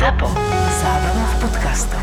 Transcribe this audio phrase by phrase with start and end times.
[0.00, 0.26] ZAPO.
[0.80, 2.00] Zábrná v podcastov.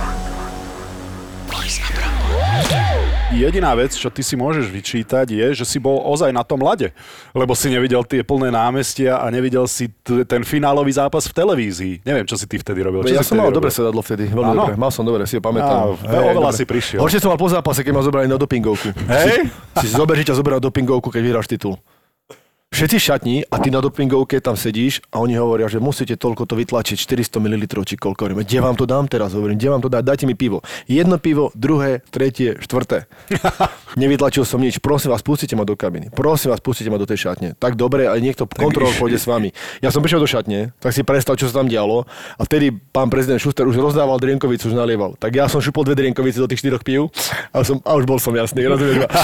[3.34, 6.94] Jediná vec, čo ty si môžeš vyčítať, je, že si bol ozaj na tom lade.
[7.34, 11.94] Lebo si nevidel tie plné námestia a nevidel si t- ten finálový zápas v televízii.
[12.02, 13.02] Neviem, čo si ty vtedy robil.
[13.02, 14.74] Čo Ja si som mal dobre sedadlo vtedy, veľmi dobre.
[14.78, 15.98] Mal som dobre, si ho Á, pamätám.
[16.06, 16.58] oveľa dobre.
[16.58, 17.00] si prišiel.
[17.02, 18.94] Horšie som mal po zápase, keď ma zobrali na dopingovku.
[19.10, 19.50] Hej?
[19.82, 21.82] Si zober, že ťa zoberá dopingovku, keď vyhráš titul.
[22.68, 26.60] Všetci šatní a ty na dopingovke tam sedíš a oni hovoria, že musíte toľko to
[26.60, 28.28] vytlačiť, 400 ml či koľko.
[28.28, 29.32] Hovorím, kde vám to dám teraz?
[29.32, 30.04] Hovorím, kde vám to dá?
[30.04, 30.60] Dajte mi pivo.
[30.84, 33.08] Jedno pivo, druhé, tretie, štvrté.
[33.96, 34.84] Nevytlačil som nič.
[34.84, 36.12] Prosím vás, pustite ma do kabiny.
[36.12, 37.56] Prosím vás, pustite ma do tej šatne.
[37.56, 39.56] Tak dobre, ale niekto kontrol pôjde s vami.
[39.80, 42.04] Ja som prišiel do šatne, tak si predstav, čo sa tam dialo.
[42.36, 45.16] A vtedy pán prezident Šuster už rozdával drienkovicu, už nalieval.
[45.16, 47.16] Tak ja som šupol dve drienkovice do tých štyroch pív
[47.56, 48.68] a, som, a už bol som jasný.
[48.68, 49.08] Rozumieš?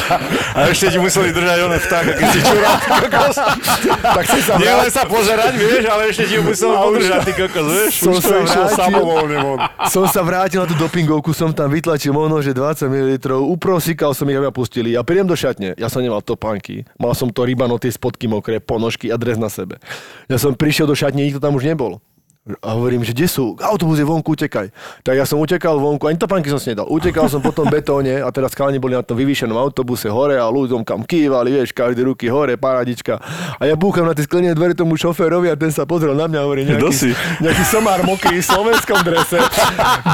[0.54, 2.78] A ešte ti museli držať oné vtáka, keď si čural.
[4.18, 7.32] tak si sa Nie len sa pozerať, vieš, ale ešte ti ho musel podržať, ty
[7.34, 7.94] kokos, vieš.
[8.02, 8.78] Som Už sa išiel vrátil.
[8.78, 9.58] samovolne von.
[9.90, 13.12] som sa vrátil na tú dopingovku, som tam vytlačil možno, že 20 ml,
[13.50, 14.94] uprosíkal som ich, aby ma pustili.
[14.94, 18.62] Ja prídem do šatne, ja som nemal topánky, mal som to rybano, tie spodky mokré,
[18.62, 19.82] ponožky a dres na sebe.
[20.30, 22.00] Ja som prišiel do šatne, nikto tam už nebol.
[22.44, 23.56] A hovorím, že kde sú?
[23.56, 24.68] Autobus je vonku, utekaj.
[25.00, 26.92] Tak ja som utekal vonku, ani topánky som si nedal.
[26.92, 30.44] Utekal som po tom betóne a teraz chalani boli na tom vyvýšenom autobuse hore a
[30.52, 33.16] ľuďom kam kývali, vieš, každý ruky hore, paradička.
[33.56, 36.40] A ja búcham na tie sklenené dvere tomu šoférovi a ten sa pozrel na mňa
[36.40, 37.16] a hovorí, nejaký, si?
[37.40, 39.40] nejaký somár mokrý v slovenskom drese,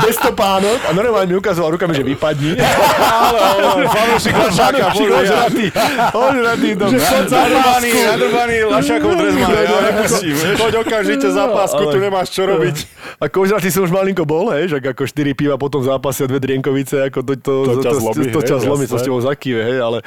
[0.05, 2.61] bez topánok a normálne mi ukazoval rukami, že vypadni.
[3.09, 5.25] Ale, ale, fanúšik Lašáka, Fanúšik podľa ja.
[5.25, 5.65] ožratý,
[6.13, 6.89] ožratý dom.
[6.93, 10.55] Nadrbaný, nadrbaný Lašákov dres má, ja nepustím, vieš.
[10.61, 12.77] Poď okamžite za pásku, tu nemáš čo robiť.
[13.23, 16.27] A kožratý som už malinko bol, hej, že ako 4 piva po tom zápase a
[16.27, 19.21] dve drienkovice, ako to, to, To ťa zlomí, to, to, ťa zlomí, to s tebou
[19.23, 19.97] zakýve, hej, ale,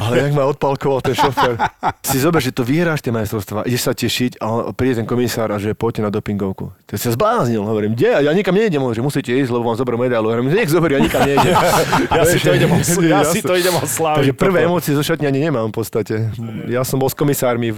[0.00, 1.60] ale jak ma odpalkoval ten šofér.
[2.00, 5.60] Si zober, že to vyhráš tie majstrovstvá, ideš sa tešiť a príde ten komisár a
[5.60, 6.72] že poďte na dopingovku.
[6.72, 8.24] To sa zbláznil, hovorím, kde?
[8.24, 10.32] Ja nikam nejdem, že musíte ísť, lebo vám zoberú medailu.
[10.32, 11.52] Hovorím, nech zoberú, ja nikam nejdem.
[12.08, 12.70] Ja si to idem,
[13.04, 14.34] ja si to idem Takže osláviť.
[14.34, 14.68] prvé toto.
[14.72, 16.14] emócie zo šatne ani nemám v podstate.
[16.66, 17.70] Ja som bol s komisármi,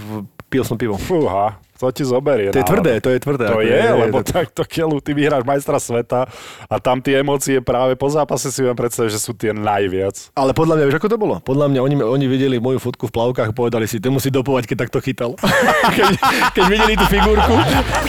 [0.47, 0.95] pil som pivo.
[0.97, 2.53] Fúha, to ti zoberie.
[2.53, 3.49] To je tvrdé, to je tvrdé.
[3.49, 6.29] To ako je, lebo to- takto keľu, ty vyhráš majstra sveta
[6.69, 10.29] a tam tie emócie práve po zápase si viem predstaviť, že sú tie najviac.
[10.37, 11.35] Ale podľa mňa, vieš, ako to bolo?
[11.41, 14.69] Podľa mňa oni, oni videli moju fotku v plavkách a povedali si, ten musí dopovať,
[14.69, 15.31] keď takto chytal.
[15.97, 16.13] keď,
[16.53, 17.55] keď videli tú figurku.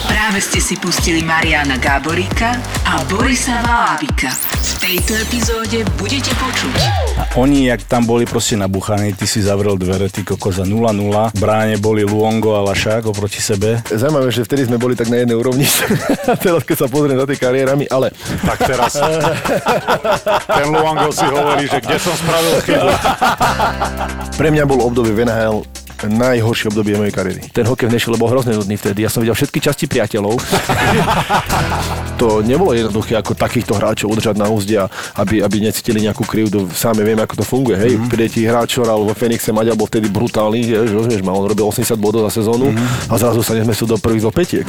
[0.05, 2.53] Práve ste si pustili Mariana Gáboríka
[2.85, 4.29] a Borisa Valábika.
[4.63, 6.75] V tejto epizóde budete počuť
[7.19, 10.75] A oni, jak tam boli proste nabuchaní, ty si zavrel dvere, ty kokos za 0-0.
[11.31, 13.62] V bráne boli Luongo a Lašák oproti sebe.
[13.87, 15.63] Zaujímavé, že vtedy sme boli tak na jednej úrovni.
[16.45, 18.11] Teraz, keď sa pozriem za tie kariérami, ale
[18.43, 18.99] Tak teraz
[20.47, 22.89] ten Luango si hovorí, že kde som spravil chybu.
[24.35, 25.63] pre mňa bol obdobie v NHL
[26.01, 27.41] najhoršie obdobie mojej kariéry.
[27.53, 29.05] Ten hokej v Nešvile bol hrozne nudný vtedy.
[29.05, 30.35] Ja som videl všetky časti priateľov.
[32.21, 34.87] to nebolo jednoduché ako takýchto hráčov udržať na úzde, a
[35.19, 36.67] aby, aby necítili nejakú krivdu.
[36.71, 37.77] Sami vieme, ako to funguje.
[37.79, 38.11] Hej, mm-hmm.
[38.11, 41.67] príde ti hráč, alebo vo Fenixe Maďar bol vtedy brutálny, vieš, rozumieš ma, on robil
[41.67, 43.11] 80 bodov za sezónu mm-hmm.
[43.11, 44.67] a zrazu sa nezmesil do prvých do petiek.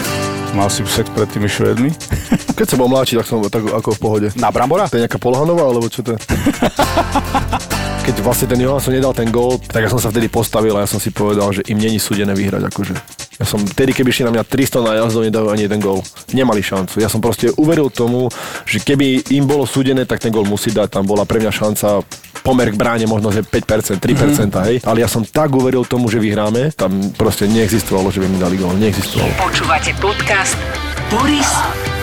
[0.54, 1.90] Mal si sex pred tými Švedmi?
[2.58, 4.28] Keď som bol mladší, tak som tak ako v pohode.
[4.38, 4.86] Na Brambora?
[4.86, 6.18] To je nejaká Polhanová, alebo čo to je?
[8.04, 10.88] Keď vlastne ten Johansson nedal ten gól, tak ja som sa vtedy postavil a ja
[10.88, 12.68] som si povedal, že im není súdené vyhrať.
[12.68, 12.92] Akože.
[13.40, 16.04] Ja som, vtedy, keby šli na mňa 300 nájazdov, nedajú ani jeden gól.
[16.36, 17.00] Nemali šancu.
[17.00, 18.28] Ja som proste uveril tomu,
[18.68, 21.00] že keby im bolo súdené, tak ten gól musí dať.
[21.00, 22.04] Tam bola pre mňa šanca
[22.44, 24.64] pomer k bráne možno, že 5%, 3%, mm-hmm.
[24.68, 24.76] hej.
[24.84, 28.60] Ale ja som tak uveril tomu, že vyhráme, tam proste neexistovalo, že by mi dali
[28.60, 28.76] gól.
[28.76, 29.32] Neexistovalo.
[29.40, 30.60] Počúvate podcast
[31.08, 31.48] Boris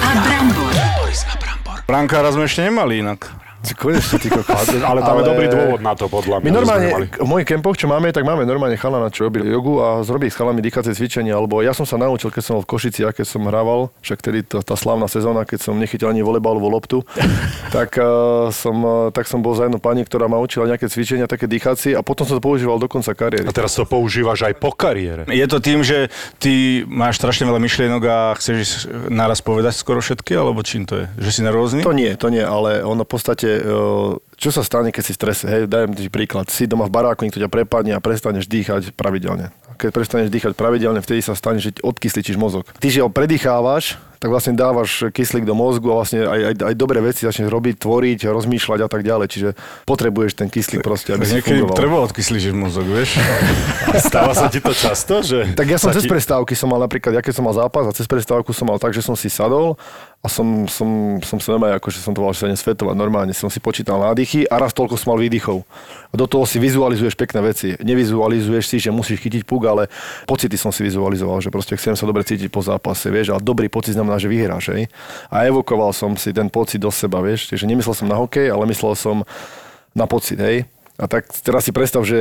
[0.02, 0.74] a Brambor.
[1.86, 3.51] Brankára sme ešte nemali inak.
[3.62, 4.70] Konečne, ty kokos.
[4.82, 6.46] Ale tam je Ale- dobrý dôvod na to, podľa mňa.
[6.46, 10.02] My normálne, v mojich kempoch, čo máme, tak máme normálne chalana, čo robí jogu a
[10.02, 13.02] zrobí s chalami dýchacie cvičenia, alebo ja som sa naučil, keď som bol v Košici
[13.06, 16.68] a keď som hrával, však tedy tá, tá slávna sezóna, keď som nechytil ani volejbalovú
[16.70, 17.06] loptu,
[17.76, 21.30] tak, uh, som, uh, tak som bol za jednu pani, ktorá ma učila nejaké cvičenia,
[21.30, 23.46] také dýchacie a potom som to používal do konca kariéry.
[23.46, 25.26] A teraz to používaš aj po kariére.
[25.30, 26.10] Je to tým, že
[26.42, 31.06] ty máš strašne veľa myšlienok a chceš naraz povedať skoro všetky, alebo čím to je?
[31.18, 31.82] Že si nervózny?
[31.86, 35.20] To nie, to nie, ale ono v podstate, uh, čo sa stane, keď si v
[35.22, 38.96] strese, hej, dajem ti príklad, si doma v baráku, niekto ťa prepadne a prestaneš dýchať
[38.98, 39.54] pravidelne.
[39.78, 42.66] Keď prestaneš dýchať pravidelne, vtedy sa stane, že odkysličíš mozog.
[42.82, 46.76] Ty, že ho predýchávaš, tak vlastne dávaš kyslík do mozgu a vlastne aj, aj, aj
[46.78, 49.28] dobré veci začneš robiť, tvoriť, rozmýšľať a tak ďalej.
[49.34, 49.50] Čiže
[49.90, 51.74] potrebuješ ten kyslík proste, aby si fungoval.
[51.74, 53.18] treba odkysliť mozog, vieš?
[54.14, 55.58] Stáva sa ti to často, že...
[55.58, 57.98] Tak ja som cez ti- prestávky som mal napríklad, ja keď som mal zápas a
[57.98, 59.74] cez prestávku som mal tak, že som si sadol
[60.22, 63.50] a som, som, som sa normálne, akože som to volal, že sa nesvetovať normálne, som
[63.50, 65.66] si počítal nádychy a raz toľko som mal výdychov.
[66.10, 67.74] A do toho si vizualizuješ pekné veci.
[67.82, 69.90] Nevizualizuješ si, že musíš chytiť puk, ale
[70.30, 73.66] pocity som si vizualizoval, že proste chcem sa dobre cítiť po zápase, vieš, ale dobrý
[73.66, 74.86] pocit znamená že vyhráš, hej.
[75.34, 78.70] A evokoval som si ten pocit do seba, vieš, čiže nemyslel som na hokej, ale
[78.70, 79.26] myslel som
[79.98, 80.70] na pocit, hej.
[81.00, 82.20] A tak teraz si predstav, že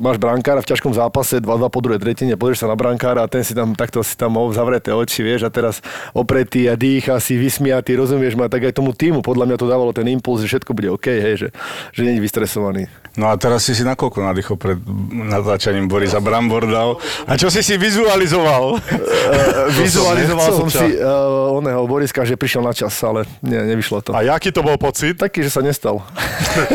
[0.00, 3.44] máš brankára v ťažkom zápase, 2-2 po druhej tretine, pozrieš sa na brankára a ten
[3.44, 5.84] si tam takto si tam zavreté oči, vieš, a teraz
[6.16, 9.92] opretý a dýcha si, vysmiatý, rozumieš ma, tak aj tomu týmu podľa mňa to dávalo
[9.94, 11.48] ten impuls, že všetko bude OK, hej, že,
[11.94, 12.90] že nie je vystresovaný.
[13.16, 14.78] No a teraz si si nakoľko nadýchol pred
[15.12, 17.00] natáčaním Borisa Brambor dal.
[17.28, 18.76] A čo si si vizualizoval?
[18.76, 20.80] Uh, vizualizoval nechcel som ča.
[20.84, 24.10] si uh, oného Boriska, že prišiel na čas, ale nie, nevyšlo to.
[24.14, 25.18] A jaký to bol pocit?
[25.18, 26.04] Taký, že sa nestal.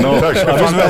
[0.01, 0.83] No, takže aby sme,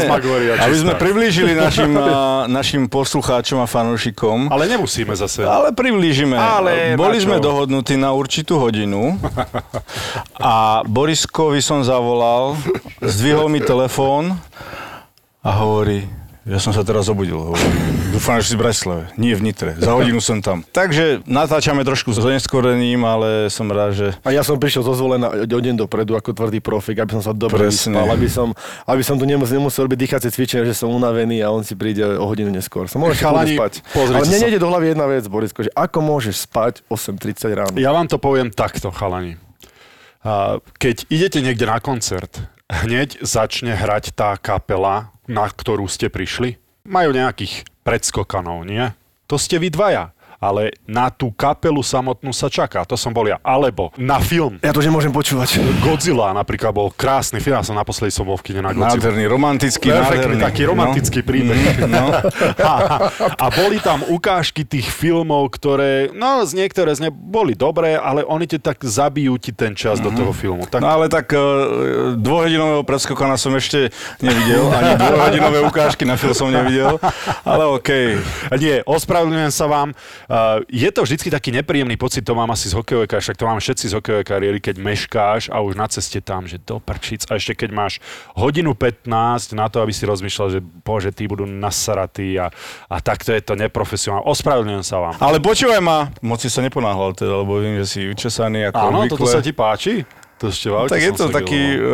[0.55, 1.91] aby sme priblížili našim,
[2.57, 4.49] našim poslucháčom a fanúšikom.
[4.49, 5.45] Ale nemusíme zase.
[5.45, 6.35] Ale priblížime.
[6.35, 9.19] Ale Boli sme dohodnutí na určitú hodinu
[10.39, 12.57] a Boriskovi som zavolal,
[13.03, 14.39] zdvihol mi telefón
[15.41, 16.05] a hovorí,
[16.41, 17.37] ja som sa teraz obudil.
[17.37, 17.65] Hovorí,
[18.13, 19.07] Dúfam, že si v Bratislave.
[19.15, 19.77] Nie v Nitre.
[19.77, 20.65] Za hodinu som tam.
[20.67, 25.31] Takže natáčame trošku s oneskorením, ale som rád, že A ja som prišiel zo zvolená
[25.31, 28.51] o deň dopredu ako tvrdý profik, aby som sa dobre vyspal, aby som,
[28.83, 32.03] aby som tu nemusel, nemusel robiť dýchacie cvičenia, že som unavený a on si príde
[32.03, 32.89] o hodinu neskôr.
[32.89, 33.73] Som môžeš Chalani, spať.
[33.95, 37.75] Ale mne nejde do hlavy jedna vec, Borisko, že ako môžeš spať 8.30 ráno?
[37.79, 39.37] Ja vám to poviem takto, chalani.
[40.77, 46.59] Keď idete niekde na koncert, hneď začne hrať tá kapela, na ktorú ste prišli.
[46.83, 48.91] Majú nejakých predskokanov, nie?
[49.31, 50.11] To ste vy dvaja.
[50.41, 52.81] Ale na tú kapelu samotnú sa čaká.
[52.83, 53.37] To som bol ja.
[53.45, 54.57] Alebo na film.
[54.59, 55.61] Ja to nemôžem počúvať.
[55.79, 57.53] Godzilla napríklad bol krásny film.
[57.53, 58.97] Ja som naposledy som bol v kine na Godzilla.
[58.97, 60.41] nádherný, romantický, Perfektný, nádherný.
[60.41, 61.85] taký romantický príbeh.
[61.85, 62.05] No, no.
[62.71, 62.73] A,
[63.37, 68.23] a boli tam ukážky tých filmov, ktoré, no z niektoré z ne boli dobré, ale
[68.23, 70.65] oni ti tak zabijú ti ten čas do toho filmu.
[70.65, 71.39] Tak, No ale tak uh,
[72.15, 76.97] dvojhodinového predskokana som ešte nevidel, ani dvojhodinové ukážky na film som nevidel,
[77.43, 78.17] ale okej.
[78.49, 79.93] A Nie, ospravedlňujem sa vám.
[80.31, 83.59] Uh, je to vždycky taký nepríjemný pocit, to mám asi z hokejovej však to mám
[83.59, 87.27] všetci z hokejovej kariéry, keď meškáš a už na ceste tam, že do prčic.
[87.27, 87.93] A ešte keď máš
[88.39, 92.47] hodinu 15 na to, aby si rozmýšľal, že bože, tí budú nasaratí a,
[92.87, 94.23] a takto je to neprofesionálne.
[94.23, 95.19] Ospravedlňujem sa vám.
[95.19, 99.03] Ale počúvaj ma, moc si sa neponáhľal teda, lebo viem, že si učesaný ako Áno,
[99.03, 99.19] obvykle.
[99.19, 100.07] toto sa ti páči?
[100.41, 101.85] To ešte v aute Tak je to taký no.
[101.85, 101.91] uh,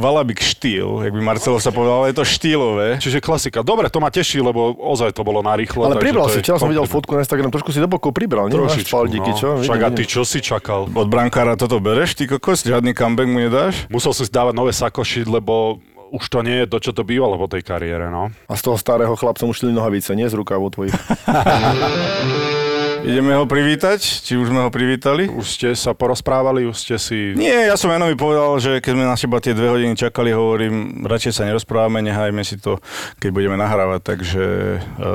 [0.00, 2.88] valabik štýl, jak by Marcelo sa povedal, ale je to štýlové.
[3.02, 3.60] Čiže klasika.
[3.62, 5.86] Dobre, to ma teší, lebo ozaj to bolo narýchlo.
[5.86, 8.56] Ale pribral si, včera som videl fotku na Instagram, trošku si do bokov pribral, nie?
[8.56, 9.38] Trošičku, špaldíky, no.
[9.38, 9.48] čo?
[9.62, 10.88] Však a ty čo si čakal?
[10.88, 12.64] Od brankára toto bereš, ty kokos?
[12.66, 13.86] Žiadny comeback mu nedáš?
[13.92, 17.50] Musel si dávať nové sakoši, lebo už to nie je to, čo to bývalo po
[17.50, 18.30] tej kariére, no.
[18.46, 20.94] A z toho starého chlapca mu šli nohavice, nie z rukávov tvojich.
[23.02, 24.00] Ideme ho privítať?
[24.00, 25.28] Či už sme ho privítali?
[25.28, 27.36] Už ste sa porozprávali, už ste si...
[27.36, 31.04] Nie, ja som Janovi povedal, že keď sme na seba tie dve hodiny čakali, hovorím,
[31.04, 32.80] radšej sa nerozprávame, nehajme si to,
[33.20, 34.00] keď budeme nahrávať.
[34.04, 34.44] Takže
[34.76, 35.08] e,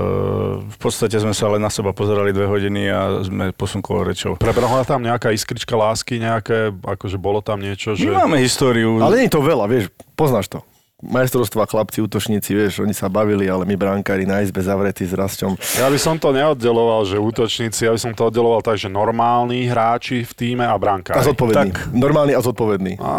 [0.62, 4.38] v podstate sme sa len na seba pozerali dve hodiny a sme posunkovali rečou.
[4.38, 8.06] Prebehla tam nejaká iskrička lásky, nejaké, akože bolo tam niečo, že...
[8.10, 9.02] My máme históriu.
[9.02, 10.71] Ale nie je to veľa, vieš, poznáš to.
[11.02, 15.58] Majstrovstva, chlapci, útočníci, vieš, oni sa bavili, ale my brankári na izbe zavretí s rasťom.
[15.82, 19.66] Ja by som to neoddeloval, že útočníci, ja by som to oddeloval tak, že normálni
[19.66, 21.26] hráči v týme a A brankári.
[21.26, 21.70] zodpovedný.
[21.74, 21.90] Tak.
[21.90, 22.94] Normálny a zodpovedný.
[23.02, 23.12] A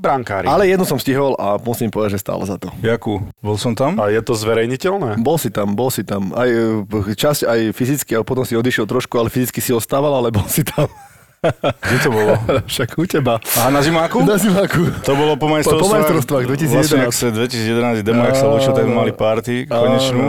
[0.00, 0.48] brankári.
[0.48, 2.68] Ale jednu som stihol a musím povedať, že stálo za to.
[2.84, 3.24] Jakú?
[3.40, 3.96] Bol som tam?
[3.96, 5.16] A je to zverejniteľné?
[5.20, 6.32] Bol si tam, bol si tam.
[6.36, 6.80] Aj e,
[7.16, 10.60] časť, aj fyzicky, a potom si odišiel trošku, ale fyzicky si ostával, ale bol si
[10.64, 10.88] tam.
[11.80, 12.32] Kde to bolo?
[12.70, 13.34] Však u teba.
[13.60, 14.24] Aha, na zimáku?
[14.24, 14.88] Na zimáku.
[15.04, 15.84] To bolo po majstrovstvách.
[15.84, 16.74] Po majstrovstvách 2011.
[16.74, 20.24] Vlastne, ak sa 2011 demo, ak sa lúčil, tak mali party konečnú.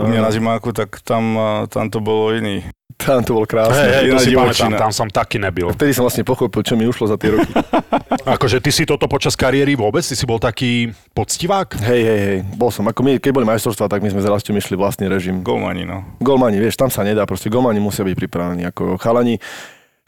[0.00, 2.64] U mňa na zimáku, tak tam, a, tam to bolo iný.
[3.00, 3.80] Tam to bol krásne.
[3.80, 5.72] hej, to iná si pamätám, tam som taký nebyl.
[5.72, 7.48] Vtedy som vlastne pochopil, čo mi ušlo za tie roky.
[8.36, 11.80] Akože ty si toto počas kariéry vôbec, ty si bol taký poctivák?
[11.80, 12.84] hej, hej, hej, bol som.
[12.84, 15.40] Ako my, keď boli majstrovstvá, tak my sme s Rastom išli vlastný režim.
[15.40, 16.04] Golmani, no.
[16.20, 18.68] Golmani, vieš, tam sa nedá, proste golmani musia byť pripravení.
[18.68, 19.40] Ako chalani,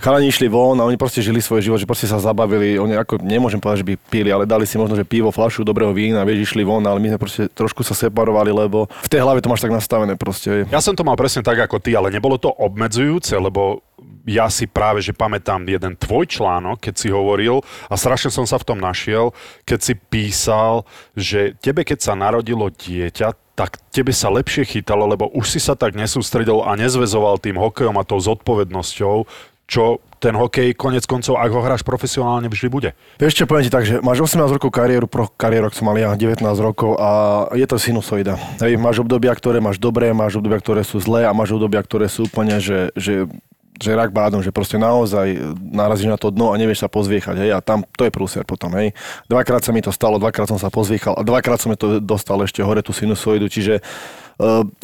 [0.03, 2.75] chalani išli von a oni proste žili svoj život, že proste sa zabavili.
[2.77, 5.95] Oni ako, nemôžem povedať, že by pili, ale dali si možno, že pivo, flašu dobrého
[5.95, 9.39] vína, vieš, išli von, ale my sme proste trošku sa separovali, lebo v tej hlave
[9.39, 10.67] to máš tak nastavené proste.
[10.69, 13.87] Ja som to mal presne tak ako ty, ale nebolo to obmedzujúce, lebo
[14.27, 18.59] ja si práve, že pamätám jeden tvoj článok, keď si hovoril a strašne som sa
[18.59, 19.35] v tom našiel,
[19.67, 25.29] keď si písal, že tebe, keď sa narodilo dieťa, tak tebe sa lepšie chytalo, lebo
[25.29, 29.29] už si sa tak nesústredil a nezvezoval tým hokejom a tou zodpovednosťou,
[29.73, 32.91] čo ten hokej konec koncov, ak ho hráš profesionálne, vždy bude.
[33.17, 35.97] Vieš čo, poviem ti tak, že máš 18 rokov kariéru, pro kariéru, ak som mal
[35.97, 37.11] ja 19 rokov a
[37.57, 38.37] je to sinusoida.
[38.61, 42.07] Hej, máš obdobia, ktoré máš dobré, máš obdobia, ktoré sú zlé a máš obdobia, ktoré
[42.07, 43.27] sú úplne, že, že
[43.83, 47.51] že rak bádom, že proste naozaj narazíš na to dno a nevieš sa pozviechať, hej,
[47.51, 48.95] a tam to je prúser potom, hej.
[49.27, 52.63] Dvakrát sa mi to stalo, dvakrát som sa pozviechal a dvakrát som to dostal ešte
[52.63, 53.83] hore tú sinusoidu, čiže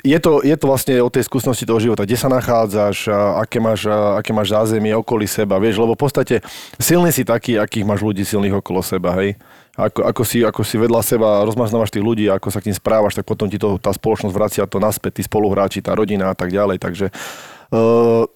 [0.05, 3.09] je, to, je to vlastne o tej skúsenosti toho života, kde sa nachádzaš,
[3.41, 6.35] aké máš, aké máš zázemie okolí seba, vieš, lebo v podstate
[6.77, 9.35] silný si taký, akých máš ľudí silných okolo seba, hej.
[9.79, 13.15] Ako, ako, si, ako si vedľa seba rozmaznávaš tých ľudí, ako sa k ním správaš,
[13.15, 16.51] tak potom ti to, tá spoločnosť vracia to naspäť, tí spoluhráči, tá rodina a tak
[16.51, 17.07] ďalej, takže
[17.71, 18.27] uh,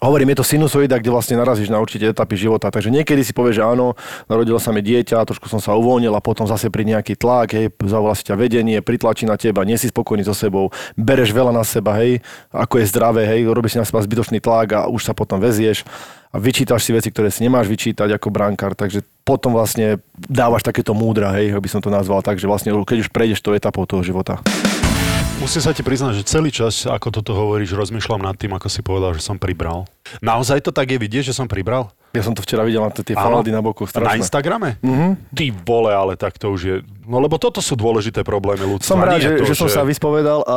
[0.00, 2.72] Hovorím, je to sinusoida, kde vlastne narazíš na určite etapy života.
[2.72, 4.00] Takže niekedy si povieš, že áno,
[4.32, 7.68] narodilo sa mi dieťa, trošku som sa uvoľnil a potom zase pri nejaký tlak, hej,
[7.84, 11.60] zavolá si ťa vedenie, pritlačí na teba, nie si spokojný so sebou, bereš veľa na
[11.68, 15.12] seba, hej, ako je zdravé, hej, robíš si na seba zbytočný tlak a už sa
[15.12, 15.84] potom vezieš
[16.32, 20.96] a vyčítaš si veci, ktoré si nemáš vyčítať ako brankár, takže potom vlastne dávaš takéto
[20.96, 24.00] múdra, hej, aby som to nazval tak, že vlastne keď už prejdeš to etapou toho
[24.00, 24.40] života.
[25.40, 28.84] Musím sa ti priznať, že celý čas, ako toto hovoríš, rozmýšľam nad tým, ako si
[28.84, 29.88] povedal, že som pribral.
[30.20, 31.88] Naozaj to tak je vidieť, že som pribral?
[32.10, 33.86] Ja som to včera videl na tie falady na boku.
[34.02, 34.82] Na Instagrame?
[34.82, 35.30] Mhm.
[35.30, 36.76] Ty vole, ale tak to už je...
[37.06, 38.94] No lebo toto sú dôležité problémy ľudstva.
[38.94, 40.56] Som rád, že, to, že som sa vyspovedal a...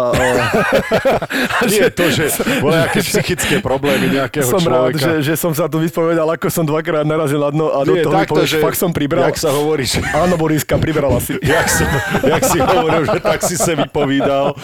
[1.61, 2.29] a Nie to, že
[2.61, 5.01] boli nejaké psychické problémy nejakého som rád, človeka.
[5.01, 8.05] že, že som sa tu vyspovedal, ako som dvakrát narazil na dno a do Nie,
[8.05, 9.25] toho mi takto, povieš, že- fakt som pribral.
[9.29, 10.01] Jak sa hovorí, že...
[10.13, 11.37] Áno, Boriska, pribrala si.
[11.53, 11.89] Jak, som,
[12.21, 14.57] jak si hovoril, že tak si sa vypovídal.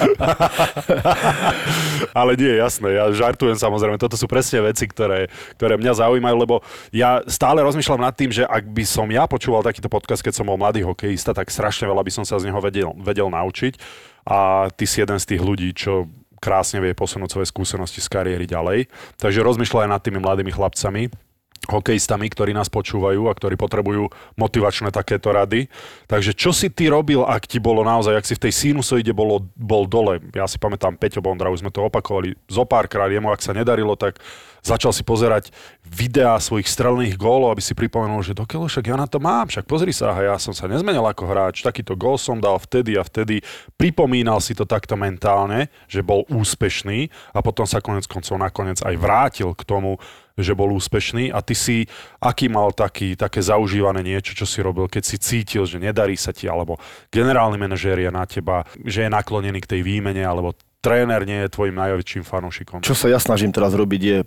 [2.20, 4.02] Ale nie, jasné, ja žartujem samozrejme.
[4.02, 8.44] Toto sú presne veci, ktoré, ktoré mňa zaujímajú, lebo ja stále rozmýšľam nad tým, že
[8.48, 12.02] ak by som ja počúval takýto podcast, keď som bol mladý hokejista, tak strašne veľa
[12.04, 13.78] by som sa z neho vedel, vedel naučiť.
[14.30, 16.08] A ty si jeden z tých ľudí, čo
[16.40, 18.88] krásne vie posunúť svoje skúsenosti z kariéry ďalej.
[19.20, 21.12] Takže rozmýšľaj nad tými mladými chlapcami,
[21.68, 24.08] hokejistami, ktorí nás počúvajú a ktorí potrebujú
[24.40, 25.68] motivačné takéto rady.
[26.08, 29.44] Takže čo si ty robil, ak ti bolo naozaj, ak si v tej sinusoide bolo,
[29.60, 30.24] bol dole?
[30.32, 34.00] Ja si pamätám Peťo Bondra, už sme to opakovali zo párkrát, jemu ak sa nedarilo,
[34.00, 34.18] tak
[34.64, 35.52] začal si pozerať
[35.90, 39.66] videá svojich strelných gólov, aby si pripomenul, že dokiaľ však ja na to mám, však
[39.66, 43.42] pozri sa, ja som sa nezmenil ako hráč, takýto gól som dal vtedy a vtedy.
[43.74, 48.96] Pripomínal si to takto mentálne, že bol úspešný a potom sa konec koncov nakoniec aj
[49.02, 49.98] vrátil k tomu,
[50.40, 51.78] že bol úspešný a ty si,
[52.24, 56.32] aký mal taký, také zaužívané niečo, čo si robil, keď si cítil, že nedarí sa
[56.32, 56.80] ti, alebo
[57.12, 61.52] generálny manažér je na teba, že je naklonený k tej výmene, alebo tréner nie je
[61.52, 62.80] tvojim najväčším fanúšikom.
[62.88, 64.18] Čo sa ja snažím teraz robiť je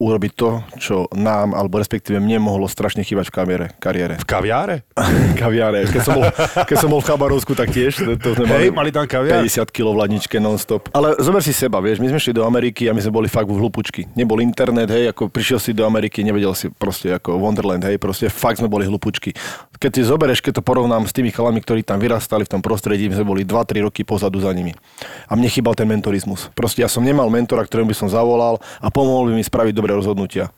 [0.00, 3.66] urobiť to, čo nám, alebo respektíve mne mohlo strašne chýbať v kariére.
[3.78, 4.14] kariére.
[4.18, 4.76] V kaviáre?
[5.42, 5.86] kaviáre.
[5.86, 6.26] Keď som bol,
[6.66, 8.02] keď som bol v Chabarovsku, tak tiež.
[8.02, 9.46] To, to sme Hej, mali tam kaviár?
[9.46, 10.90] 50 kg v ladničke non-stop.
[10.90, 13.46] Ale zober si seba, vieš, my sme šli do Ameriky a my sme boli fakt
[13.46, 14.10] v hlupučky.
[14.18, 18.26] Nebol internet, hej, ako prišiel si do Ameriky, nevedel si proste ako Wonderland, hej, proste
[18.26, 19.30] fakt sme boli hlupučky.
[19.78, 23.06] Keď si zoberieš, keď to porovnám s tými chalami, ktorí tam vyrastali v tom prostredí,
[23.06, 24.74] my sme boli 2-3 roky pozadu za nimi.
[25.30, 26.50] A mne chýbal ten mentorizmus.
[26.58, 30.00] Proste ja som nemal mentora, ktorému by som zavolal a pomohol by mi spraviť dobré
[30.00, 30.48] rozhodnutia.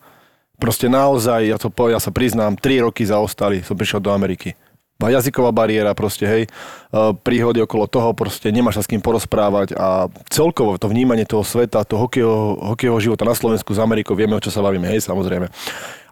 [0.55, 4.55] Proste naozaj, ja, to, ja sa priznám, 3 roky zaostali, som prišiel do Ameriky.
[5.05, 6.51] Jazyková bariéra, proste, hej, e,
[7.21, 11.85] príhody okolo toho, proste nemáš sa s kým porozprávať a celkovo to vnímanie toho sveta,
[11.85, 15.51] toho hokejového, hokejového života na Slovensku s Amerikou, vieme, o čo sa bavíme, hej, samozrejme.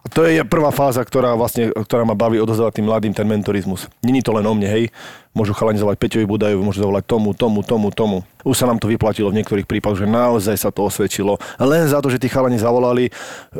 [0.03, 3.89] A to je prvá fáza, ktorá vlastne, ktorá ma baví odozdávať tým mladým ten mentorizmus.
[4.05, 4.93] Není to len o mne, hej.
[5.33, 8.21] Môžu chalani zavolať Peťovi Budajovi, môžu zavolať tomu, tomu, tomu, tomu.
[8.45, 11.41] Už sa nám to vyplatilo v niektorých prípadoch, že naozaj sa to osvedčilo.
[11.57, 13.09] Len za to, že tí chalani zavolali,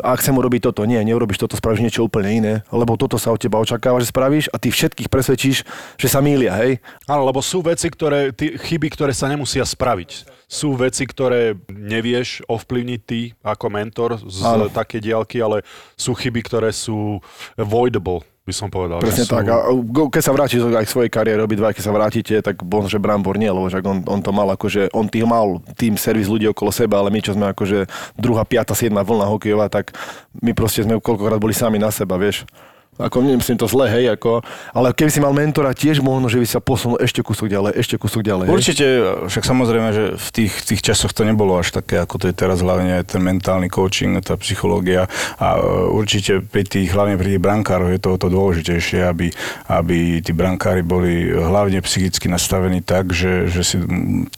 [0.05, 3.41] a chcem urobiť toto, nie, neurobiš toto, spravíš niečo úplne iné, lebo toto sa od
[3.41, 5.65] teba očakáva, že spravíš a ty všetkých presvedčíš,
[5.97, 6.77] že sa mýlia, hej.
[7.09, 10.29] Áno, lebo sú veci, ktoré, ty, chyby, ktoré sa nemusia spraviť.
[10.45, 14.69] Sú veci, ktoré nevieš ovplyvniť ty ako mentor z Áno.
[14.69, 15.65] také diálky, ale
[15.97, 17.17] sú chyby, ktoré sú
[17.57, 18.99] avoidable, by som povedal.
[18.99, 19.35] Presne že sú...
[19.39, 19.47] tak.
[19.47, 19.71] A
[20.11, 23.39] keď sa vrátiš aj k svojej kariére, obidva, keď sa vrátite, tak bol, že Brambor
[23.39, 26.67] nie, lebo však on, on to mal akože, on tým mal tým servis ľudí okolo
[26.75, 27.87] seba, ale my, čo sme akože
[28.19, 29.95] druhá, piata, siedma vlna hokejová, tak
[30.43, 32.43] my proste sme koľkokrát boli sami na seba, vieš.
[33.01, 36.47] Ako nemyslím to zle, hej, ako, ale keby si mal mentora, tiež možno, že by
[36.47, 38.45] sa posunul ešte kúsok ďalej, ešte kúsok ďalej.
[38.53, 38.85] hej.
[39.33, 42.61] Však samozrejme, že v tých, tých časoch to nebolo až také, ako to je teraz,
[42.61, 45.09] hlavne aj ten mentálny coaching, tá psychológia
[45.41, 49.33] a e, určite pri tých, hlavne pri tých brankároch je to o to dôležitejšie, aby,
[49.73, 53.77] aby tí brankári boli hlavne psychicky nastavení tak, že, že si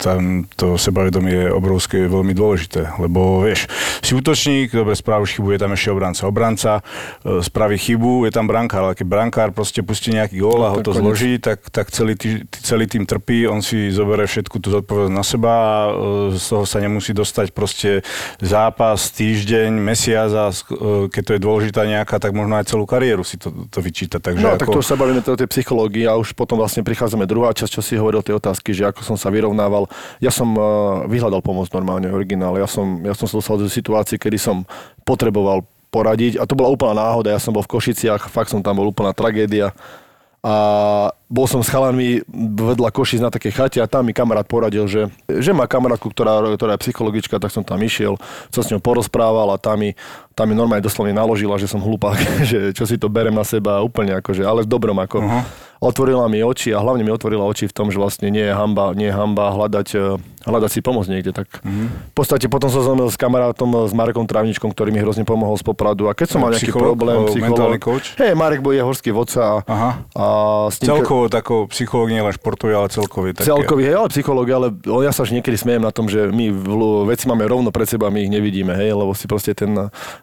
[0.00, 3.68] tam to sebavedomie je obrovské, veľmi dôležité, lebo vieš,
[4.00, 6.22] si útočník, dobre spravíš chybu, je tam ešte obranca.
[6.24, 10.72] Obranca e, spraví chybu, je tam brankár, ale keď brankár proste pustí nejaký gól a
[10.72, 14.58] ho tak to zloží, tak, tak celý, tý, celý tým trpí, on si zoberie všetku
[14.62, 15.74] tú zodpovednosť na seba a
[16.32, 18.06] e, z toho sa nemusí dostať proste
[18.40, 23.26] zápas, týždeň, mesiac a e, keď to je dôležitá nejaká, tak možno aj celú kariéru
[23.26, 24.18] si to, to vyčíta.
[24.22, 24.60] Takže No, ako...
[24.62, 27.72] tak to už sa bavíme o tej psychológii a už potom vlastne prichádzame druhá časť,
[27.76, 29.90] čo si hovoril tie otázky, že ako som sa vyrovnával.
[30.22, 32.54] Ja som uh, vyhľadal pomoc normálne, originál.
[32.56, 34.62] Ja som, ja som sa dostal do situácie, kedy som
[35.02, 37.32] potreboval poradiť a to bola úplná náhoda.
[37.32, 39.72] Ja som bol v Košiciach, fakt som tam bol úplná tragédia.
[40.46, 42.22] a bol som s chalanmi
[42.54, 46.38] vedľa Košic na takej chate a tam mi kamarát poradil, že, že má kamarátku, ktorá,
[46.54, 48.14] ktorá je psychologička, tak som tam išiel,
[48.54, 49.98] som s ňou porozprával a tam mi,
[50.38, 52.14] tam mi normálne doslovne naložila, že som hlupák,
[52.50, 55.18] že čo si to berem na seba úplne akože, ale v dobrom ako.
[55.18, 55.42] Uh-huh.
[55.76, 58.96] Otvorila mi oči a hlavne mi otvorila oči v tom, že vlastne nie je hamba,
[58.96, 60.16] nie je hamba hľadať, e,
[60.48, 61.36] hľadať si pomoc niekde.
[61.36, 61.88] Tak uh-huh.
[61.92, 65.64] v podstate potom som zomil s kamarátom, s Marekom Trávničkom, ktorý mi hrozne pomohol z
[65.68, 67.28] Popradu a keď som mal nejaký problém,
[67.76, 68.16] coach?
[68.16, 69.90] Hej, Marek bol je horský vodca a, Aha.
[70.16, 70.24] a
[70.72, 73.32] s ním, Celkovo takou psychológ nie len športový, ale celkový.
[73.32, 73.48] Také.
[73.48, 74.66] Celkový, hej, ale psychológ, ale
[75.00, 76.52] ja sa až niekedy smejem na tom, že my
[77.08, 79.72] veci máme rovno pred seba, my ich nevidíme, hej, lebo si proste ten,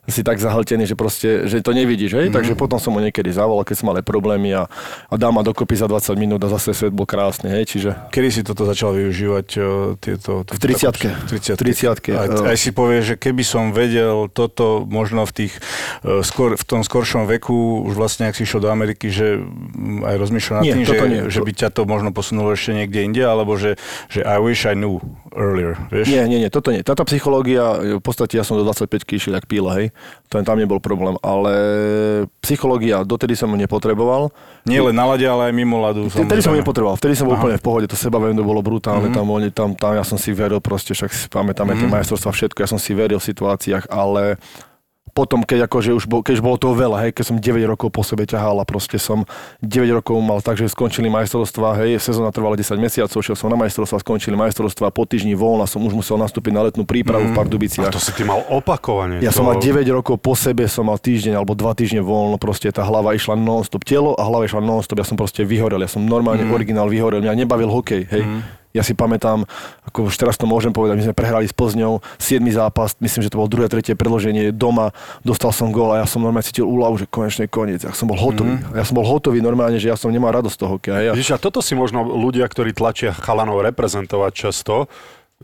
[0.06, 2.38] si tak zahltený, že proste, že to nevidíš, hej, mm-hmm.
[2.38, 4.70] takže potom som ho niekedy zavolal, keď som mal problémy a,
[5.10, 8.30] a dá ma dokopy za 20 minút a zase svet bol krásny, hej, čiže Kedy
[8.30, 9.48] si toto začal využívať?
[9.58, 10.94] o, Tieto, v 30
[11.26, 15.58] V 30 30 A aj si povie, že keby som vedel toto možno v, tých,
[16.06, 20.06] e, skôr, v tom skoršom veku, už vlastne ak si išiel do Ameriky, že mm,
[20.06, 21.22] aj rozmýšľal nad tým, že, toto nie.
[21.28, 23.76] že by ťa to možno posunulo ešte niekde inde, alebo že,
[24.08, 25.00] že I wish I knew
[25.34, 26.08] earlier, vieš?
[26.08, 26.82] Nie, nie, nie, toto nie.
[26.82, 27.64] Táto psychológia,
[27.98, 29.88] v podstate ja som do 25 išiel jak píla, hej.
[30.30, 31.54] To tam nebol problém, ale
[32.42, 34.30] psychológia, dotedy som ju nepotreboval.
[34.66, 36.10] Nie len na lade, ale aj mimo ľadu.
[36.10, 39.16] Vtedy som ju nepotreboval, vtedy som bol úplne v pohode, to sebavedomie bolo brutálne, Mhm.
[39.16, 42.58] tam, oni, tam, tam ja som si veril proste, však si pamätáme tie majstrovstvá, všetko,
[42.60, 44.38] ja som si veril v situáciách, ale
[45.12, 47.92] potom, keď, akože už bol, keď už bolo toho veľa, hej, keď som 9 rokov
[47.92, 49.28] po sebe ťahal a proste som
[49.60, 53.60] 9 rokov mal tak, že skončili majstrovstvá, hej, sezóna trvala 10 mesiacov, šiel som na
[53.60, 57.38] majstrovstvá, skončili majstrovstvá, po týždni voľna som už musel nastúpiť na letnú prípravu v A
[57.38, 57.94] Pardubiciach.
[57.94, 59.22] to si ty mal opakovane.
[59.22, 59.44] Ja to...
[59.44, 62.82] som mal 9 rokov po sebe, som mal týždeň alebo 2 týždne voľno, proste tá
[62.82, 66.48] hlava išla non-stop, telo a hlava išla non-stop, ja som proste vyhorel, ja som normálne
[66.48, 66.56] mm.
[66.56, 68.24] originál vyhorel, mňa nebavil hokej, hej.
[68.26, 68.63] Mm.
[68.74, 69.46] Ja si pamätám,
[69.86, 73.30] ako už teraz to môžem povedať, my sme prehrali s Plzňou 7 zápas, myslím, že
[73.30, 76.98] to bolo druhé, tretie predloženie doma, dostal som gól a ja som normálne cítil úľavu,
[76.98, 78.58] že konečne koniec, ja som bol hotový.
[78.58, 78.74] Mm.
[78.74, 80.76] Ja som bol hotový normálne, že ja som nemal radosť z toho.
[80.90, 84.90] Ja, Vidíš, a toto si možno ľudia, ktorí tlačia chalanov reprezentovať často,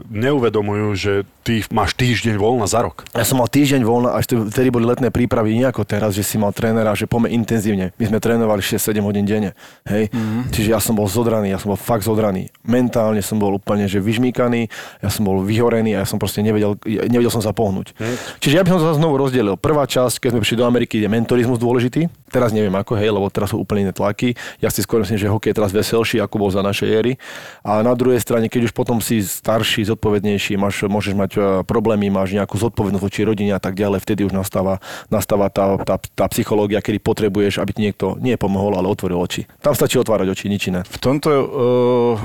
[0.07, 1.13] neuvedomujú, že
[1.43, 3.03] ty máš týždeň voľna za rok.
[3.11, 6.39] Ja som mal týždeň voľna, až vtedy boli letné prípravy, nie ako teraz, že si
[6.39, 7.91] mal trénera, že poďme intenzívne.
[7.99, 9.57] My sme trénovali 6-7 hodín denne.
[9.89, 10.13] Hej?
[10.13, 10.55] Mm-hmm.
[10.55, 12.47] Čiže ja som bol zodraný, ja som bol fakt zodraný.
[12.63, 14.69] Mentálne som bol úplne že vyžmýkaný,
[15.03, 17.97] ja som bol vyhorený a ja som proste nevedel, nevedel som sa pohnúť.
[17.97, 18.15] Mm.
[18.39, 19.57] Čiže ja by som to znovu rozdelil.
[19.57, 22.07] Prvá časť, keď sme prišli do Ameriky, je mentorizmus dôležitý.
[22.29, 24.37] Teraz neviem ako, hej, lebo teraz sú úplne iné tlaky.
[24.61, 27.17] Ja si skôr myslím, že hokej je teraz veselší, ako bol za našej éry.
[27.65, 32.13] A na druhej strane, keď už potom si starší, zodpovednejší, máš, môžeš mať e, problémy,
[32.13, 34.77] máš nejakú zodpovednosť voči rodine a tak ďalej, vtedy už nastáva,
[35.09, 39.49] nastáva tá, tá, tá psychológia, kedy potrebuješ, aby ti niekto nie pomohol, ale otvoril oči.
[39.59, 40.85] Tam stačí otvárať oči, nič iné.
[40.85, 42.15] V tomto, uh,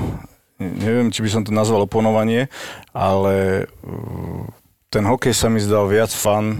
[0.61, 2.47] neviem, či by som to nazval oponovanie,
[2.93, 4.45] ale uh,
[4.95, 6.55] ten hokej sa mi zdal viac fan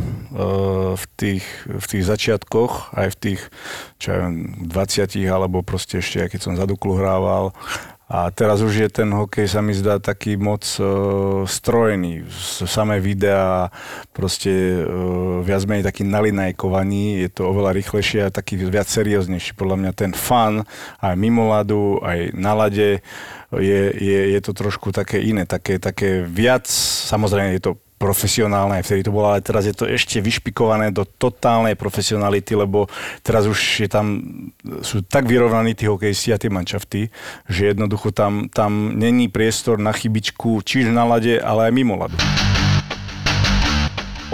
[0.92, 3.42] v, tých, v tých začiatkoch, aj v tých,
[3.96, 7.56] čo ja viem, 20 alebo proste ešte, keď som za Duklu hrával.
[8.06, 12.30] A teraz už je ten hokej, sa mi zdá, taký moc uh, strojený.
[12.70, 13.74] Samé videá,
[14.14, 19.58] proste uh, viac menej taký nalinajkovaný, je to oveľa rýchlejšie a taký viac serióznejší.
[19.58, 20.70] Podľa mňa ten fan
[21.02, 23.02] aj mimo ľadu, aj na lade
[23.50, 26.70] je, je, je to trošku také iné, také, také viac,
[27.10, 31.08] samozrejme je to profesionálne, aj vtedy to bolo, ale teraz je to ešte vyšpikované do
[31.08, 32.92] totálnej profesionality, lebo
[33.24, 34.22] teraz už je tam,
[34.84, 37.08] sú tak vyrovnaní tí hokejisti a tie manšafty,
[37.48, 41.96] že jednoducho tam, tam není priestor na chybičku, či už na lade, ale aj mimo
[41.96, 42.20] ľadu.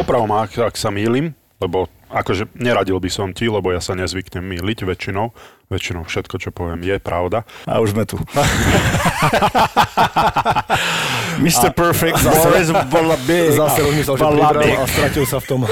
[0.01, 4.43] Opravom ak, ak sa mýlim, lebo akože neradil by som ti, lebo ja sa nezvyknem
[4.43, 5.31] mýliť väčšinou.
[5.71, 7.47] Väčšinou všetko, čo poviem, je pravda.
[7.63, 8.19] A už sme tu.
[11.39, 11.71] Mr.
[11.71, 13.55] Perfect, Boris Bolaby.
[13.55, 15.63] Zase rozmyslel, že pribral a stratil sa v tom.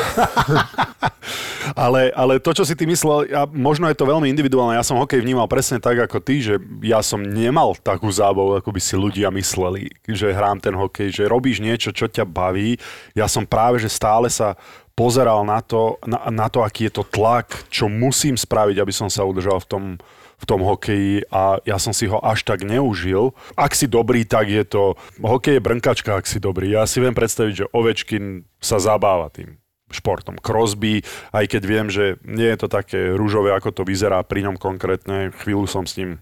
[1.78, 4.73] Ale, ale to, čo si ty myslel, ja, možno je to veľmi individuálne.
[4.73, 8.73] Ja som hokej vnímal presne tak, ako ty, že ja som nemal takú zábavu, ako
[8.73, 12.80] by si ľudia mysleli, že hrám ten hokej, že robíš niečo, čo ťa baví.
[13.13, 14.58] Ja som práve, že stále sa
[14.99, 19.07] pozeral na to, na, na to, aký je to tlak, čo musím spraviť, aby som
[19.07, 19.83] sa udržal v tom,
[20.35, 23.31] v tom hokeji a ja som si ho až tak neužil.
[23.55, 24.99] Ak si dobrý, tak je to...
[25.23, 26.75] Hokej je brnkačka, ak si dobrý.
[26.75, 29.55] Ja si viem predstaviť, že Ovečkin sa zabáva tým
[29.88, 30.35] športom.
[30.38, 34.59] Crosby, aj keď viem, že nie je to také rúžové, ako to vyzerá pri ňom
[34.59, 35.31] konkrétne.
[35.31, 36.19] Chvíľu som s ním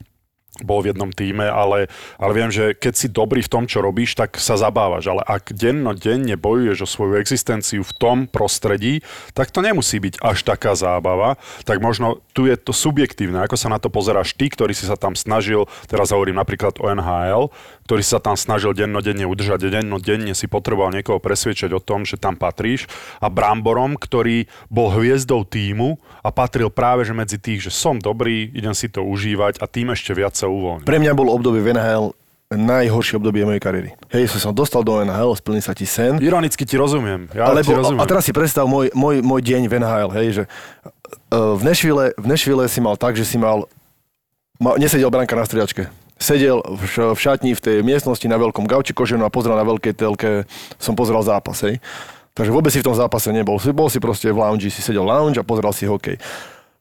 [0.64, 4.18] bol v jednom týme, ale, ale viem, že keď si dobrý v tom, čo robíš,
[4.18, 5.10] tak sa zabávaš.
[5.10, 9.02] Ale ak dennodenne bojuješ o svoju existenciu v tom prostredí,
[9.34, 11.36] tak to nemusí byť až taká zábava.
[11.66, 13.42] Tak možno tu je to subjektívne.
[13.42, 16.86] Ako sa na to pozeráš ty, ktorý si sa tam snažil, teraz hovorím napríklad o
[16.94, 17.50] NHL,
[17.90, 22.36] ktorý sa tam snažil dennodenne udržať, dennodenne si potreboval niekoho presvedčať o tom, že tam
[22.36, 22.86] patríš.
[23.24, 28.52] A Bramborom, ktorý bol hviezdou týmu a patril práve že medzi tých, že som dobrý,
[28.52, 30.88] idem si to užívať a tým ešte viac sa uvoľní.
[30.88, 32.16] Pre mňa bolo obdobie v NHL
[32.48, 33.92] najhoršie obdobie mojej kariéry.
[34.08, 36.16] Hej, som sa dostal do NHL, splní sa ti sen.
[36.24, 37.28] Ironicky ti rozumiem.
[37.36, 38.00] Ja Alebo, ti rozumiem.
[38.00, 42.16] a teraz si predstav môj, môj, môj deň v NHL, hej, že uh, v Nešvile,
[42.16, 43.68] v Nešvile si mal tak, že si mal,
[44.64, 45.92] mal nesedel branka na striačke.
[46.16, 49.94] Sedel v, v šatni v tej miestnosti na veľkom gauči koženu a pozrel na veľkej
[49.94, 50.48] telke,
[50.80, 51.84] som pozeral zápas, hej.
[52.32, 53.60] Takže vôbec si v tom zápase nebol.
[53.60, 56.22] Bol si proste v lounge, si sedel lounge a pozeral si hokej.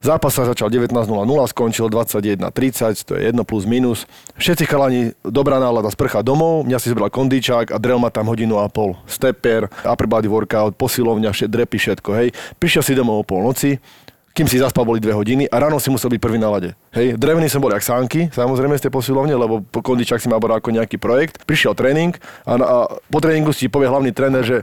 [0.07, 1.03] Zápas sa začal 19.00,
[1.51, 4.07] skončil 21.30, to je jedno plus minus.
[4.39, 8.63] Všetci chalani, dobrá nálada, sprcha domov, mňa si zbral kondičák a drel ma tam hodinu
[8.63, 8.95] a pol.
[9.11, 12.31] Stepper, upper body workout, posilovňa, všet, drepy, všetko, hej.
[12.63, 13.83] Prišiel si domov o polnoci,
[14.31, 16.71] kým si zaspal boli dve hodiny a ráno si musel byť prvý na lade.
[16.95, 20.55] Hej, drevený som bol jak sánky, samozrejme z tej posilovne, lebo kondičák si ma bol
[20.55, 21.43] ako nejaký projekt.
[21.51, 22.15] Prišiel tréning
[22.47, 22.77] a, na, a
[23.11, 24.63] po tréningu si povie hlavný tréner, že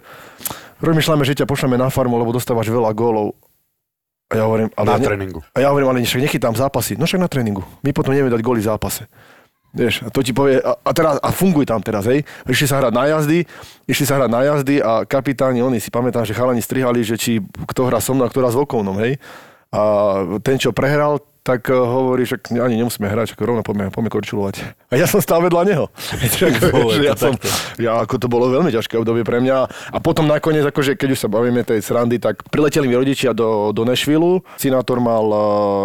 [0.80, 3.36] rozmýšľame, že ťa pošleme na farmu, lebo dostávaš veľa gólov.
[4.34, 5.40] A ja hovorím, ale Na ja tréningu.
[5.54, 6.98] A ja hovorím, ale však nechytám zápasy.
[6.98, 7.62] No však na tréningu.
[7.86, 9.06] My potom nevieme dať góly v zápase.
[9.74, 12.22] Vieš, a to ti povie, a, a, teraz, a funguj tam teraz, hej.
[12.46, 13.42] Išli sa hrať na jazdy,
[13.90, 17.42] išli sa hrať na jazdy a kapitáni, oni si pamätám, že chalani strihali, že či
[17.42, 19.18] kto hrá so mnou a kto hrá s Vokovnom, hej.
[19.74, 19.82] A
[20.46, 24.64] ten, čo prehral, tak eh, hovorí, že ani nemusíme hrať, že rovno poďme, poďme korčulovať.
[24.90, 25.86] A ja som stál vedľa neho.
[26.50, 27.36] Ako, Vole, ja, to som,
[27.78, 29.58] ja, ako to bolo veľmi ťažké obdobie pre mňa.
[29.92, 33.76] A potom nakoniec, akože, keď už sa bavíme tej srandy, tak prileteli mi rodičia do,
[33.76, 34.40] do Nashville.
[34.56, 35.26] Sinátor mal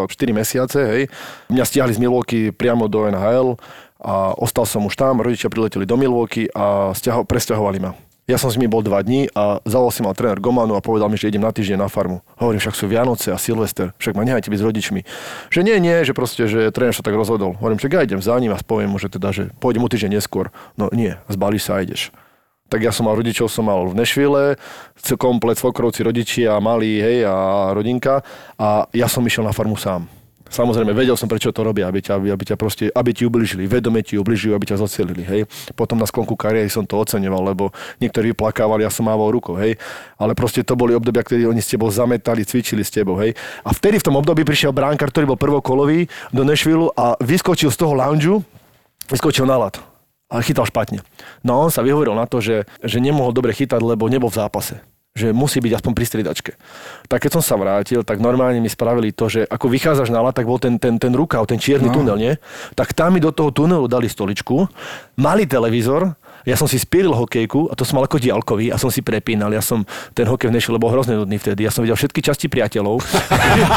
[0.07, 1.03] eh, 4 mesiace, hej.
[1.51, 3.59] Mňa stiahli z Milwaukee priamo do NHL
[3.99, 5.19] a ostal som už tam.
[5.19, 8.08] Rodičia prileteli do Milwaukee a stiaho, presťahovali ma.
[8.29, 11.09] Ja som s nimi bol dva dní a zavolal si mal tréner Gomanu a povedal
[11.09, 12.21] mi, že idem na týždeň na farmu.
[12.37, 15.01] Hovorím, však sú Vianoce a Silvester, však ma nehajte byť s rodičmi.
[15.49, 17.57] Že nie, nie, že proste, že tréner sa tak rozhodol.
[17.57, 20.21] Hovorím, že ja idem za ním a poviem mu, že teda, že pôjdem o týždeň
[20.21, 20.53] neskôr.
[20.77, 22.13] No nie, zbalíš sa a ideš.
[22.69, 24.61] Tak ja som mal rodičov, som mal v Nešvile,
[25.17, 28.21] komplet svokrovci, rodičia, malí, hej, a rodinka.
[28.61, 30.05] A ja som išiel na farmu sám.
[30.49, 34.01] Samozrejme, vedel som, prečo to robia, aby ťa, aby, ťa proste, aby ti ubližili, vedome
[34.01, 35.41] ti ubližujú, aby ťa zocielili, hej.
[35.77, 37.65] Potom na sklonku kariéry som to oceňoval, lebo
[38.01, 39.77] niektorí vyplakávali, ja som mával rukou, hej.
[40.17, 43.37] Ale proste to boli obdobia, kedy oni s tebou zametali, cvičili s tebou, hej.
[43.61, 47.79] A vtedy v tom období prišiel bránkar, ktorý bol prvokolový do Nešvilu a vyskočil z
[47.85, 48.41] toho loungeu,
[49.13, 49.77] vyskočil na lat
[50.33, 51.05] a chytal špatne.
[51.45, 54.41] No a on sa vyhovoril na to, že, že nemohol dobre chytať, lebo nebol v
[54.41, 54.81] zápase
[55.19, 56.53] že musí byť aspoň pri striedačke.
[57.11, 60.47] Tak keď som sa vrátil, tak normálne mi spravili to, že ako vychádzaš na tak
[60.47, 61.95] bol ten, ten, ten rukav, ten čierny no.
[61.99, 62.33] tunel, nie?
[62.79, 64.71] Tak tam mi do toho tunelu dali stoličku,
[65.19, 66.15] mali televízor,
[66.49, 69.53] ja som si spíril hokejku a to som mal ako diálkový a som si prepínal.
[69.53, 69.85] Ja som
[70.17, 71.61] ten hokej v Nešvile bol hrozne nudný vtedy.
[71.61, 73.05] Ja som videl všetky časti priateľov.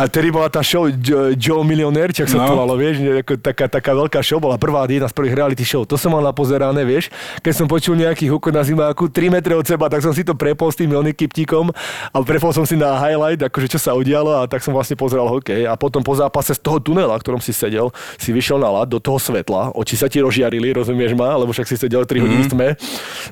[0.00, 2.44] a tedy bola tá show Joe, Joe Millionaire, čak sa No.
[2.44, 5.84] to volalo, vieš, ako taká, taká veľká show, bola prvá jedna z prvých reality show.
[5.84, 7.08] To som mal napozerané, vieš.
[7.40, 10.36] Keď som počul nejaký hukot na zimáku 3 metre od seba, tak som si to
[10.36, 11.72] prepol s tým oným kyptíkom
[12.12, 15.28] a prepol som si na highlight, akože čo sa udialo a tak som vlastne pozeral
[15.28, 15.68] hokej.
[15.68, 18.88] A potom po zápase z toho tunela, v ktorom si sedel, si vyšiel na lad
[18.88, 22.42] do toho svetla, oči sa ti rozžiarili, rozumieš ma, lebo však si sedel 3 hodiny
[22.46, 22.68] v tme,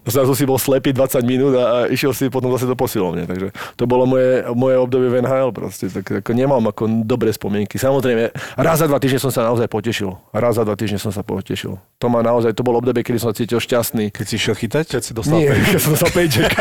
[0.07, 3.25] zrazu si bol slepý 20 minút a, a išiel si potom zase do posilovne.
[3.25, 5.89] Takže to bolo moje, moje obdobie v NHL proste.
[5.89, 7.81] Tak ako nemám ako dobré spomienky.
[7.81, 10.15] Samozrejme, raz za dva týždne som sa naozaj potešil.
[10.35, 11.79] Raz za dva týždne som sa potešil.
[11.99, 14.15] To ma naozaj, to bolo obdobie, kedy som sa cítil šťastný.
[14.15, 14.85] Keď si išiel chytať?
[14.99, 16.51] Keď si dostal Nie, keď som sa pejček.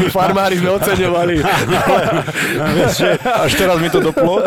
[0.00, 1.34] My farmári sme oceňovali.
[2.76, 4.44] Vieš, že až teraz mi to doplo.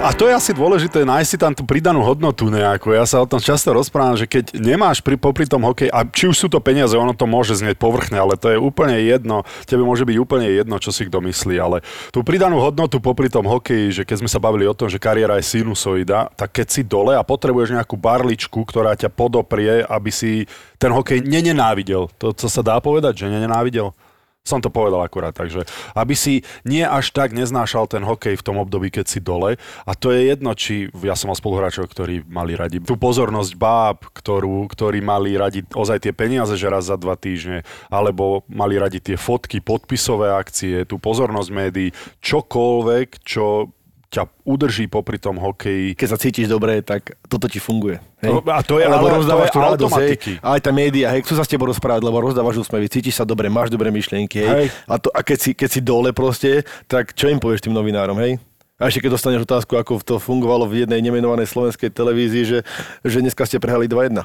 [0.00, 2.88] A to je asi dôležité, nájsť si tam tú pridanú hodnotu nejakú.
[2.96, 6.24] Ja sa o tom často rozprávam, že keď nemáš pri, popri tom hokej, a či
[6.24, 9.84] už sú to peniaze, ono to môže znieť povrchne, ale to je úplne jedno, tebe
[9.84, 11.84] môže byť úplne jedno, čo si kto myslí, ale
[12.16, 15.36] tú pridanú hodnotu popri tom hokeji, že keď sme sa bavili o tom, že kariéra
[15.36, 20.48] je sinusoida, tak keď si dole a potrebuješ nejakú barličku, ktorá ťa podoprie, aby si
[20.80, 22.08] ten hokej nenenávidel.
[22.16, 23.92] To, co sa dá povedať, že nenenávidel?
[24.40, 28.56] Som to povedal akurát, takže aby si nie až tak neznášal ten hokej v tom
[28.56, 29.60] období, keď si dole.
[29.84, 34.08] A to je jedno, či ja som mal spoluhráčov, ktorí mali radi tú pozornosť báb,
[34.16, 38.96] ktorú, ktorí mali radi ozaj tie peniaze, že raz za dva týždne, alebo mali radi
[38.96, 41.92] tie fotky, podpisové akcie, tú pozornosť médií,
[42.24, 43.68] čokoľvek, čo
[44.10, 45.94] ťa udrží popri tom hokeji.
[45.94, 48.02] Keď sa cítiš dobre, tak toto ti funguje.
[48.18, 48.42] Hej?
[48.42, 50.10] A to je- Alebo ale to rozdávaš je tú radosť, hej.
[50.42, 53.24] A aj tá média, hej, chcú sa s tebou rozprávať, lebo rozdávaš úsmevy, cítiš sa
[53.24, 54.50] dobre, máš dobré myšlienky, hej.
[54.50, 54.66] Hej.
[54.90, 58.18] A, to, a keď, si, keď si dole proste, tak čo im povieš tým novinárom,
[58.18, 58.42] hej?
[58.80, 62.58] A ešte keď dostaneš otázku, ako to fungovalo v jednej nemenovanej slovenskej televízii, že,
[63.04, 64.24] že dneska ste prehrali 2-1.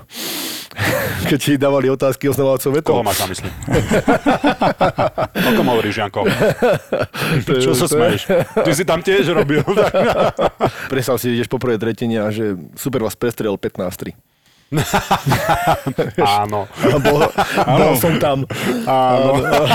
[1.31, 2.93] Keď ti dávali otázky oznamovacou vetou.
[2.99, 3.49] Koho máš na mysli?
[5.35, 6.27] o kom hovoríš, Janko?
[7.47, 8.21] Čo sa smeješ?
[8.63, 9.63] Ty si tam tiež robil.
[10.91, 14.34] Predstav si, ideš po prvej tretine a že super vás prestrel 15-3.
[16.39, 16.67] Áno.
[17.01, 17.21] Bol,
[17.65, 18.39] bol som tam.
[18.87, 19.31] Áno.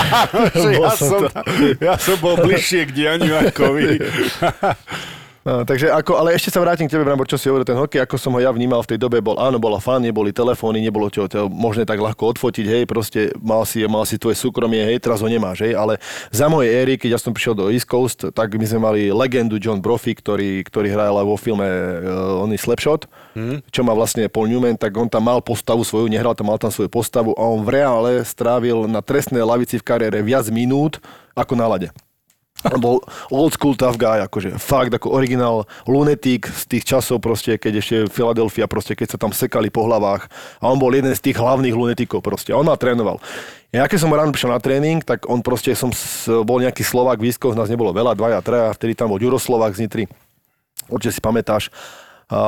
[0.55, 1.43] Bol ja, som som, tam.
[1.79, 3.97] ja som bol bližšie k dianiu ako vy.
[5.41, 8.05] No, takže ako, ale ešte sa vrátim k tebe, Brambo, čo si hovoril, ten hokej,
[8.05, 11.09] ako som ho ja vnímal v tej dobe, bol, áno, bola fan, neboli telefóny, nebolo
[11.09, 15.01] to, to možné tak ľahko odfotiť, hej, proste mal si, mal si tvoje súkromie, hej,
[15.01, 15.97] teraz ho nemáš, hej, ale
[16.29, 19.57] za mojej éry, keď ja som prišiel do East Coast, tak my sme mali legendu
[19.57, 23.65] John Brophy, ktorý, ktorý hral vo filme uh, oný Slapshot, hmm.
[23.73, 26.69] čo má vlastne Paul Newman, tak on tam mal postavu svoju, nehral tam, mal tam
[26.69, 31.01] svoju postavu a on v reále strávil na trestnej lavici v kariére viac minút
[31.33, 31.89] ako na lade.
[32.61, 33.01] Bol
[33.33, 37.95] old school tough guy, akože fakt ako originál lunetík z tých časov proste, keď ešte
[38.13, 40.29] Philadelphia proste, keď sa tam sekali po hlavách
[40.61, 42.53] a on bol jeden z tých hlavných lunetikov proste.
[42.53, 43.17] On ma trénoval.
[43.73, 45.89] Ja keď som ráno prišiel na tréning, tak on proste, som
[46.45, 50.05] bol nejaký Slovák, výskov, nás nebolo veľa, dvaja, traja, vtedy tam bol Juroslovák z Nitry.
[50.91, 51.71] Určite si pamätáš.
[52.27, 52.41] A,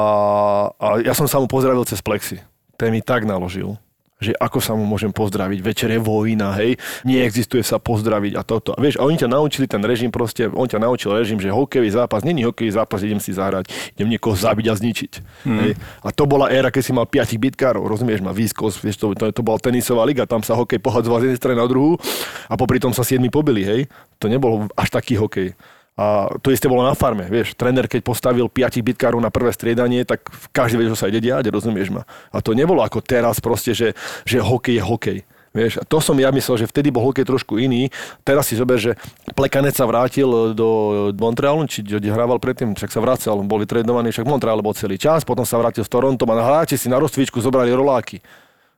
[0.75, 2.43] a ja som sa mu pozdravil cez plexi.
[2.75, 3.79] Ten mi tak naložil
[4.23, 8.71] že ako sa mu môžem pozdraviť, večer je vojna, hej, neexistuje sa pozdraviť a toto.
[8.71, 11.91] A vieš, a oni ťa naučili ten režim proste, on ťa naučil režim, že hokejový
[11.91, 13.67] zápas, není hokejový zápas, idem si zahrať,
[13.99, 15.11] idem niekoho zabiť a zničiť.
[15.43, 15.59] Hmm.
[15.59, 15.71] Hej.
[16.01, 19.29] A to bola éra, keď si mal piatich bitkárov, rozumieš ma, výskos, vieš, to, to,
[19.35, 21.99] to bola tenisová liga, tam sa hokej pohadzoval z jednej strany na druhú
[22.47, 23.81] a popri tom sa siedmi pobili, hej.
[24.23, 25.51] To nebol až taký hokej.
[25.93, 30.01] A to isté bolo na farme, vieš, tréner keď postavil piatich bitkárov na prvé striedanie,
[30.01, 32.09] tak každý vie, čo sa ide diať, rozumieš ma.
[32.33, 33.93] A to nebolo ako teraz proste, že,
[34.25, 35.19] že hokej je hokej.
[35.53, 37.93] Vieš, a to som ja myslel, že vtedy bol hokej trošku iný.
[38.25, 38.97] Teraz si zober, že
[39.37, 40.25] Plekanec sa vrátil
[40.57, 44.73] do Montrealu, či kde hrával predtým, však sa vracal, bol vytredovaný, však v Montreale bol
[44.73, 48.17] celý čas, potom sa vrátil s Torontom a hráči si na rozcvičku zobrali roláky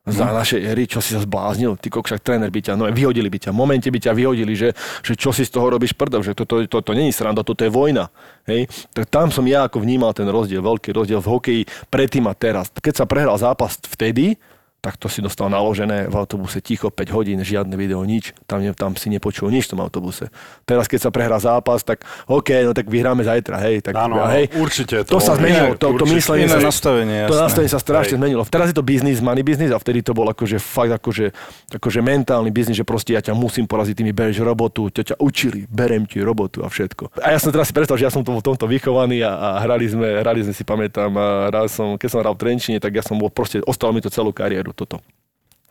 [0.06, 3.42] za našej éry, čo si sa zbláznil, ty kokšak tréner by ťa, no vyhodili by
[3.42, 4.70] ťa, v momente by ťa vyhodili, že,
[5.02, 7.66] že čo si z toho robíš prdel, že toto to, to, to není sranda, toto
[7.66, 8.14] je vojna.
[8.46, 8.70] Hej?
[8.94, 12.70] Tak tam som ja ako vnímal ten rozdiel, veľký rozdiel v hokeji predtým a teraz.
[12.70, 14.38] Keď sa prehral zápas vtedy,
[14.86, 18.38] tak to si dostal naložené v autobuse ticho 5 hodín, žiadne video, nič.
[18.46, 20.30] Tam, ne- tam si nepočul nič v tom autobuse.
[20.62, 23.82] Teraz, keď sa prehrá zápas, tak OK, no tak vyhráme zajtra, hej.
[23.82, 27.46] Tak, Áno, hej, určite, To, to- sa zmenilo, to, to myslenie sa, nastavenie, to jasné.
[27.50, 28.22] nastavenie sa strašne Hej.
[28.22, 28.42] zmenilo.
[28.46, 31.34] Teraz je to biznis, money business a vtedy to bol akože fakt akože,
[31.74, 35.16] akože mentálny biznis, že proste ja ťa musím poraziť, ty mi bereš robotu, ťa ťa
[35.18, 37.18] učili, berem ti robotu a všetko.
[37.26, 39.66] A ja som teraz si predstavil, že ja som to, v tomto vychovaný a, a
[39.66, 42.94] hrali, sme, hrali sme si, pamätám, a raz som, keď som hral v Trenčine, tak
[42.94, 45.00] ja som bol proste, ostalo mi to celú kariéru toto.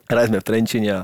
[0.05, 1.01] Hrali sme v Trenčine a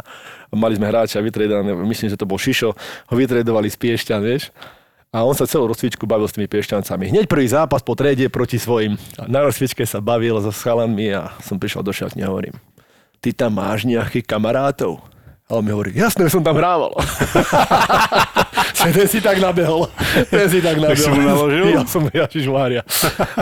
[0.54, 4.54] mali sme hráča vytredané, myslím, že to bol Šišo, ho vytredovali z Piešťan, vieš.
[5.12, 7.12] A on sa celú rozcvičku bavil s tými piešťancami.
[7.12, 8.96] Hneď prvý zápas po trede proti svojim.
[9.20, 12.56] A Na rozcvičke sa bavil so chalanmi a som prišiel do šatne a hovorím,
[13.20, 15.04] ty tam máš nejakých kamarátov?
[15.52, 16.96] A on mi hovorí, jasné, som tam hrával.
[18.96, 19.92] ten si tak nabehol.
[20.32, 20.96] Ten si tak nabehol.
[20.96, 21.66] si mu naložil?
[21.76, 22.88] Ja som, Ježiš Mária.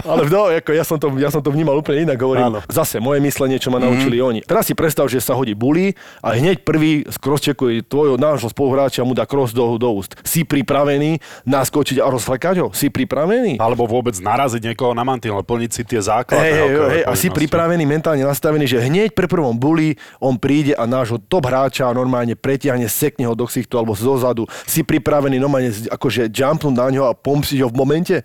[0.01, 2.17] Ale no, ako ja, som to, ja som to vnímal úplne inak.
[2.17, 2.59] Hovorím, Áno.
[2.65, 4.41] zase moje myslenie, čo ma naučili oni.
[4.41, 5.93] Teraz si predstav, že sa hodí bully
[6.25, 10.17] a hneď prvý crosscheckuje tvojho nášho spoluhráča mu dá cross do, do úst.
[10.25, 12.67] Si pripravený naskočiť a rozflekať ho?
[12.73, 13.61] Si pripravený?
[13.61, 17.27] Alebo vôbec naraziť niekoho na mantinel, plniť si tie Hej, hej, hokejové hej, a si
[17.29, 22.39] pripravený, mentálne nastavený, že hneď pri prvom bully on príde a nášho top hráča normálne
[22.39, 24.47] pretiahne, sekne ho do ksichtu alebo zozadu.
[24.63, 28.15] Si pripravený normálne akože jumpnúť na ňo a pomstiť ho v momente,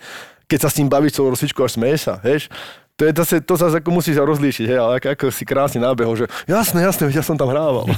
[0.47, 2.47] keď sa s ním bavíš celú rozsvičku a smeješ sa, vieš?
[2.95, 6.15] To, je, zase, to zase ako musíš rozlíšiť, hej, ale ako, ako si krásne nábehol,
[6.15, 7.91] že jasné, jasné, ja som tam hrával.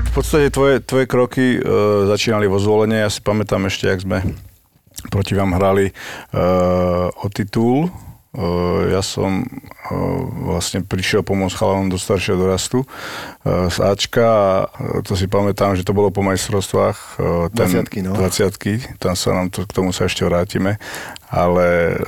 [0.00, 1.68] V podstate tvoje, tvoje kroky e,
[2.08, 3.04] začínali vo zvolenie.
[3.04, 4.24] Ja si pamätám ešte, jak sme
[5.12, 6.42] proti vám hrali e,
[7.12, 7.92] o titul.
[8.36, 9.46] E, ja som e,
[10.44, 12.86] vlastne prišiel pomôcť chalanom do staršieho dorastu e,
[13.72, 14.46] z Ačka a
[15.00, 17.16] to si pamätám, že to bolo po majstrovstvách.
[17.16, 18.12] E, 20-ky, no.
[18.12, 20.76] 20 tam sa nám to, k tomu sa ešte vrátime.
[21.26, 21.98] Ale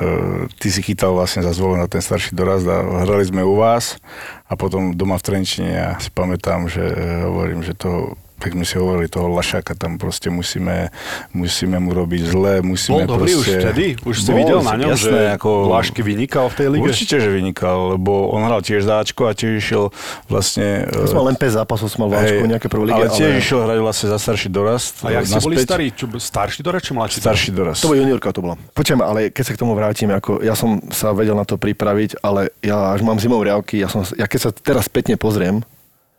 [0.63, 3.99] ty si chytal vlastne za zvolen na ten starší dorast a hrali sme u vás
[4.47, 6.87] a potom doma v Trenčine ja si pamätám, že
[7.27, 10.95] hovorím, že to tak sme si hovorili, toho Lašáka tam proste musíme,
[11.35, 13.59] musíme mu robiť zle, musíme Bol dobrý už proste...
[13.59, 13.85] vtedy?
[14.07, 15.51] Už si Bol, videl na ňom, jasné, že ako...
[15.75, 16.83] Lášky vynikal v tej lige?
[16.87, 19.91] Určite, že vynikal, lebo on hral tiež záčko a tiež išiel
[20.31, 20.87] vlastne...
[20.87, 23.59] Ja som mal len 5 zápasov, som mal váčku, nejaké prvé ligy, ale tiež išiel
[23.67, 25.03] hrať vlastne za starší dorast.
[25.03, 25.87] A jak ste boli starí?
[25.91, 27.17] Čo, starší dorast, či mladší?
[27.19, 27.83] Starší dorast.
[27.83, 28.55] To bola juniorka, to bola.
[28.71, 32.23] Počujem, ale keď sa k tomu vrátime, ako ja som sa vedel na to pripraviť,
[32.23, 35.67] ale ja až mám zimové riavky, ja, som, ja keď sa teraz spätne pozriem,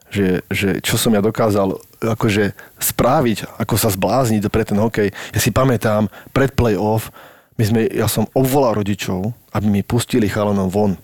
[0.09, 5.13] že, že čo som ja dokázal akože správiť, ako sa zblázniť pre ten hokej.
[5.13, 7.13] Ja si pamätám, pred play-off,
[7.59, 10.95] my sme, ja som obvolal rodičov, aby mi pustili chalanom von.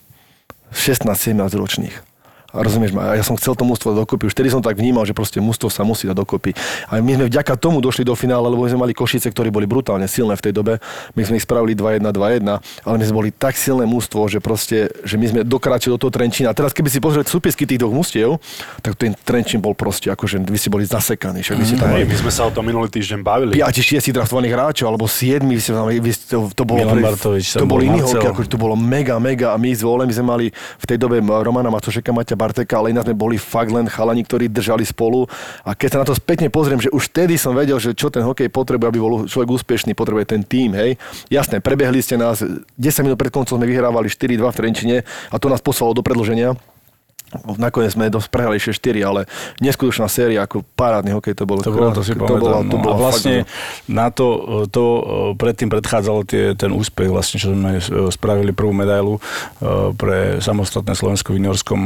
[0.71, 2.14] 16-17 ročných.
[2.55, 3.15] Rozumieš ma?
[3.15, 4.29] Ja som chcel to mústvo dokopy.
[4.29, 6.55] Už vtedy som tak vnímal, že proste mústvo sa musí dať dokopy.
[6.87, 9.67] A my sme vďaka tomu došli do finále, lebo my sme mali Košice, ktorí boli
[9.67, 10.73] brutálne silné v tej dobe.
[11.17, 12.47] My sme ich spravili 2-1, 2-1,
[12.85, 16.11] ale my sme boli tak silné mústvo, že proste, že my sme dokráčili do toho
[16.13, 16.51] Trenčína.
[16.51, 18.39] A teraz keby si pozrieť súpisky tých dvoch mústiev,
[18.79, 21.43] tak ten Trenčín bol proste akože vy si boli zasekaní.
[21.43, 23.53] Však vy si tam Hej, my sme sa o tom minulý týždeň bavili.
[23.59, 27.13] 5 6 draftovaných hráčov, alebo 7, vy ste tam, vy ste, to, to bolo, Milan
[27.13, 30.25] Bartovič, to bol iný hokej, akože to bolo mega, mega a my s Volem sme
[30.25, 34.21] mali v tej dobe Romana Matošeka, Maťa Barteka, ale ináč sme boli fakt len chalani,
[34.21, 35.25] ktorí držali spolu
[35.65, 38.21] a keď sa na to spätne pozriem, že už vtedy som vedel, že čo ten
[38.21, 41.01] hokej potrebuje, aby bol človek úspešný, potrebuje ten tým, hej.
[41.33, 44.97] Jasné, prebehli ste nás, 10 minút pred koncom sme vyhrávali 4-2 v Trenčine
[45.33, 46.53] a to nás poslalo do predlženia.
[47.59, 49.21] Nakoniec sme dosť prehrali ešte 4, ale
[49.59, 51.61] neskutočná séria, ako parádny hokej to bolo.
[51.61, 52.83] To bolo, to si to bolo, to no.
[52.83, 54.27] bolo a vlastne fakt, na to,
[54.71, 55.01] to e,
[55.39, 60.93] predtým predchádzalo tie, ten úspech, vlastne, čo sme e, spravili prvú medailu e, pre samostatné
[60.95, 61.81] Slovensko v juniorskom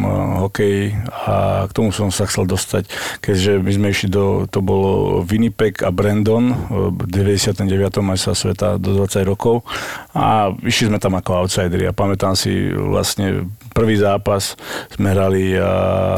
[0.48, 2.90] hokeji a k tomu som sa chcel dostať,
[3.24, 7.66] keďže my sme išli do, to bolo Winnipeg a Brandon v 99.
[8.02, 9.66] majstra sveta do 20 rokov
[10.14, 14.58] a išli sme tam ako outsideri a pamätám si vlastne prvý zápas
[14.94, 15.39] sme hrali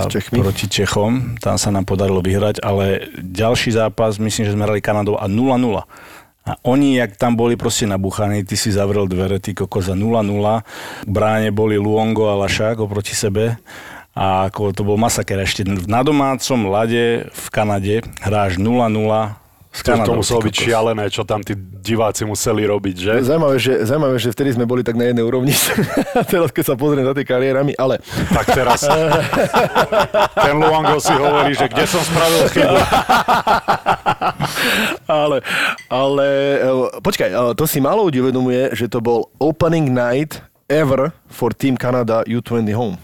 [0.01, 0.41] S Čechmi?
[0.41, 5.19] proti Čechom, tam sa nám podarilo vyhrať, ale ďalší zápas, myslím, že sme hrali Kanadou
[5.19, 5.57] a 0-0.
[6.41, 10.25] A oni, jak tam boli proste nabuchaní, ty si zavrel dvere, ty koko za 0-0.
[11.05, 13.61] V bráne boli Luongo a Lašák oproti sebe.
[14.11, 19.40] A ako to bol masaker ešte na domácom lade v Kanade hráš 0-0
[19.71, 23.13] s To, muselo byť šialené, čo tam tí diváci museli robiť, že?
[23.23, 25.55] Zaujímavé že, zaujímavé, že vtedy sme boli tak na jednej úrovni.
[26.31, 28.03] Teraz, keď sa pozriem za tie kariérami, ale
[28.35, 28.83] Tak teraz
[30.45, 32.75] ten Luango si hovorí, že kde som spravil chybu.
[35.23, 35.37] ale,
[35.87, 36.27] ale
[36.59, 41.55] eh, počkaj, eh, to si málo ľudí uvedomuje, že to bol opening night ever for
[41.55, 42.99] Team Canada U20 Home.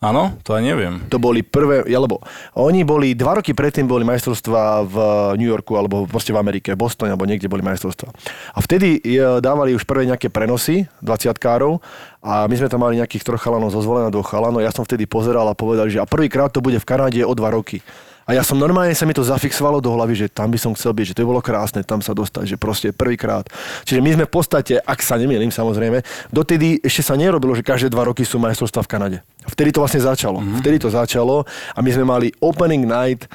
[0.00, 1.04] Áno, to aj neviem.
[1.12, 2.24] To boli prvé, ja, lebo
[2.56, 4.96] oni boli, dva roky predtým boli majstrovstvá v
[5.36, 8.08] New Yorku, alebo proste v Amerike, Bostone, alebo niekde boli majstrovstvá.
[8.56, 11.84] A vtedy eh, dávali už prvé nejaké prenosy 20 károv
[12.24, 14.64] a my sme tam mali nejakých troch chalanov zo zvolená, dvoch chalanov.
[14.64, 17.52] Ja som vtedy pozeral a povedali, že a prvýkrát to bude v Kanáde o dva
[17.52, 17.84] roky.
[18.30, 20.94] A ja som normálne sa mi to zafixovalo do hlavy, že tam by som chcel
[20.94, 23.42] byť, že to by bolo krásne tam sa dostať, že proste prvýkrát.
[23.82, 27.90] Čiže my sme v podstate, ak sa nemýlim samozrejme, dotedy ešte sa nerobilo, že každé
[27.90, 29.18] dva roky sú majstrovstvá v Kanade.
[29.50, 30.38] Vtedy to vlastne začalo.
[30.38, 30.62] Mm-hmm.
[30.62, 31.42] Vtedy to začalo
[31.74, 33.26] a my sme mali opening night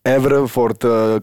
[0.00, 0.72] ever for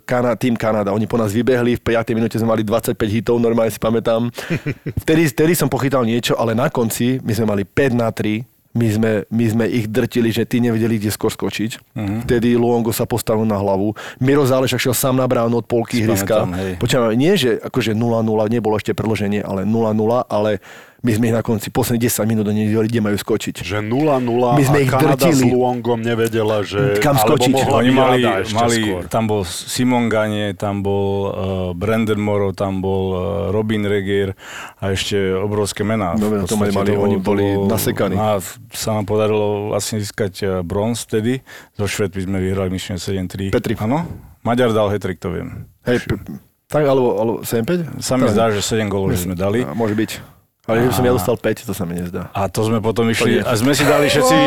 [0.05, 0.93] Cana- Team Canada.
[0.93, 2.13] Oni po nás vybehli, v 5.
[2.13, 4.29] minúte sme mali 25 hitov, normálne si pamätám.
[5.01, 8.87] Vtedy, vtedy som pochytal niečo, ale na konci my sme mali 5 na 3 my
[8.93, 11.71] sme, my sme ich drtili, že tí nevedeli, kde skôr skočiť.
[11.97, 12.21] Uh-huh.
[12.21, 13.97] Vtedy Luongo sa postavil na hlavu.
[14.21, 16.05] Miro Zálešak šiel sám na bránu od polky
[16.53, 16.73] hej.
[16.77, 20.61] Počúvame, nie, že akože 0-0, nebolo ešte predloženie, ale 0-0, ale
[20.99, 23.61] my sme ich na konci posledných 10 minút nevedeli, kde majú skočiť.
[23.61, 24.19] Že 0-0
[24.51, 25.47] My sme a ich Kanada s drtili.
[25.49, 26.99] Luongom nevedela, že...
[26.99, 27.53] Kam alebo skočiť.
[27.53, 29.01] mohla Oni mali, mali skôr.
[29.07, 31.27] tam bol Simon Ganie, tam bol uh,
[31.71, 34.35] Brandon Morrow, tam bol uh, Robin Regier
[34.75, 36.13] a ešte obrovské mená.
[36.13, 38.15] Dobre, V to mali- podstate mali- oni boli nasekaní.
[38.15, 41.39] A sa nám podarilo vlastne získať uh, bronz vtedy.
[41.73, 43.49] Zo Švedmi sme vyhrali myslím 7-3.
[43.49, 43.73] Petri.
[43.77, 44.03] Áno?
[44.39, 45.67] Maďar dal hetrik, to viem.
[45.83, 46.19] Hej, p-
[46.65, 47.97] tak, alebo, alebo 7-5?
[47.97, 49.61] Sa mi zdá, že 7 gólov sme dali.
[49.61, 50.38] A, môže byť.
[50.69, 52.29] Ale že som ja dostal 5, to sa mi nezdá.
[52.29, 54.37] A to sme potom išli, a sme si dali všetci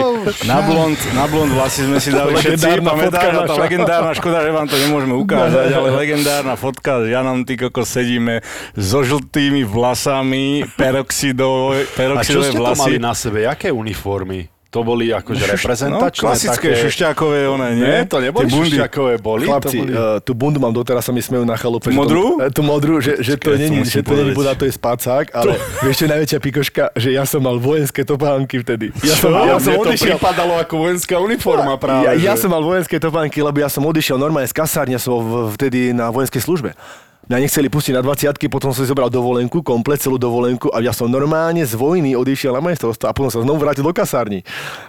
[0.46, 4.38] na blond, na blond vlasy sme si dali všetci, Legendárna fotka pamätáš, tá legendárna, škoda,
[4.38, 8.38] že vám to nemôžeme ukázať, ale legendárna fotka, ja nám ty koko sedíme
[8.72, 12.80] so žltými vlasami, peroxidové, A čo peroxidové ste to vlasy.
[12.86, 13.42] mali na sebe?
[13.42, 14.51] Jaké uniformy?
[14.72, 16.24] To boli akože reprezentačné?
[16.24, 16.80] No, klasické také...
[16.88, 17.84] šušťákové, one, nie?
[17.84, 18.76] Nie, to neboli Tie bundy.
[19.20, 19.44] boli?
[19.44, 19.92] Chlapci, to boli...
[19.92, 21.92] uh, tú bundu mám doteraz, sa mi smejú na chalupe.
[21.92, 22.24] Tú že to- modrú?
[22.40, 25.28] eh, tú modrú, že, že to to není, že to není buda, to je spacák,
[25.36, 28.96] ale vieš čo je najväčšia pikoška, že ja som mal vojenské topánky vtedy.
[29.04, 32.08] Ja som, ja som Mne to pripadalo ako vojenská uniforma práve.
[32.08, 35.20] ja, ja že- som mal vojenské topánky, lebo ja som odišiel normálne z kasárne, som
[35.52, 36.72] vtedy na vojenskej službe.
[37.30, 40.90] Mňa nechceli pustiť na 20 potom som si zobral dovolenku, komplet celú dovolenku a ja
[40.90, 44.42] som normálne z vojny odišiel na majstrovstvo a potom sa znovu vrátil do kasárny.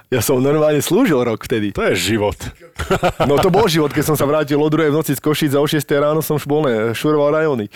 [0.09, 1.69] Ja som normálne slúžil rok vtedy.
[1.77, 2.37] To je život.
[3.29, 5.61] No to bol život, keď som sa vrátil o druhej v noci z Košic a
[5.61, 7.69] o 6 ráno som šbolné, šuroval rajóny.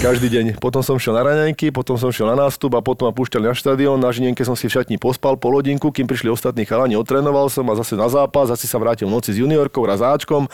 [0.00, 0.44] Každý deň.
[0.62, 3.54] Potom som šiel na raňajky, potom som šiel na nástup a potom ma púšťali na
[3.54, 4.00] štadión.
[4.00, 7.66] Na Žinienke som si v šatni pospal pol hodinku, kým prišli ostatní chalani, otrénoval som
[7.68, 10.48] a zase na zápas, zase sa vrátil v noci s juniorkou, razáčkom.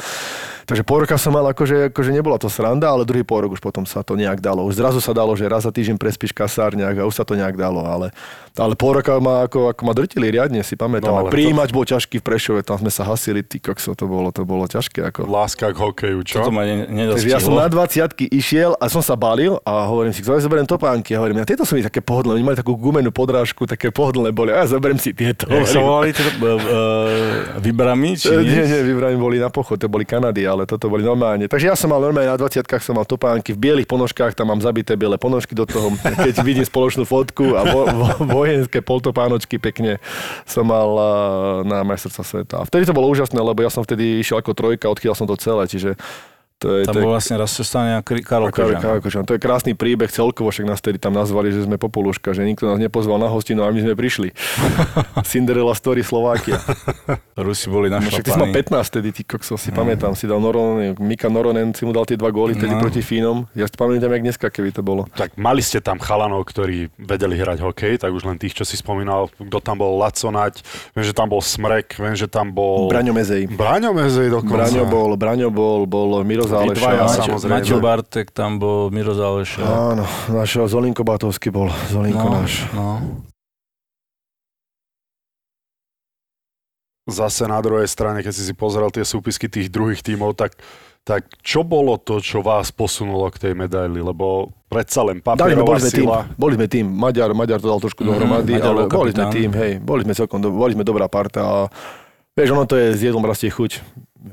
[0.69, 3.63] Takže pol roka som mal akože, akože nebola to sranda, ale druhý pol rok už
[3.63, 4.67] potom sa to nejak dalo.
[4.67, 7.57] Už zrazu sa dalo, že raz za týždeň prespíš kasárniach a už sa to nejak
[7.57, 8.13] dalo, ale,
[8.59, 11.13] ale pol roka ma ako, ako ma drtili riadne, si pamätám.
[11.13, 14.35] No, ale Príjimač bol ťažký v Prešove, tam sme sa hasili, ty kokso, to bolo,
[14.35, 15.07] to bolo ťažké.
[15.13, 15.31] Ako.
[15.31, 16.43] Láska k hokeju, čo?
[16.43, 18.11] Čo to ma ne- Takže ja som nedostihlo.
[18.11, 21.15] na 20 išiel a som sa balil a hovorím si, ktoré zoberiem topánky.
[21.15, 24.35] A hovorím, ja tieto sú mi také pohodlné, oni mali takú gumenú podrážku, také pohodlné
[24.35, 24.51] boli.
[24.51, 25.47] A ja zoberiem si tieto.
[25.47, 26.59] Jak sa volali tieto uh, uh,
[27.63, 28.17] vybrami?
[28.21, 28.57] Či E, nie?
[28.57, 31.47] Nie, nie, vybrani boli na pochod, to boli Kanady, ale toto boli normálne.
[31.51, 34.61] Takže ja som mal normálne na 20 som mal topánky, v bielých ponožkách, tam mám
[34.63, 35.93] zabité biele ponožky do toho,
[36.27, 38.07] keď vidím spoločnú fotku a vo, vo,
[38.51, 40.03] vojenské poltopánočky pekne
[40.43, 41.11] som mal a,
[41.63, 42.55] na majstrovstvá sveta.
[42.61, 45.39] A vtedy to bolo úžasné, lebo ja som vtedy išiel ako trojka, odchytal som to
[45.39, 45.95] celé, čiže
[46.61, 49.25] to je, Tam to je bol vlastne raz Sestane a Kri- Karol Kožan.
[49.25, 52.69] To je krásny príbeh celkovo, však nás tedy tam nazvali, že sme popoluška, že nikto
[52.69, 54.29] nás nepozval na hostinu a my sme prišli.
[55.25, 56.61] Cinderella Story Slovakia.
[57.35, 58.85] Rusi boli No, však ty si mal našlapaní.
[58.85, 62.15] 15 tedy, ty kokso, si pamätám, si dal Noronen, Mika Noronen si mu dal tie
[62.15, 62.79] dva góly tedy No.
[62.79, 63.49] proti Fínom.
[63.53, 65.09] Ja si pamätám, jak dneska, keby to bolo.
[65.11, 68.77] Tak mali ste tam chalanov, ktorí vedeli hrať hokej, tak už len tých, čo si
[68.77, 70.61] spomínal, kto tam bol Laconať,
[70.93, 72.87] viem, že tam bol Smrek, viem, že tam bol...
[72.87, 73.49] Braňo Mezej.
[73.49, 74.69] Braňo Mezej dokonca.
[74.69, 76.91] Braňo bol, Braňo bol, bol Miro Záleša.
[77.07, 77.53] sa- samozrejme.
[77.53, 79.63] Maťo Bartek tam bol, Miro Záleša.
[79.63, 82.53] Áno, náš Zolinko Batovský bol, Zolinko No, náš.
[82.71, 82.87] no.
[87.07, 90.55] Zase na druhej strane, keď si si pozrel tie súpisky tých druhých tímov, tak,
[91.03, 93.99] tak čo bolo to, čo vás posunulo k tej medaili?
[93.99, 95.27] Lebo predsa len Dali
[95.57, 96.19] papierová boli sme tým, sila.
[96.33, 99.35] boli sme tým, Maďar, Maďar to dal trošku dohromady, Maďar ale bol boli sme kapitán.
[99.35, 101.59] tým, hej, boli sme celkom, do- boli sme dobrá parta a
[102.37, 103.81] vieš, ono to je z jedlom rastie chuť.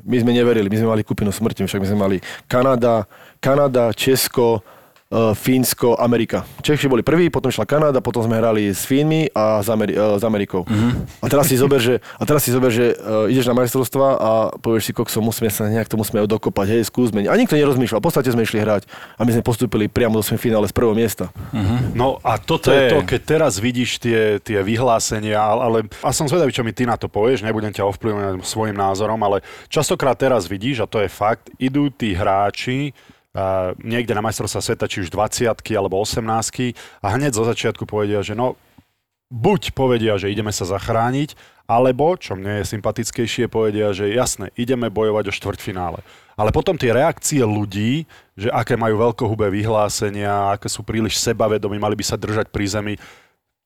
[0.03, 2.17] My sme neverili, my sme mali kupinu smrti, však my sme mali
[2.51, 3.07] Kanada,
[3.39, 4.59] Kanada, Česko,
[5.09, 6.43] Fínsko, Amerika.
[6.59, 10.15] Češi boli prví, potom šla Kanada, potom sme hrali s Fínmi a s, Ameri- uh,
[10.15, 10.67] s Amerikou.
[11.17, 14.29] A teraz si zober, že, a teraz si zober, že uh, ideš na majstrovstva a
[14.53, 17.23] povieš si, kokso, musíme sa nejak to musíme dokopať, hej, skúsme.
[17.23, 18.83] A nikto nerozmýšľal, v podstate sme išli hrať
[19.15, 21.31] a my sme postúpili priamo do finále z prvého miesta.
[21.93, 26.11] No a toto To je je- to, keď teraz vidíš tie, tie vyhlásenia, ale, a
[26.11, 30.13] som zvedavý, čo mi ty na to povieš, nebudem ťa ovplyvňovať svojim názorom, ale častokrát
[30.13, 32.91] teraz vidíš, a to je fakt, idú tí hráči
[33.81, 36.23] niekde na majstrovstvá sveta, či už 20 alebo 18
[37.03, 38.57] a hneď zo začiatku povedia, že no
[39.29, 41.35] buď povedia, že ideme sa zachrániť,
[41.67, 45.99] alebo, čo mne je sympatickejšie, povedia, že jasne, ideme bojovať o štvrťfinále.
[46.39, 48.07] Ale potom tie reakcie ľudí,
[48.39, 52.93] že aké majú veľkohubé vyhlásenia, aké sú príliš sebavedomí, mali by sa držať pri zemi.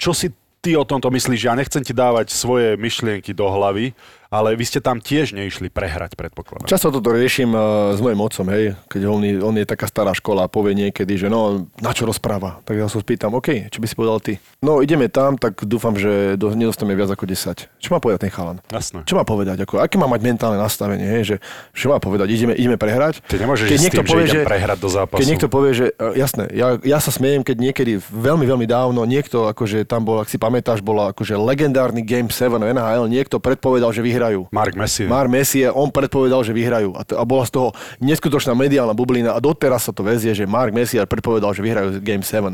[0.01, 0.33] Čo si
[0.65, 1.45] ty o tomto myslíš?
[1.45, 3.93] Ja nechcem ti dávať svoje myšlienky do hlavy,
[4.31, 6.63] ale vy ste tam tiež neišli prehrať, predpokladám.
[6.63, 10.15] Často toto riešim uh, s mojim otcom, hej, keď on, je- on je taká stará
[10.15, 12.63] škola a povie niekedy, že no, na čo rozpráva.
[12.63, 14.39] Tak ja sa spýtam, OK, čo by si povedal ty?
[14.63, 17.67] No, ideme tam, tak dúfam, že do, nedostaneme viac ako 10.
[17.75, 18.63] Čo má povedať ten chalan?
[18.71, 19.03] Jasné.
[19.03, 19.67] Čo má povedať?
[19.67, 21.03] Ako, aké má mať mentálne nastavenie?
[21.03, 21.35] Hej, že,
[21.75, 22.31] čo má povedať?
[22.31, 23.19] Ideme, ideme prehrať?
[23.27, 25.19] Ty nemôžeš ísť s tým, že idem prehrať do zápasu.
[25.19, 29.03] Keď niekto povie, že uh, jasné, ja, ja sa smejem, keď niekedy veľmi, veľmi dávno
[29.03, 33.43] niekto, akože tam bol, ak si pamätáš, bola akože legendárny Game 7 v NHL, niekto
[33.43, 34.41] predpovedal, že vyhrajú.
[34.53, 35.03] Mark Messi.
[35.09, 36.93] Mar Messi, on predpovedal, že vyhrajú.
[36.93, 37.67] A, to, a bola z toho
[37.97, 42.21] neskutočná mediálna bublina a doteraz sa to vezie, že Mark Messi predpovedal, že vyhrajú Game
[42.21, 42.53] 7.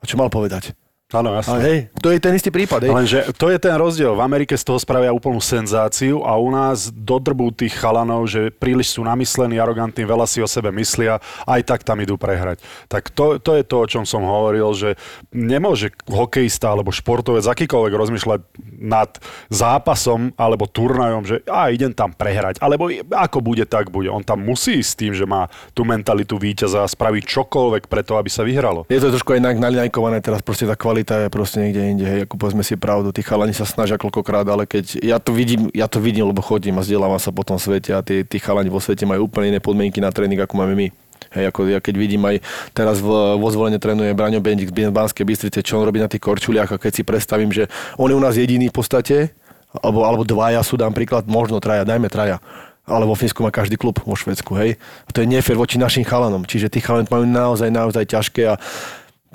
[0.00, 0.72] A čo mal povedať?
[1.12, 1.52] Áno, jasné.
[1.52, 2.88] Ale hej, to je ten istý prípad.
[2.88, 2.92] Hej.
[2.92, 4.16] Lenže to je ten rozdiel.
[4.16, 8.96] V Amerike z toho spravia úplnú senzáciu a u nás dodrbú tých chalanov, že príliš
[8.96, 12.64] sú namyslení, arogantní, veľa si o sebe myslia, aj tak tam idú prehrať.
[12.88, 14.96] Tak to, to je to, o čom som hovoril, že
[15.36, 18.40] nemôže hokejista alebo športovec akýkoľvek rozmýšľať
[18.80, 19.12] nad
[19.52, 22.56] zápasom alebo turnajom, že a idem tam prehrať.
[22.64, 24.08] Alebo ako bude, tak bude.
[24.08, 28.16] On tam musí ísť s tým, že má tú mentalitu víťaza a spraviť čokoľvek preto,
[28.16, 28.88] aby sa vyhralo.
[28.88, 32.38] Je to trošku aj nalinajkované teraz, proste tá kvalita je proste niekde inde, hej, ako
[32.38, 35.98] povedzme si pravdu, tí chalani sa snažia koľkokrát, ale keď ja to vidím, ja to
[35.98, 39.02] vidím, lebo chodím a vzdelávam sa po tom svete a tí, tí chalani vo svete
[39.04, 40.88] majú úplne iné podmienky na tréning, ako máme my.
[41.32, 42.44] Hej, ako ja keď vidím aj
[42.76, 46.20] teraz v, vo zvolenie trénuje Braňo Bendik z Banskej Bystrice, čo on robí na tých
[46.20, 49.32] korčuliach a keď si predstavím, že on je u nás jediný v podstate,
[49.80, 52.42] alebo, alebo dvaja sú, dám príklad, možno traja, dajme traja.
[52.82, 54.74] Ale vo Fínsku má každý klub vo Švedsku, hej.
[55.06, 56.42] A to je nefér voči našim chalanom.
[56.42, 58.58] Čiže tí chalani majú naozaj, naozaj ťažké a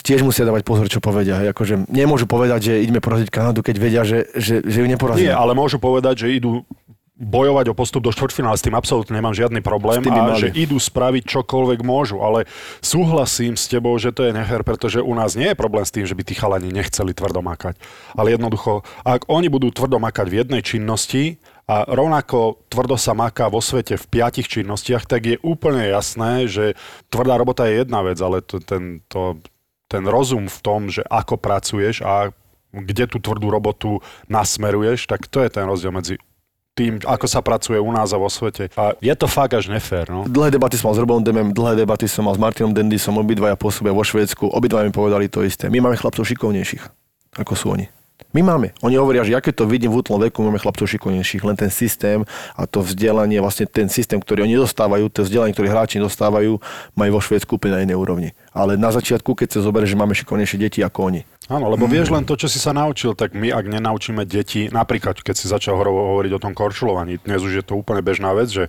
[0.07, 1.43] tiež musia dávať pozor, čo povedia.
[1.43, 1.51] Hej.
[1.51, 5.27] Akože nemôžu povedať, že ideme poraziť Kanadu, keď vedia, že, že, že ju neporazíme.
[5.27, 6.63] Nie, ale môžu povedať, že idú
[7.17, 11.25] bojovať o postup do štvrťfinále, s tým absolútne nemám žiadny problém a že idú spraviť
[11.25, 12.45] čokoľvek môžu, ale
[12.77, 16.05] súhlasím s tebou, že to je nefér, pretože u nás nie je problém s tým,
[16.05, 17.73] že by tí chalani nechceli tvrdo makať.
[18.13, 23.49] Ale jednoducho, ak oni budú tvrdo makať v jednej činnosti a rovnako tvrdo sa maká
[23.49, 26.77] vo svete v piatich činnostiach, tak je úplne jasné, že
[27.09, 29.41] tvrdá robota je jedna vec, ale to, ten, to,
[29.87, 32.31] ten rozum v tom, že ako pracuješ a
[32.75, 36.19] kde tú tvrdú robotu nasmeruješ, tak to je ten rozdiel medzi
[36.77, 38.69] tým, ako sa pracuje u nás a vo svete.
[38.77, 40.29] A je to fakt až nefér, no.
[40.29, 43.57] Dlhé debaty som mal s Robom Demem, dlhé debaty som mal s Martinom Dendisom, obidvaja
[43.57, 45.73] pôsobia vo Švédsku, obidvaja mi povedali to isté.
[45.73, 46.85] My máme chlapcov šikovnejších,
[47.41, 47.89] ako sú oni.
[48.35, 48.75] My máme.
[48.83, 51.71] Oni hovoria, že ja keď to vidím v útlom veku, máme chlapcov šikovnejších, len ten
[51.71, 52.27] systém
[52.59, 56.59] a to vzdelanie, vlastne ten systém, ktorý oni dostávajú, to vzdelanie, ktoré hráči dostávajú,
[56.93, 58.29] majú vo Švédsku úplne na inej úrovni.
[58.51, 61.21] Ale na začiatku, keď sa zoberie, že máme šikovnejšie deti ako oni.
[61.47, 65.23] Áno, lebo vieš len to, čo si sa naučil, tak my, ak nenaučíme deti, napríklad
[65.23, 68.67] keď si začal hovoriť o tom korčulovaní, dnes už je to úplne bežná vec, že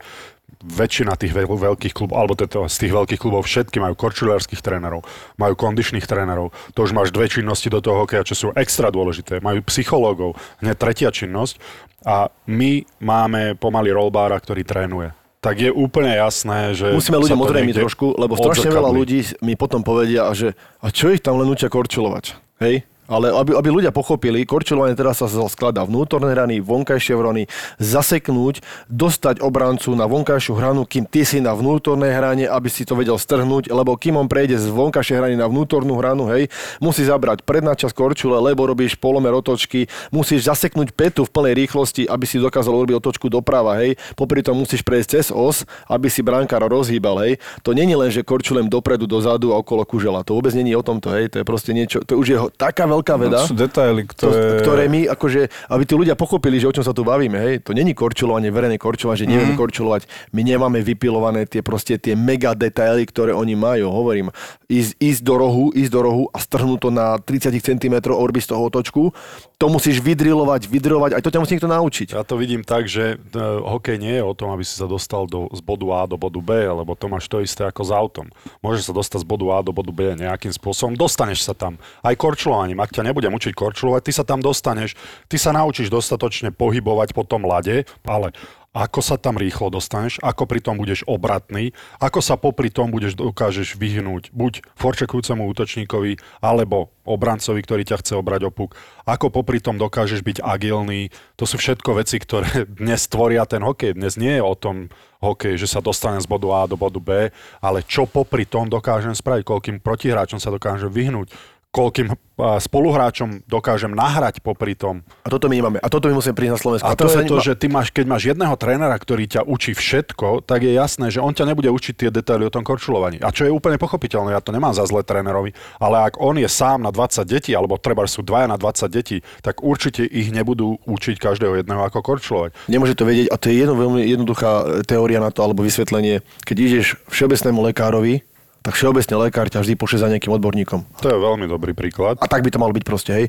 [0.59, 5.07] väčšina tých veľ, veľkých klubov, alebo teda z tých veľkých klubov všetky majú korčulárskych trénerov,
[5.39, 6.51] majú kondičných trénerov.
[6.75, 9.39] To už máš dve činnosti do toho hokeja, čo sú extra dôležité.
[9.39, 11.63] Majú psychológov, hneď tretia činnosť.
[12.07, 16.91] A my máme pomaly rollbára, ktorý trénuje tak je úplne jasné, že...
[16.91, 21.23] Musíme ľuďom odrejmiť trošku, lebo strašne veľa ľudí mi potom povedia, že a čo ich
[21.23, 22.35] tam len učia korčulovať?
[22.59, 22.83] Hej?
[23.09, 27.49] Ale aby, aby ľudia pochopili, korčulovanie teraz sa skladá vnútorné rany, vonkajšie vrony,
[27.81, 28.61] zaseknúť,
[28.93, 33.17] dostať obrancu na vonkajšiu hranu, kým ty si na vnútornej hrane, aby si to vedel
[33.17, 36.53] strhnúť, lebo kým on prejde z vonkajšej hrany na vnútornú hranu, hej,
[36.85, 42.05] musí zabrať predná časť korčule, lebo robíš polomer otočky, musíš zaseknúť petu v plnej rýchlosti,
[42.05, 43.97] aby si dokázal urobiť otočku doprava, hej.
[44.21, 47.41] Popri tom musíš prejsť cez os, aby si brankára rozhýbal, hej.
[47.65, 50.21] To není len, že korčulem dopredu, dozadu a okolo kužela.
[50.29, 51.33] To vôbec není o tomto, hej.
[51.33, 53.39] To je proste niečo, to už je veľká veľká veda.
[53.41, 54.35] No, sú detaily, ktoré...
[54.35, 57.55] To, ktoré my, akože, aby tí ľudia pochopili, že o čom sa tu bavíme, hej,
[57.63, 59.61] to není korčulovanie, verejné korčulovanie, že nevieme mm.
[59.61, 60.03] korčulovať.
[60.35, 63.89] My nemáme vypilované tie proste tie mega detaily, ktoré oni majú.
[63.89, 64.35] Hovorím,
[64.69, 68.53] ísť, ísť do rohu, ísť do rohu a strhnúť to na 30 cm orby z
[68.53, 69.15] toho otočku,
[69.59, 72.07] to musíš vydrilovať, vydrilovať, aj to ťa musí niekto naučiť.
[72.15, 75.27] Ja to vidím tak, že uh, hokej nie je o tom, aby si sa dostal
[75.27, 78.27] do, z bodu A do bodu B, lebo to máš to isté ako s autom.
[78.63, 81.75] Môžeš sa dostať z bodu A do bodu B nejakým spôsobom, dostaneš sa tam.
[82.07, 84.97] Aj korčulovaním, ak ťa nebudem učiť korčulovať, ty sa tam dostaneš,
[85.29, 88.33] ty sa naučíš dostatočne pohybovať po tom lade, ale
[88.79, 93.17] ako sa tam rýchlo dostaneš, ako pri tom budeš obratný, ako sa popri tom budeš
[93.17, 98.77] dokážeš vyhnúť buď forčekujúcemu útočníkovi, alebo obrancovi, ktorý ťa chce obrať opuk,
[99.09, 101.09] ako popri tom dokážeš byť agilný.
[101.41, 103.97] To sú všetko veci, ktoré dnes tvoria ten hokej.
[103.99, 107.35] Dnes nie je o tom hokej, že sa dostanem z bodu A do bodu B,
[107.59, 111.35] ale čo popri tom dokážem spraviť, koľkým protihráčom sa dokážem vyhnúť,
[111.69, 112.09] koľkým
[112.39, 115.03] spoluhráčom dokážem nahrať popri tom.
[115.27, 115.79] A toto my nemáme.
[115.83, 116.87] A toto my musíme prísť na Slovensku.
[116.87, 119.43] A, a to, to je to, že ty máš, keď máš jedného trénera, ktorý ťa
[119.43, 123.19] učí všetko, tak je jasné, že on ťa nebude učiť tie detaily o tom korčulovaní.
[123.21, 125.53] A čo je úplne pochopiteľné, ja to nemám za zle trénerovi,
[125.83, 129.21] ale ak on je sám na 20 detí, alebo treba sú dvaja na 20 detí,
[129.43, 132.55] tak určite ich nebudú učiť každého jedného ako korčulovať.
[132.71, 136.23] Nemôže to vedieť a to je jedno, veľmi jednoduchá teória na to alebo vysvetlenie.
[136.47, 138.23] Keď ideš všeobecnému lekárovi,
[138.69, 140.85] tak všeobecne lekár ťa vždy pošle za nejakým odborníkom.
[141.01, 142.21] To je veľmi dobrý príklad.
[142.21, 143.27] A tak by to mal byť proste, hej.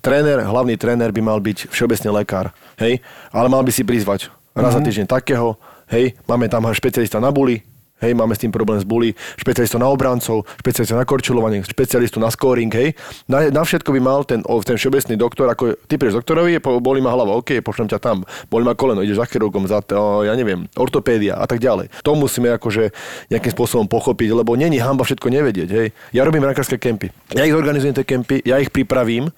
[0.00, 4.72] Tréner, hlavný tréner by mal byť všeobecne lekár, hej, ale mal by si prizvať raz
[4.72, 4.72] mm-hmm.
[4.72, 4.86] za mhm.
[4.88, 5.48] týždeň takého,
[5.92, 7.60] hej, máme tam špecialista na buli,
[8.00, 12.32] Hej, máme s tým problém s bully, špecialistu na obrancov, špecialistu na korčulovanie, špecialistu na
[12.32, 12.96] scoring, hej.
[13.28, 17.12] Na, na všetko by mal ten, ten všeobecný doktor, ako ty prídeš doktorovi, boli ma
[17.12, 20.64] hlava, OK, pošlem ťa tam, boli ma koleno, ideš za chirurgom, za, o, ja neviem,
[20.80, 21.92] ortopédia a tak ďalej.
[22.00, 22.88] To musíme akože
[23.28, 25.92] nejakým spôsobom pochopiť, lebo není hamba všetko nevedieť, hej.
[26.16, 27.12] Ja robím brankárske kempy.
[27.36, 29.28] Ja ich organizujem tie kempy, ja ich pripravím,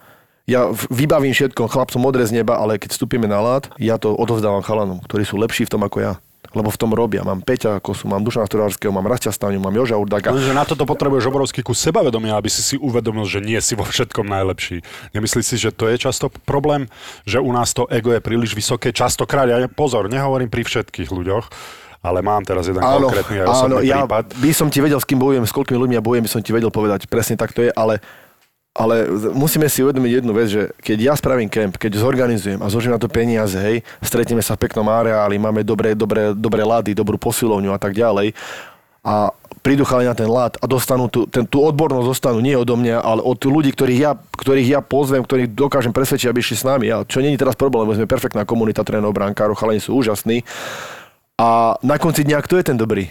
[0.46, 4.62] ja vybavím všetko chlapcom modré z neba, ale keď vstúpime na lát, ja to odovzdávam
[4.62, 6.14] chalanom, ktorí sú lepší v tom ako ja
[6.52, 7.24] lebo v tom robia.
[7.24, 10.32] Mám Peťa Kosu, mám Dušana Sturárskeho, mám Rastia Staniu, mám Joža Urdaga.
[10.32, 13.84] Lenže na toto potrebuješ obrovský kus sebavedomia, aby si si uvedomil, že nie si vo
[13.84, 14.84] všetkom najlepší.
[15.16, 16.88] Nemyslíš si, že to je často problém,
[17.24, 18.92] že u nás to ego je príliš vysoké?
[18.92, 21.44] Častokrát, ja pozor, nehovorím pri všetkých ľuďoch,
[22.02, 24.24] ale mám teraz jeden áno, konkrétny aj áno, ja prípad.
[24.42, 26.50] by som ti vedel, s kým bojujem, s koľkými ľuďmi ja bojujem, by som ti
[26.50, 28.02] vedel povedať, presne tak to je, ale
[28.72, 29.04] ale
[29.36, 33.00] musíme si uvedomiť jednu vec, že keď ja spravím kemp, keď zorganizujem a zložím na
[33.00, 37.68] to peniaze, hej, stretneme sa v peknom areáli, máme dobré, dobré, dobré lady, dobrú posilovňu
[37.68, 38.32] a tak ďalej
[39.02, 42.78] a prídu chalani na ten lad a dostanú tú, ten, tú odbornosť dostanú nie odo
[42.78, 46.66] mňa, ale od ľudí, ktorých ja, ktorých ja pozvem, ktorých dokážem presvedčiť, aby išli s
[46.66, 46.86] nami.
[46.90, 50.46] A čo není teraz problém, lebo sme perfektná komunita trénerov, brankárov, chalani sú úžasní.
[51.38, 53.10] A na konci dňa, kto je ten dobrý?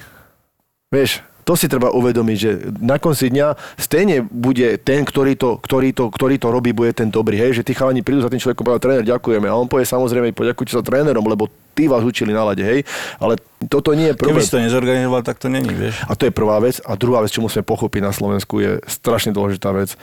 [0.91, 5.89] Vieš, to si treba uvedomiť, že na konci dňa stejne bude ten, ktorý to, ktorý
[5.91, 7.37] to, ktorý to robí, bude ten dobrý.
[7.37, 9.47] Hej, že tí chalani prídu za tým človekom povedať, tréner, ďakujeme.
[9.49, 12.85] A on povie samozrejme, poďakujte sa trénerom, lebo tí vás učili na lade, hej.
[13.17, 14.41] Ale toto nie je problém.
[14.41, 15.97] Keby si to nezorganizoval, tak to není, vieš.
[16.05, 16.77] A to je prvá vec.
[16.83, 19.97] A druhá vec, čo musíme pochopiť na Slovensku, je strašne dôležitá vec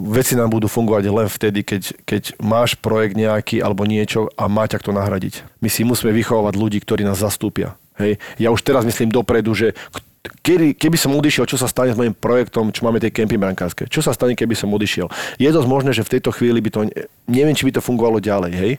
[0.00, 4.64] veci nám budú fungovať len vtedy, keď, keď máš projekt nejaký alebo niečo a má
[4.64, 5.44] ťa to nahradiť.
[5.60, 7.76] My si musíme vychovávať ľudí, ktorí nás zastúpia.
[8.00, 8.16] Hej.
[8.40, 9.76] Ja už teraz myslím dopredu, že
[10.20, 13.88] kedy, keby som odišiel, čo sa stane s mojim projektom, čo máme tie kempy brankárske?
[13.88, 15.08] Čo sa stane, keby som odišiel?
[15.40, 16.80] Je dosť možné, že v tejto chvíli by to,
[17.24, 18.72] neviem, či by to fungovalo ďalej, hej?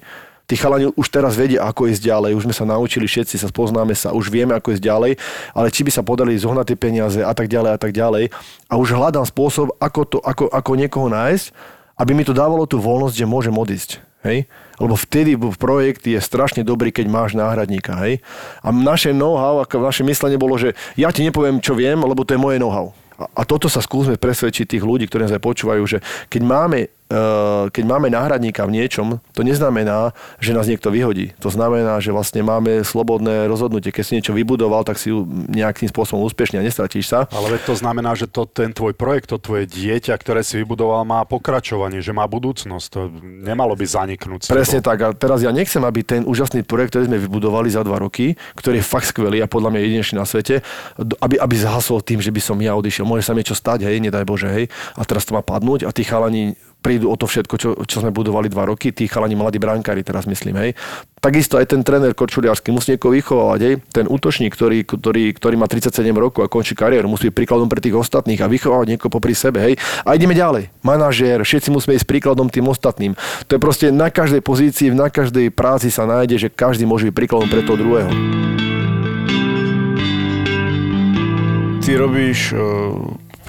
[0.45, 3.95] Tí chalani už teraz vedia, ako ísť ďalej, už sme sa naučili, všetci sa spoznáme
[3.95, 5.11] sa, už vieme, ako ísť ďalej,
[5.55, 8.27] ale či by sa podali zohnať tie peniaze a tak ďalej a tak ďalej.
[8.67, 11.55] A už hľadám spôsob, ako, to, ako, ako niekoho nájsť,
[11.95, 14.03] aby mi to dávalo tú voľnosť, že môžem odísť.
[14.27, 14.43] Hej?
[14.81, 17.93] Lebo vtedy projekt je strašne dobrý, keď máš náhradníka.
[18.01, 18.25] Hej?
[18.65, 22.41] A naše know-how, naše myslenie bolo, že ja ti nepoviem, čo viem, lebo to je
[22.41, 22.89] moje know-how.
[23.37, 26.89] A, toto sa skúsme presvedčiť tých ľudí, ktorí nás aj počúvajú, že keď máme
[27.71, 31.35] keď máme náhradníka v niečom, to neznamená, že nás niekto vyhodí.
[31.43, 33.91] To znamená, že vlastne máme slobodné rozhodnutie.
[33.91, 35.11] Keď si niečo vybudoval, tak si
[35.51, 37.19] nejakým spôsobom úspešne a nestratíš sa.
[37.35, 41.27] Ale to znamená, že to, ten tvoj projekt, to tvoje dieťa, ktoré si vybudoval, má
[41.27, 42.87] pokračovanie, že má budúcnosť.
[42.95, 44.47] To nemalo by zaniknúť.
[44.47, 44.97] Presne tak.
[45.03, 48.79] A teraz ja nechcem, aby ten úžasný projekt, ktorý sme vybudovali za dva roky, ktorý
[48.79, 50.63] je fakt skvelý a podľa mňa jedinečný na svete,
[51.19, 53.03] aby, aby zhasol tým, že by som ja odišiel.
[53.03, 54.71] Môže sa niečo stať, hej, nedaj Bože, hej.
[54.95, 58.09] A teraz to má padnúť a tí chalani prídu o to všetko, čo, čo sme
[58.09, 60.71] budovali dva roky, tí chalani mladí brankári teraz myslím, hej.
[61.21, 63.75] Takisto aj ten tréner kočuliarsky musí niekoho vychovávať, hej.
[63.93, 67.77] Ten útočník, ktorý, ktorý, ktorý má 37 rokov a končí kariéru, musí byť príkladom pre
[67.77, 69.77] tých ostatných a vychovávať niekoho popri sebe, hej.
[70.01, 70.73] A ideme ďalej.
[70.81, 73.13] Manažér, všetci musíme ísť príkladom tým ostatným.
[73.45, 77.15] To je proste na každej pozícii, na každej práci sa nájde, že každý môže byť
[77.15, 78.09] príkladom pre toho druhého.
[81.81, 82.53] Ty robíš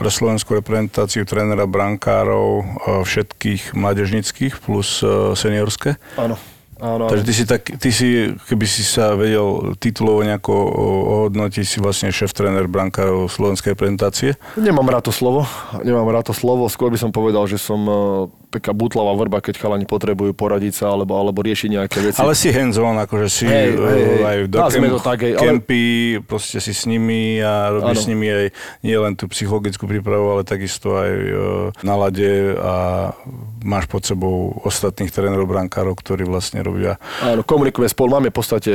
[0.03, 2.65] pre slovenskú reprezentáciu trénera brankárov e,
[3.07, 5.95] všetkých mládežnických plus e, seniorské.
[6.19, 6.35] Áno.
[6.83, 10.51] Áno, Takže ty si, tak, ty si, keby si sa vedel titulovo nejako
[11.31, 14.35] ohodnotiť, si vlastne šéf-tréner brankárov slovenskej reprezentácie?
[14.59, 15.47] Nemám rád to slovo,
[15.87, 17.95] nemám rád to slovo, skôr by som povedal, že som e,
[18.53, 22.21] taká butlavá vrba, keď chalani potrebujú poradiť sa alebo, alebo riešiť nejaké veci.
[22.21, 24.21] Ale si hands-on, akože si hey, hey, hey.
[24.21, 25.85] aj do kemp, to tak, hej, kempy,
[26.21, 26.25] ale...
[26.29, 28.05] proste si s nimi a robíš ano.
[28.05, 28.47] s nimi aj
[28.85, 31.37] nie len tú psychologickú prípravu, ale takisto aj uh,
[31.81, 32.75] na lade a
[33.65, 37.01] máš pod sebou ostatných trénerov brankárov, ktorí vlastne robia.
[37.25, 38.73] Áno, komunikujeme spolu, máme v podstate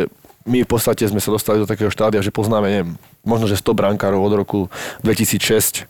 [0.48, 2.96] my v podstate sme sa dostali do takého štádia, že poznáme, neviem,
[3.28, 4.60] možno, že 100 brankárov od roku
[5.04, 5.84] 2006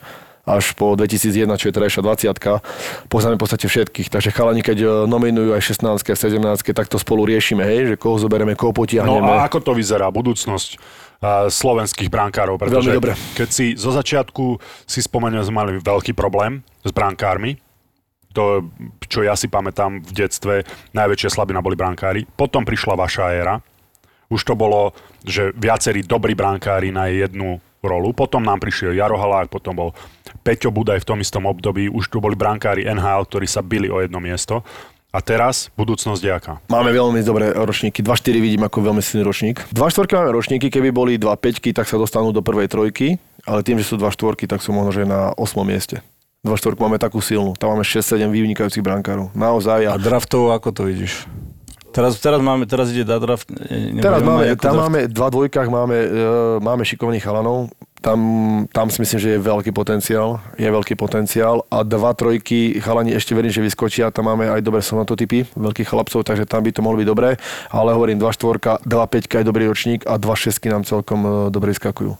[0.47, 4.07] až po 2001, čo je terajšia 20 poznáme v podstate všetkých.
[4.07, 7.95] Takže chalani, keď e, nominujú aj 16 a 17 tak to spolu riešime, hej, že
[7.99, 9.19] koho zoberieme, koho potiahneme.
[9.19, 12.55] No a ako to vyzerá, budúcnosť uh, slovenských brankárov?
[12.55, 13.13] Pretože Veľmi dobre.
[13.35, 17.59] keď si zo začiatku si spomenul, sme mali veľký problém s brankármi,
[18.31, 18.69] to,
[19.09, 20.55] čo ja si pamätám v detstve,
[20.93, 22.29] najväčšia slabina boli brankári.
[22.37, 23.55] Potom prišla vaša éra.
[24.29, 24.93] Už to bolo,
[25.25, 28.13] že viacerí dobrí brankári na jednu rolu.
[28.13, 29.89] Potom nám prišiel Jaro Halák, potom bol
[30.41, 31.89] Peťo Budaj v tom istom období.
[31.91, 34.65] Už tu boli brankári NHL, ktorí sa bili o jedno miesto.
[35.15, 36.53] A teraz budúcnosť je aká?
[36.67, 38.03] Máme veľmi dobré ročníky.
[38.03, 39.63] 2-4 vidím ako veľmi silný ročník.
[39.71, 43.15] 2 4 máme ročníky, keby boli 2 5 tak sa dostanú do prvej trojky,
[43.47, 46.03] ale tým, že sú 2 4 tak sú možno, že na 8 mieste.
[46.45, 47.55] 2 4 máme takú silnú.
[47.55, 49.33] Tam máme 6-7 vynikajúcich brankárov.
[49.33, 49.89] Naozaj.
[49.89, 51.25] A, a draftovo ako to vidíš?
[51.91, 53.47] Teraz, teraz, máme, teraz ide na draft.
[54.01, 54.83] Teraz máme, tam draft.
[54.85, 56.09] máme, dva dvojkách máme, e,
[56.61, 57.73] máme šikovných chalanov.
[57.97, 58.19] Tam,
[58.69, 60.37] tam si myslím, že je veľký potenciál.
[60.55, 61.65] Je veľký potenciál.
[61.73, 64.13] A dva trojky chalani ešte verím, že vyskočia.
[64.13, 67.41] Tam máme aj dobré sonototypy veľkých chlapcov, takže tam by to mohlo byť dobré.
[67.73, 71.29] Ale hovorím, dva štvorka, dva peťka je dobrý ročník a dva šestky nám celkom e,
[71.49, 72.13] dobre vyskakujú.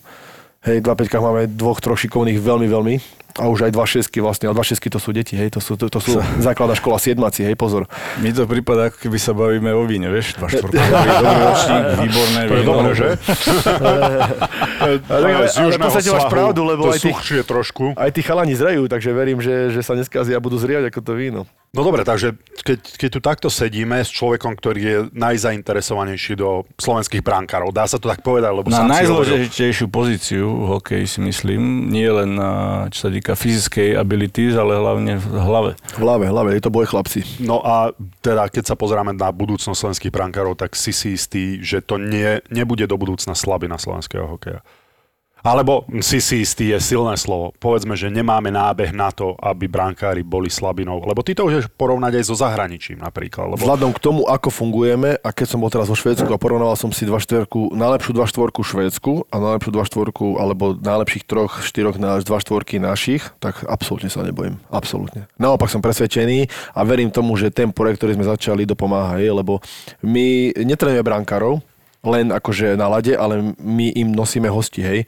[0.65, 2.95] Hej, dva peťkách máme dvoch, troch šikovných veľmi, veľmi
[3.37, 5.77] a už aj dva šesky vlastne, a dva šesky to sú deti, hej, to sú,
[5.77, 7.85] to, to sú základná škola siedmaci, hej, pozor.
[8.21, 10.77] Mi to prípada, ako keby sa bavíme o víne, vieš, dva štvorka,
[11.21, 12.51] dobrý ročník, výborné víno.
[12.51, 13.07] To je dobré, že?
[15.13, 17.11] ale, ale, ale v podstate máš pravdu, lebo aj tí,
[17.45, 17.93] trošku.
[17.93, 21.13] aj tí chalani zrejú, takže verím, že, že sa neskazia a budú zriať ako to
[21.13, 21.41] víno.
[21.75, 27.19] No dobre, takže keď, keď tu takto sedíme s človekom, ktorý je najzainteresovanejší do slovenských
[27.19, 28.49] brankárov, dá sa to tak povedať?
[28.55, 32.39] Lebo na najzložitejšiu pozíciu v hokeji si myslím, nie len
[32.87, 35.71] čo sa týka fyzickej abilities, ale hlavne v hlave.
[35.97, 37.25] V hlave, hlave, je to boj chlapci.
[37.43, 37.91] No a
[38.23, 42.39] teda keď sa pozráme na budúcnosť slovenských brankárov, tak si si istý, že to nie,
[42.53, 44.61] nebude do budúcna slabina slovenského hokeja.
[45.45, 47.53] Alebo si si istý je silné slovo.
[47.61, 50.99] Povedzme, že nemáme nábeh na to, aby brankári boli slabinou.
[51.05, 53.53] Lebo ty to už porovnať aj so zahraničím napríklad.
[53.53, 53.61] Lebo...
[53.61, 56.91] Vzhľadom k tomu, ako fungujeme, a keď som bol teraz vo Švédsku a porovnával som
[56.91, 61.95] si dva štvorku, najlepšiu dva štvorku Švédsku a najlepšiu dva štvorku, alebo najlepších troch, štyroch
[61.95, 64.59] na dva štvorky našich, tak absolútne sa nebojím.
[64.67, 65.31] Absolútne.
[65.39, 69.63] Naopak som presvedčený a verím tomu, že ten projekt, ktorý sme začali, dopomáha, lebo
[70.03, 71.63] my netrenujeme brankárov,
[72.09, 74.99] len akože na lade, ale my im nosíme hosti, hej.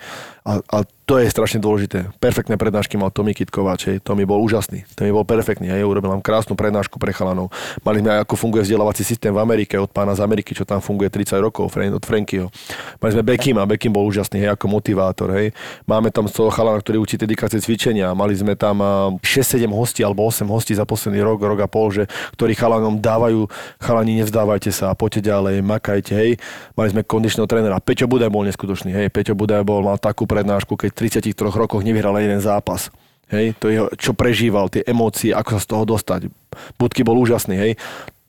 [0.45, 0.78] A, a
[1.10, 2.14] to je strašne dôležité.
[2.22, 3.97] Perfektné prednášky mal Tomi Kitkováč, hej.
[3.97, 4.86] Tomi bol úžasný.
[4.93, 5.82] Tomi bol perfektný, hej.
[5.82, 7.49] Urobil nám krásnu prednášku pre chalanov.
[7.82, 10.86] Mali sme aj ako funguje vzdelávací systém v Amerike od pána z Ameriky, čo tam
[10.86, 12.53] funguje 30 rokov, od Frankyho.
[13.01, 15.49] Mali sme Beckima, Beckim bol úžasný, hej, ako motivátor, hej.
[15.89, 18.14] Máme tam z toho chalana, ktorý učí dedikácie cvičenia.
[18.14, 21.89] Mali sme tam a, 6-7 hostí alebo 8 hostí za posledný rok, rok a pol,
[21.89, 22.05] že,
[22.38, 23.49] ktorí chalanom dávajú,
[23.82, 26.38] chalani nevzdávajte sa, poďte ďalej, makajte, hej.
[26.78, 27.82] Mali sme kondičného trénera.
[27.82, 29.10] Peťo Budaj bol neskutočný, hej.
[29.10, 32.91] Peťo Budaj bol, mal takú prednášku, keď 33 rokoch nevyhral jeden zápas.
[33.30, 36.34] Hej, to je, čo prežíval, tie emócie, ako sa z toho dostať.
[36.82, 37.72] Budky bol úžasný, hej.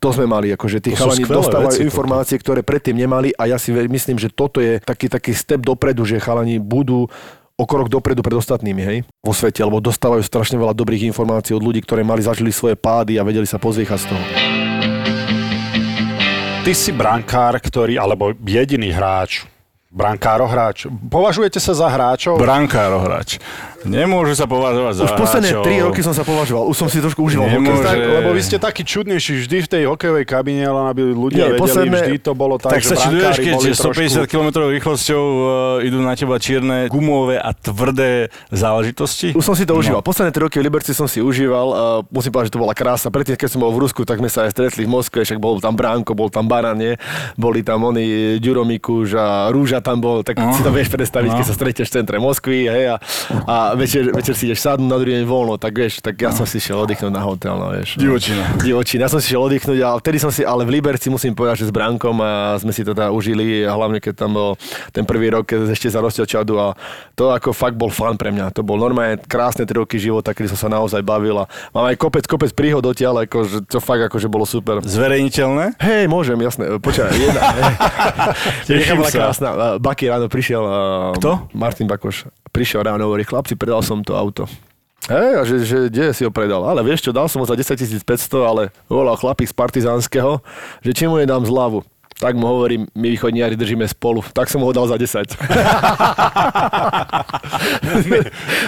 [0.01, 3.73] To sme mali, akože tí chalani dostávajú veci, informácie, ktoré predtým nemali a ja si
[3.73, 7.09] myslím, že toto je taký, taký step dopredu, že chalani budú
[7.61, 11.61] o krok dopredu pred ostatnými, hej, vo svete, lebo dostávajú strašne veľa dobrých informácií od
[11.61, 14.25] ľudí, ktorí mali, zažili svoje pády a vedeli sa pozviechať z toho.
[16.65, 19.45] Ty si brankár, ktorý, alebo jediný hráč,
[19.91, 20.87] brankáro hráč.
[20.87, 22.39] Považujete sa za hráčov?
[22.39, 23.43] Brankáro hráč.
[23.81, 25.65] Nemôžu sa považovať za Už posledné hráčov.
[25.67, 27.89] 3 roky som sa považoval, už som si trošku užíval Nemôže- hokej.
[27.89, 31.51] tak, lebo vy ste takí čudnejší vždy v tej hokejovej kabine, len aby ľudia Nie,
[31.51, 34.31] vedeli, posledné- vždy to bolo tak, Tak že sa čuduješ, keď boli 150 trošku...
[34.31, 35.43] km rýchlosťou uh,
[35.81, 39.33] idú na teba čierne, gumové a tvrdé záležitosti?
[39.33, 39.81] Už som si to No.
[39.81, 40.05] užíval.
[40.05, 41.67] Posledné 3 roky v Liberci som si užíval.
[41.73, 43.09] A musím povedať, že to bola krása.
[43.09, 45.57] Predtým, keď som bol v Rusku, tak sme sa aj stretli v Moskve, však bol
[45.57, 47.01] tam Bránko, bol tam Baran, nie?
[47.35, 48.05] Boli tam oni,
[48.37, 50.53] Ďuro Mikuš a Rúža tam bol, tak No.
[50.53, 51.37] si to vieš predstaviť, No.
[51.37, 52.97] keď sa stretieš v centre Moskvy, hej, a,
[53.45, 56.45] a večer, večer si ideš sadnúť, na druhý deň voľno, tak vieš, tak ja som
[56.45, 57.97] si šiel oddychnúť na hotel, no vieš.
[57.97, 58.05] no.
[58.05, 58.45] Divočina.
[58.57, 59.01] Divočina.
[59.05, 61.69] Ja som si šiel oddychnúť a vtedy som si, ale v Liberci musím povedať, že
[61.69, 64.51] s Bránkom a sme si to teda užili, a hlavne keď tam bol
[64.91, 66.75] ten prvý rok, keď ešte za Rostel Čadu a
[67.15, 68.53] to ako fakt bol fan pre mňa.
[68.53, 71.97] To bol normálne krásne 3 roky života, kedy som sa naozaj bavil a mám aj
[71.97, 74.83] kopec, kopec príhod odtiaľ, ako, že to fakt akože bolo super.
[74.83, 75.79] Zverejniteľné?
[75.79, 76.67] Hej, môžem, jasné.
[76.77, 77.41] Počkaj, jedna.
[77.53, 77.73] hej.
[78.69, 79.11] Teším sa.
[79.11, 79.49] krásna.
[79.79, 80.63] Baky ráno prišiel.
[80.63, 81.47] a- Kto?
[81.53, 82.27] Martin Bakoš.
[82.51, 84.49] Prišiel ráno, hovorí, chlapci, predal som to auto.
[85.07, 86.61] Hej, a že, že kde si ho predal?
[86.63, 88.05] Ale vieš čo, dal som ho za 10 500,
[88.43, 90.43] ale volal chlapík z Partizánskeho,
[90.81, 91.83] že či mu nedám zľavu.
[92.21, 94.21] Tak mu hovorím, my východniari držíme spolu.
[94.37, 95.25] Tak som ho dal za 10.
[97.81, 98.21] My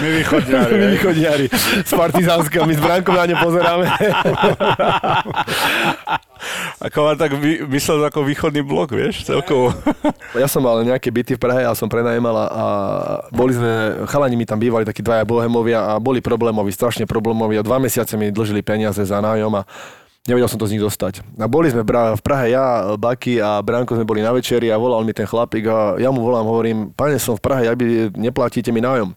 [0.03, 0.89] my hej.
[0.97, 1.45] východniari
[1.85, 3.85] z Partizánskeho, my s Brankom na ne pozeráme.
[6.83, 9.71] Ako ma tak vy, myslel ako východný blok, vieš, celkovo.
[10.33, 12.65] Ja som mal nejaké byty v Prahe a som prenajímal a, a
[13.29, 17.61] boli sme, chalani mi tam bývali takí dvaja bohemovia a boli problémoví, strašne problémoví.
[17.61, 19.63] A dva mesiace mi dlžili peniaze za nájom a
[20.23, 21.19] nevedel som to z nich dostať.
[21.35, 25.03] A boli sme v Prahe, ja, Baky a Branko sme boli na večeri a volal
[25.03, 28.79] mi ten chlapík a ja mu volám, hovorím, pane, som v Prahe, aby neplatíte mi
[28.79, 29.11] nájom.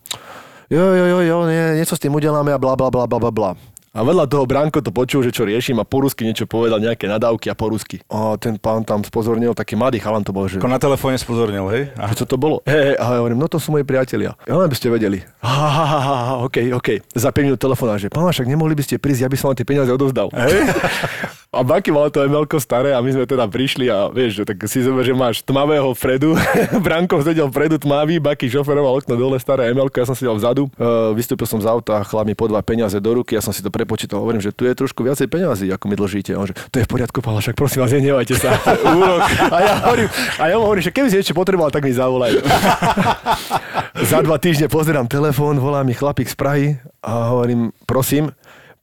[0.67, 3.51] Jo, jo, jo, jo, nie, niečo s tým udeláme a bla, bla, bla, bla, bla.
[3.97, 7.09] A vedľa toho Branko to počul, že čo riešim a po rusky niečo povedal, nejaké
[7.09, 8.05] nadávky a po rusky.
[8.13, 11.65] A ten pán tam spozornil, taký mladý chalan to bol, že Ako na telefóne spozornil,
[11.73, 11.89] hej?
[11.97, 12.61] A a čo to bolo?
[12.69, 14.37] Hej, a ja hovorím, no to sú moji priatelia.
[14.45, 15.25] Ja len by ste vedeli.
[15.41, 16.89] Ha, ha, ha, ha, ha, OK, OK.
[17.17, 19.57] Za 5 minút telefóna, že pán, však nemohli by ste prísť, ja by som vám
[19.57, 20.29] tie peniaze odovzdal.
[20.37, 20.61] Hej?
[21.55, 24.59] A Baky mal to MLko staré a my sme teda prišli a vieš, že tak
[24.67, 26.35] si zober, že máš tmavého Fredu,
[26.85, 31.15] Branko sedel vpredu tmavý, Baky šoferoval okno dole, staré MLko, ja som sedel vzadu, uh,
[31.15, 34.21] vystúpil som z auta, chlap mi podva peniaze do ruky, ja som si to prepočítal,
[34.21, 36.35] hovorím, že tu je trošku viacej peniazy, ako mi dlžíte.
[36.35, 38.59] A On že, to je v poriadku, Pala, však prosím vás, nenevajte sa.
[38.99, 39.23] Úrok.
[39.49, 42.37] A ja hovorím, a ja mu hovorím, že keby si ešte potreboval, tak mi zavolaj.
[44.11, 46.67] Za dva týždne pozerám telefón, volá mi chlapík z Prahy
[47.01, 48.29] a hovorím, prosím,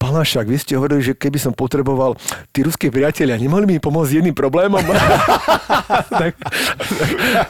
[0.04, 2.20] Palašák, vy ste hovorili, že keby som potreboval
[2.52, 4.84] tí ruské priatelia, nemohli mi pomôcť jedným problémom?
[6.12, 6.36] tak,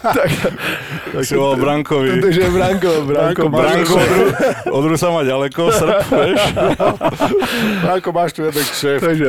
[0.06, 0.30] tak,
[1.10, 2.22] tak, Si bol Brankovi.
[2.22, 4.34] Takže Branko, Branko, Branko, od, Ru-
[4.70, 6.42] od Rusa má ďaleko, Srb, vieš?
[7.98, 9.02] Ako máš tu jeden kšeft.
[9.02, 9.26] Takže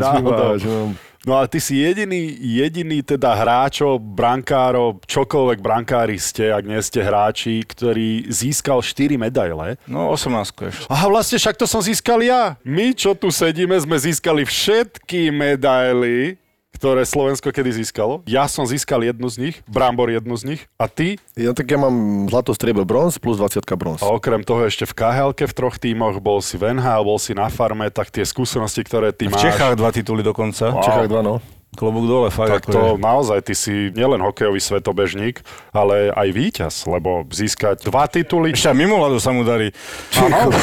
[0.00, 0.56] náhodou.
[0.56, 1.12] vymáhač.
[1.28, 1.34] No.
[1.34, 7.02] No a ty si jediný, jediný teda hráčov, brankárov, čokoľvek brankári ste, ak nie ste
[7.02, 9.74] hráči, ktorý získal 4 medaile.
[9.90, 10.30] No, 18
[10.70, 10.86] ešte.
[10.86, 12.54] Aha, vlastne však to som získal ja.
[12.62, 16.38] My, čo tu sedíme, sme získali všetky medaily,
[16.84, 18.20] ktoré Slovensko kedy získalo.
[18.28, 20.60] Ja som získal jednu z nich, Brambor jednu z nich.
[20.76, 21.16] A ty?
[21.32, 24.04] Ja tak ja mám zlato, striebro, bronz plus 20 bronz.
[24.04, 27.32] A okrem toho ešte v khl v troch tímoch, bol si v NHL, bol si
[27.32, 29.48] na farme, tak tie skúsenosti, ktoré ty V máš...
[29.48, 30.76] Čechách dva tituly dokonca.
[30.76, 31.40] V Čechách dva, no.
[31.74, 32.50] Klobúk dole, fakt.
[32.50, 33.02] Tak to je.
[33.02, 35.42] naozaj, ty si nielen hokejový svetobežník,
[35.74, 38.54] ale aj víťaz, lebo získať dva tituly...
[38.54, 39.74] Ešte aj mimo ľadu sa mu darí.
[40.14, 40.54] Áno,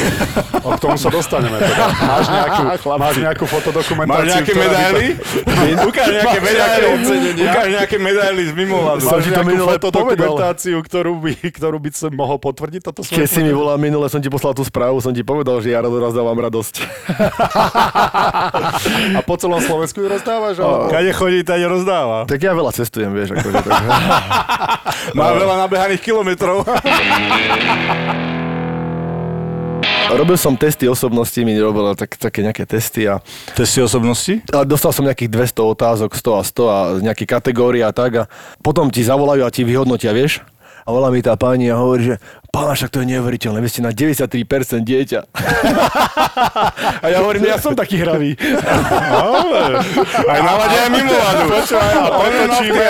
[0.64, 1.86] o k tomu sa dostaneme teda.
[1.91, 2.62] Máš nejakú,
[3.03, 4.24] máš nejakú fotodokumentáciu?
[4.24, 5.07] Máš nejaké medaily?
[5.91, 6.88] Ukáž nejaké medaily.
[7.43, 9.03] Ukáž nejaké medaily z mimo ľadu.
[9.03, 13.03] Som Máš ti to nejakú minule fotodokumentáciu, ktorú by, ktorú by som mohol potvrdiť toto
[13.03, 15.84] Keď si mi volal minule, som ti poslal tú správu, som ti povedal, že ja
[15.84, 16.76] raz dávam radosť.
[19.18, 20.62] A po celom Slovensku ju rozdávaš?
[20.62, 22.30] alebo- Kade chodí, tade rozdáva.
[22.30, 23.34] Tak ja veľa cestujem, vieš.
[23.34, 23.74] Akože, tak...
[25.18, 26.62] Má veľa nabehaných kilometrov.
[30.14, 33.18] Robil som testy osobnosti, mi robil tak, také nejaké testy a,
[33.58, 34.45] Testy osobnosti?
[34.54, 38.24] a dostal som nejakých 200 otázok, 100 a 100 a nejaké kategórie a tak a
[38.62, 40.45] potom ti zavolajú a ti vyhodnotia, vieš?
[40.86, 42.16] A volá mi tá pani a hovorí, že
[42.52, 45.20] pán, však to je neuveriteľné, vy ste na 93% dieťa.
[47.04, 48.36] a ja hovorím, ja som taký hravý.
[50.28, 51.16] Aj na lade, aj mimo.
[51.47, 52.88] Počúvaj, a pretočíme,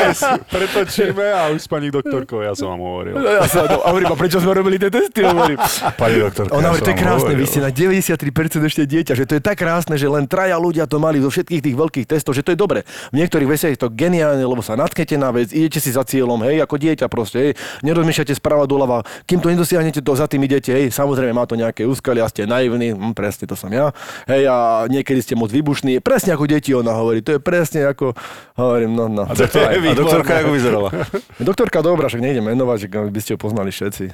[0.50, 3.14] pretočíme a už s pani doktorkou, ja som vám hovoril.
[3.22, 5.22] Ja sa, no, a hovorím, a prečo sme robili tie testy?
[5.22, 5.62] Hovorím.
[6.02, 7.46] Pani doktorka, Ona hovorí, som to je krásne, hovoril.
[7.46, 10.90] vy ste na 93% ešte dieťa, že to je tak krásne, že len traja ľudia
[10.90, 12.82] to mali zo všetkých tých veľkých testov, že to je dobre.
[13.14, 16.42] V niektorých veciach je to geniálne, lebo sa natknete na vec, idete si za cieľom,
[16.50, 17.52] hej, ako dieťa proste, hej,
[17.86, 21.84] nerozmýšľate sprava doľava, kým to nedosiahnete, to za tým idete, hej, samozrejme má to nejaké
[21.84, 23.92] úskalia, ste naivní, hm, presne to som ja,
[24.26, 28.16] hej, a niekedy ste moc vybušní, presne ako deti ona hovorí, to je presne ako,
[28.56, 29.24] hovorím, no, no.
[29.28, 30.90] A to je A doktorka ako vyzerala?
[31.52, 34.14] Doktorka dobrá, však nejdem menovať, že by ste ho poznali všetci.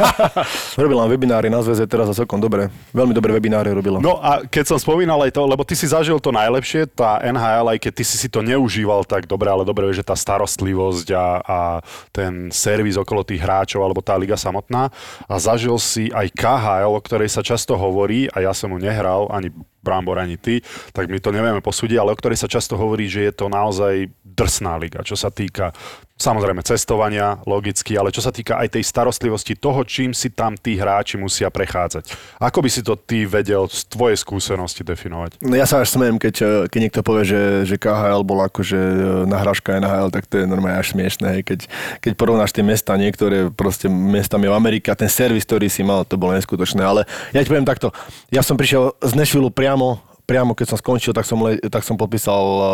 [0.84, 2.68] robila webináry na zväze teraz a celkom dobre.
[2.90, 4.02] Veľmi dobré webináry robila.
[4.02, 7.66] No a keď som spomínal aj to, lebo ty si zažil to najlepšie, tá NHL,
[7.76, 11.26] aj keď ty si si to neužíval tak dobre, ale dobre že tá starostlivosť a,
[11.40, 11.58] a
[12.14, 14.90] ten servis okolo tých hráčov, alebo tá liga samotná.
[15.30, 19.30] A zažil si aj KHL, o ktorej sa často hovorí, a ja som mu nehral,
[19.30, 20.60] ani Brambor, ani ty,
[20.92, 24.12] tak my to nevieme posúdiť, ale o ktorej sa často hovorí, že je to naozaj
[24.24, 25.72] drsná liga, čo sa týka
[26.20, 30.76] samozrejme cestovania, logicky, ale čo sa týka aj tej starostlivosti toho, čím si tam tí
[30.76, 32.12] hráči musia prechádzať.
[32.36, 35.40] Ako by si to ty vedel z tvojej skúsenosti definovať?
[35.40, 38.78] No ja sa až smejem, keď, eh, keď niekto povie, že, že KHL bol akože
[39.24, 41.40] nahrážka NHL, tak to je normálne až smiešné.
[41.40, 41.60] Keď,
[42.04, 46.20] keď porovnáš tie mesta, niektoré proste mestami v Amerike ten servis, ktorý si mal, to
[46.20, 46.84] bolo neskutočné.
[46.84, 47.94] Ale ja ti poviem takto,
[48.28, 49.69] ja som prišiel z Nashville priamo,
[50.30, 52.64] priamo keď som skončil, tak som, le, tak som podpísal uh,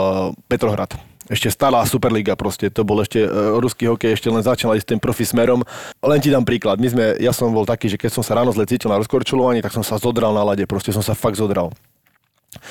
[0.44, 0.92] Petrohrad.
[1.26, 5.00] Ešte stará Superliga proste, to bol ešte, uh, ruský hokej ešte len začal ísť tým
[5.00, 5.64] profi smerom.
[6.04, 8.52] Len ti dám príklad, my sme, ja som bol taký, že keď som sa ráno
[8.52, 11.72] zle cítil na rozkorčulovaní, tak som sa zodral na lade, proste som sa fakt zodral.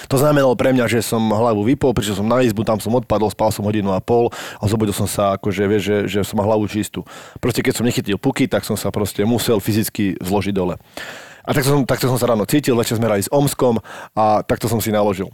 [0.10, 3.30] To znamenalo pre mňa, že som hlavu vypol, prišiel som na izbu, tam som odpadol,
[3.30, 6.50] spal som hodinu a pol a zobudil som sa, akože vieš, že, že som mal
[6.50, 7.06] hlavu čistú.
[7.38, 10.82] Proste keď som nechytil puky, tak som sa proste musel fyzicky zložiť dole.
[11.46, 13.78] A takto som, takto som sa ráno cítil, večer sme hrali s Omskom
[14.18, 15.30] a takto som si naložil.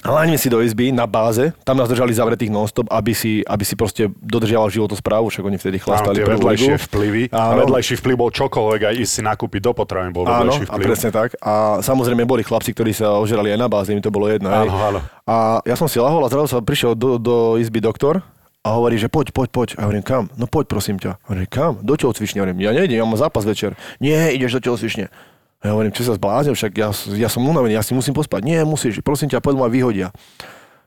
[0.00, 3.76] Hláňme si do izby na báze, tam nás držali zavretých non-stop, aby si, aby si
[3.76, 7.22] proste dodržiaval životosprávu, však oni vtedy Áno, chlastali prvú vedľajšie vplyvy.
[7.28, 7.68] A Áno.
[7.68, 10.86] vedľajší vplyv bol čokoľvek, aj ísť si nakúpiť do potravín bol Áno, vedľajší a vplyv.
[10.88, 11.36] presne tak.
[11.44, 11.52] A
[11.84, 14.48] samozrejme boli chlapci, ktorí sa ožerali aj na báze, mi to bolo jedno.
[14.48, 15.00] Áno, áno.
[15.28, 18.24] A ja som si lahol a zrazu sa prišiel do, do izby doktor
[18.64, 19.68] a hovorí, že poď, poď, poď.
[19.76, 20.32] A hovorím, kam?
[20.32, 21.20] No poď, prosím ťa.
[21.28, 21.72] Hovorím, kam?
[21.84, 22.40] Do telocvične.
[22.40, 23.76] Hovorím, ja nejdem, ja mám zápas večer.
[24.00, 25.12] Nie, ideš do telocvične.
[25.60, 26.88] Ja hovorím, čo sa zbláznil, však ja,
[27.20, 28.40] ja som unavený, ja si musím pospať.
[28.48, 30.08] Nie, musíš, prosím ťa, poď ma vyhodia.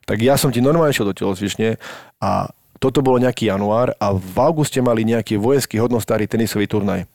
[0.10, 1.78] Tak ja som ti normálne šiel do telocvične
[2.18, 2.50] a
[2.82, 7.06] toto bolo nejaký január a v auguste mali nejaký vojenský hodnostáry tenisový turnaj.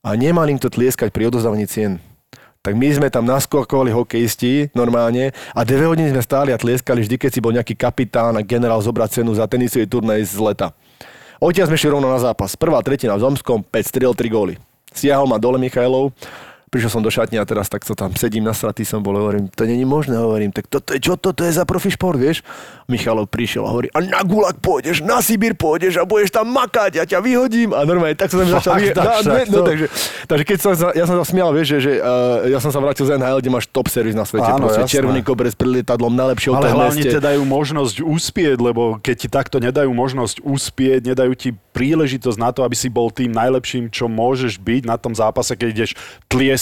[0.00, 2.02] A nemali im to tlieskať pri odozdávaní cien.
[2.64, 7.20] Tak my sme tam naskokovali hokejisti normálne a dve hodiny sme stáli a tlieskali vždy,
[7.20, 10.72] keď si bol nejaký kapitán a generál zobrať cenu za tenisový turnaj z leta.
[11.36, 12.56] Odtiaľ sme šli rovno na zápas.
[12.56, 14.56] Prvá tretina v Zomskom, 5 striel, 3 góly.
[14.96, 16.16] Siahol ma dole Michailov,
[16.74, 19.62] prišiel som do šatne a teraz takto tam sedím na stratý som bol, hovorím, to
[19.62, 22.42] není možné, hovorím, tak toto je, čo toto je za profi šport, vieš?
[22.84, 26.98] Michalov prišiel a hovorí, a na gulag pôjdeš, na Sibír pôjdeš a budeš tam makať,
[26.98, 27.70] ja ťa vyhodím.
[27.70, 28.98] A normálne, tak som začal vyhodím.
[29.00, 29.54] dáš No, takto?
[29.54, 29.86] no, takže,
[30.26, 33.06] takže keď som, ja som sa smial, vieš, že, že uh, ja som sa vrátil
[33.06, 34.94] z NHL, kde máš top servis na svete, Áno, proste jasné.
[34.98, 37.14] červený koberec pred lietadlom, najlepšie Ale hlavne meste.
[37.14, 42.50] ti dajú možnosť uspieť, lebo keď ti takto nedajú možnosť uspieť, nedajú ti príležitosť na
[42.50, 45.90] to, aby si bol tým najlepším, čo môžeš byť na tom zápase, keď ideš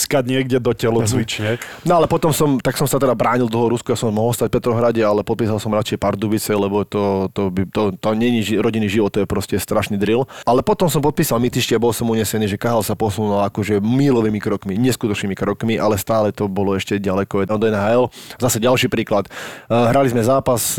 [0.02, 1.62] tlieskať niekde do telocvične.
[1.86, 4.34] No ale potom som, tak som sa teda bránil do toho Rusku, ja som mohol
[4.34, 8.42] stať v Petrohrade, ale podpísal som radšej Pardubice, lebo to, to, by, to, to není
[8.42, 10.26] ži- rodinný život, to je proste strašný drill.
[10.42, 14.42] Ale potom som podpísal Mytište a bol som unesený, že Kahal sa posunul akože mílovými
[14.42, 18.10] krokmi, neskutočnými krokmi, ale stále to bolo ešte ďaleko od NHL.
[18.42, 19.30] Zase ďalší príklad.
[19.30, 20.74] Eh, Hrali sme zápas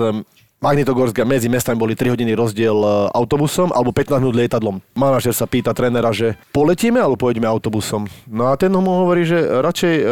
[0.63, 4.79] eh, Magnitogorsk a medzi mestami boli 3 hodiny rozdiel e, autobusom alebo 15 minút lietadlom.
[4.95, 8.07] Manažer sa pýta trénera, že poletíme alebo pojedeme autobusom.
[8.31, 10.09] No a ten mu hovorí, že radšej uh,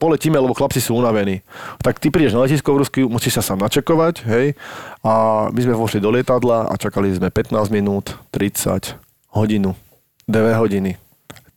[0.00, 1.44] poletíme, lebo chlapci sú unavení.
[1.84, 4.46] Tak ty prídeš na letisko v Rusku, musíš sa sám načekovať, hej.
[5.04, 8.96] A my sme vošli do lietadla a čakali sme 15 minút, 30,
[9.36, 9.76] hodinu,
[10.30, 10.96] 2 hodiny,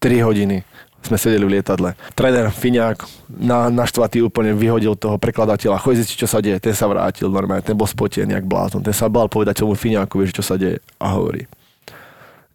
[0.03, 0.67] 3 hodiny
[1.03, 1.95] sme sedeli v lietadle.
[2.13, 5.79] Tréner Fiňák na, naštvatý úplne vyhodil toho prekladateľa.
[5.79, 6.59] Zistiť, čo sa deje.
[6.59, 8.83] Ten sa vrátil normálne, ten bol spotený jak blázon.
[8.83, 10.83] Ten sa bál povedať tomu Fiňákovi, že čo sa deje.
[10.99, 11.47] A hovorí,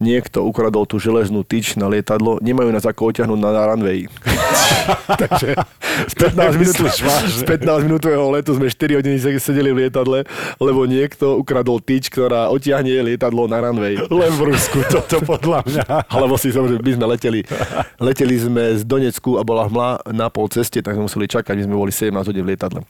[0.03, 4.11] niekto ukradol tú železnú tyč na lietadlo, nemajú nás ako oťahnuť na, na runway.
[5.23, 5.55] Takže
[6.11, 6.77] z 15, minút,
[7.31, 10.27] z 15 minútového letu sme 4 hodiny sedeli v lietadle,
[10.59, 13.95] lebo niekto ukradol tyč, ktorá otiahne lietadlo na runway.
[13.95, 15.85] Len v Rusku, toto podľa mňa.
[16.19, 17.41] Alebo si som, že my sme leteli,
[18.03, 21.65] leteli sme z Donecku a bola hmla na pol ceste, tak sme museli čakať, my
[21.71, 22.83] sme boli 17 hodín v lietadle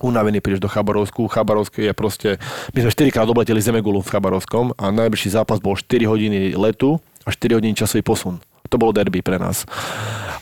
[0.00, 1.28] unavený prídeš do Chabarovsku.
[1.28, 2.28] Chabarovské je proste...
[2.76, 7.00] My sme 4 krát obleteli Zemegulu v Chabarovskom a najbližší zápas bol 4 hodiny letu
[7.24, 8.38] a 4 hodiny časový posun.
[8.66, 9.62] To bolo derby pre nás.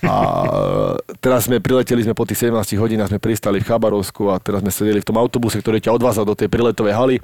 [0.04, 0.14] A
[1.24, 4.72] teraz sme prileteli sme po tých 17 hodinách, sme pristali v Chabarovsku a teraz sme
[4.72, 7.16] sedeli v tom autobuse, ktorý ťa odváza do tej priletovej haly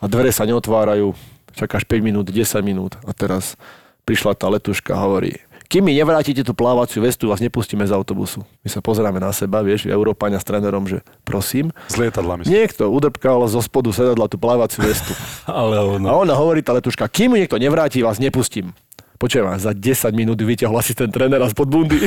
[0.00, 1.12] a dvere sa neotvárajú.
[1.56, 3.58] Čakáš 5 minút, 10 minút a teraz
[4.06, 5.36] prišla tá letuška a hovorí,
[5.68, 8.40] kým mi nevrátite tú plávaciu vestu, vás nepustíme z autobusu.
[8.64, 11.76] My sa pozeráme na seba, vieš, Európania s trénerom, že prosím.
[11.92, 12.56] Z lietadla myslím.
[12.56, 15.12] Niekto udrpkal zo spodu sedadla tú plávaciu vestu.
[15.44, 16.08] Ale ono.
[16.08, 18.72] A ona hovorí, tá letuška, kým mi niekto nevráti, vás nepustím.
[19.18, 19.82] Počujem vás, za 10
[20.14, 22.06] minút vyťahol asistent trénera spod bundy.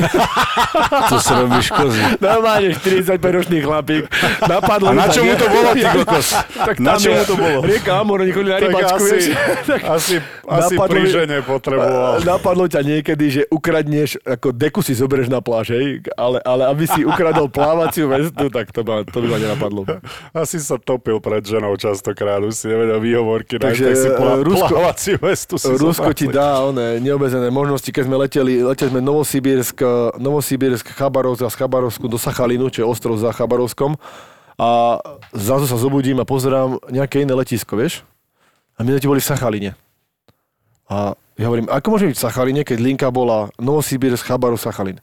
[1.02, 2.00] To sa robíš kozy.
[2.16, 4.08] Normálne 45-ročný chlapík.
[4.40, 6.32] Napadlo A na čo mu to bolo, ty kokos?
[6.68, 7.58] Tak Na čo mu to bolo?
[7.60, 9.24] Rieka Amor, oni chodili na Tak rybačku, asi, vieš.
[9.96, 12.12] asi, asi Napadlo pri žene potreboval.
[12.24, 15.86] Napadlo ťa niekedy, že ukradneš, ako deku si zoberieš na pláž, hej?
[16.14, 19.84] Ale, ale aby si ukradol plávaciu vestu, tak to, ma, to by ma nenapadlo.
[20.32, 24.40] Asi sa topil pred ženou častokrát, už si nevedel výhovorky, Takže, tak si plá, e,
[24.40, 26.32] Rusko- plávaciu vestu si Rusko ti zobrali.
[26.32, 29.76] dá one neobezené možnosti, keď sme leteli, leteli sme Novosibírsk,
[30.16, 33.98] Novosibírsk, Chabarovsk a z Chabarovsku do Sachalinu, čo je ostrov za Chabarovskom.
[34.56, 35.02] A
[35.34, 38.06] zrazu sa zobudím a pozerám nejaké iné letisko, vieš?
[38.78, 39.70] A my leti boli v Sachaline.
[40.86, 45.00] A ja hovorím, ako môže byť v Sachaline, keď linka bola Novosibírsk, Chabarov, Sachalin?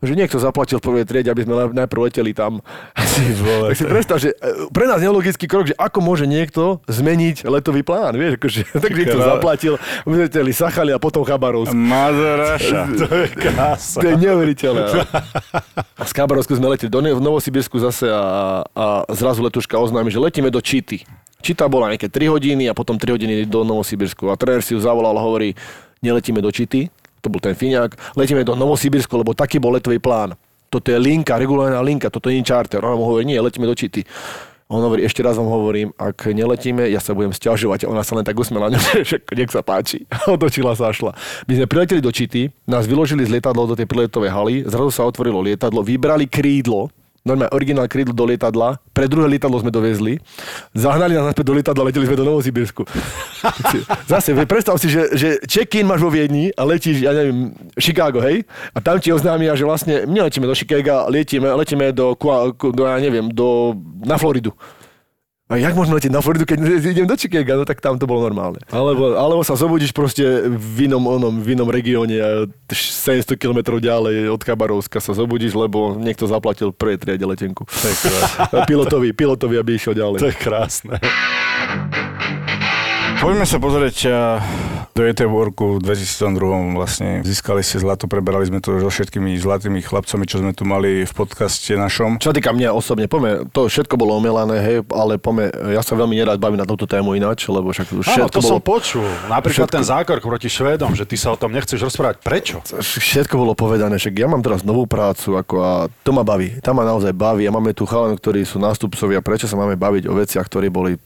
[0.00, 2.64] Že niekto zaplatil v prvej triede, aby sme najprv leteli tam.
[2.96, 7.84] tak si predstav, že e, pre nás nelogický krok, že ako môže niekto zmeniť letový
[7.84, 9.76] plán, vieš, akože, tak niekto zaplatil,
[10.08, 11.72] my leteli Sachali a potom Chabarovsk.
[11.72, 12.80] Mazeráša.
[13.00, 14.00] To je krása.
[14.04, 14.84] To je neuveriteľné.
[15.96, 18.84] A z Chabarovsku sme leteli do v Novosibirsku zase a, a
[19.16, 21.04] zrazu letuška oznámi, že letíme do Čity.
[21.40, 24.28] Čita bola nejaké 3 hodiny a potom 3 hodiny do Novosibirsku.
[24.28, 25.56] A tréner si ju zavolal a hovorí,
[26.04, 30.36] neletíme do Čity, to bol ten Fíňak, letíme do Novosibirsku, lebo taký bol letový plán.
[30.70, 32.80] Toto je linka, regulárna linka, toto nie je charter.
[32.80, 34.06] Ona mu hovorí, nie, letíme do Čity.
[34.70, 37.90] On hovorí, ešte raz vám hovorím, ak neletíme, ja sa budem stiažovať.
[37.90, 38.70] Ona sa len tak usmela,
[39.02, 40.06] že nech sa páči.
[40.30, 41.10] Otočila sa a šla.
[41.50, 45.02] My sme prileteli do Čity, nás vyložili z lietadla do tej priletovej haly, zrazu sa
[45.02, 46.86] otvorilo lietadlo, vybrali krídlo,
[47.20, 50.16] normálne originál krídlo do lietadla, pre druhé lietadlo sme dovezli,
[50.72, 52.82] zahnali nás naspäť do lietadla, leteli sme do Novosibirsku.
[54.10, 58.48] Zase, predstav si, že, že check-in máš vo Viedni a letíš, ja neviem, Chicago, hej?
[58.72, 63.28] A tam ti oznámia, že vlastne neletíme do Chicaga, letíme, letíme do, do, ja neviem,
[63.28, 64.56] do, na Floridu.
[65.50, 67.58] A jak môžeme letieť na Floridu, keď idem do Chicaga?
[67.58, 68.62] No tak tam to bolo normálne.
[68.70, 72.30] Alebo, alebo sa zobudíš proste v inom, onom, v inom regióne a
[72.70, 77.66] 700 km ďalej od Chabarovska sa zobudíš, lebo niekto zaplatil pre triade letenku.
[78.70, 80.18] pilotovi, pilotovi, aby išiel ďalej.
[80.22, 81.02] To je krásne.
[83.18, 84.18] Poďme sa pozrieť a,
[84.94, 87.08] do Göteborgu v 2002 vlastne.
[87.22, 91.12] Získali ste zlato, preberali sme to so všetkými zlatými chlapcami, čo sme tu mali v
[91.12, 92.18] podcaste našom.
[92.18, 96.14] Čo týka mňa osobne, poďme, to všetko bolo omelané, hej, ale poďme, ja sa veľmi
[96.18, 99.06] nerád bavím na túto tému ináč, lebo však už Áno, všetko to bolo, som počul.
[99.30, 102.22] Napríklad všetko- ten zákrok proti Švédom, že ty sa o tom nechceš rozprávať.
[102.22, 102.62] Prečo?
[102.80, 105.72] všetko bolo povedané, však ja mám teraz novú prácu ako a
[106.02, 109.46] to ma baví, tam ma naozaj baví a máme tu chalanov, ktorí sú nástupcovia, prečo
[109.46, 110.98] sa máme baviť o veciach, ktoré boli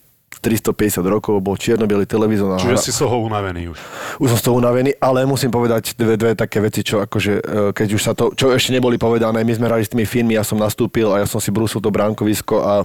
[0.45, 2.55] 350 rokov, bol čierno-bielý televízor.
[2.55, 3.79] a Čiže hra- si z toho unavený už.
[4.21, 7.73] už som z toho unavený, ale musím povedať dve, dve také veci, čo akože, e,
[7.73, 10.45] keď už sa to, čo ešte neboli povedané, my sme hrali s tými filmy, ja
[10.45, 12.85] som nastúpil a ja som si brúsil to bránkovisko a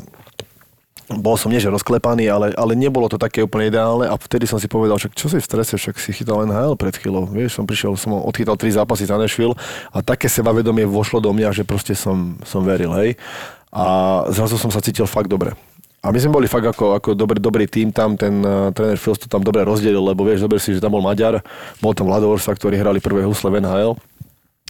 [1.10, 4.62] bol som nie že rozklepaný, ale, ale nebolo to také úplne ideálne a vtedy som
[4.62, 7.26] si povedal, však čo si v strese, však si chytal NHL pred chvíľou.
[7.26, 9.57] Vieš, som prišiel, som odchytal tri zápasy za Nashville
[9.89, 13.18] a také sebavedomie vošlo do mňa, že proste som, som veril, hej.
[13.74, 15.57] A zrazu som sa cítil fakt dobre.
[16.00, 19.20] A my sme boli fakt ako, ako dobrý, dobrý tým tam, ten uh, tréner Fils
[19.20, 21.43] to tam dobre rozdelil, lebo vieš, zober si, že tam bol Maďar,
[21.84, 24.00] bol tam Vladovorsa, ktorí hrali prvé husle v NHL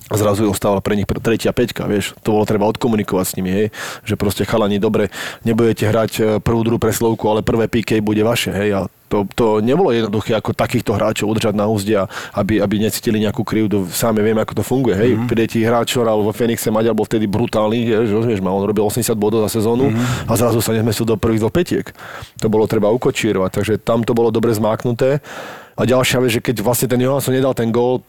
[0.09, 3.67] a zrazu ostala pre nich tretia peťka, vieš, to bolo treba odkomunikovať s nimi, hej,
[4.01, 5.13] že proste chalani, dobre,
[5.45, 9.45] nebudete hrať e, prvú, druhú preslovku, ale prvé PK bude vaše, hej, a to, to
[9.61, 12.05] nebolo jednoduché ako takýchto hráčov udržať na úzde, a
[12.37, 15.29] aby, aby necítili nejakú krivdu, sami vieme, ako to funguje, hej, mm-hmm.
[15.29, 19.13] príde ti hráč, hral vo Fenixe, Maďar bol vtedy brutálny, vieš, ma, on robil 80
[19.17, 20.29] bodov za sezónu mm-hmm.
[20.29, 21.89] a zrazu sa nezmestil do prvých dvoch petiek.
[22.41, 25.21] To bolo treba ukočírovať, takže tam to bolo dobre zmáknuté.
[25.79, 28.03] A ďalšia vec, že keď vlastne ten Johansson nedal ten gól,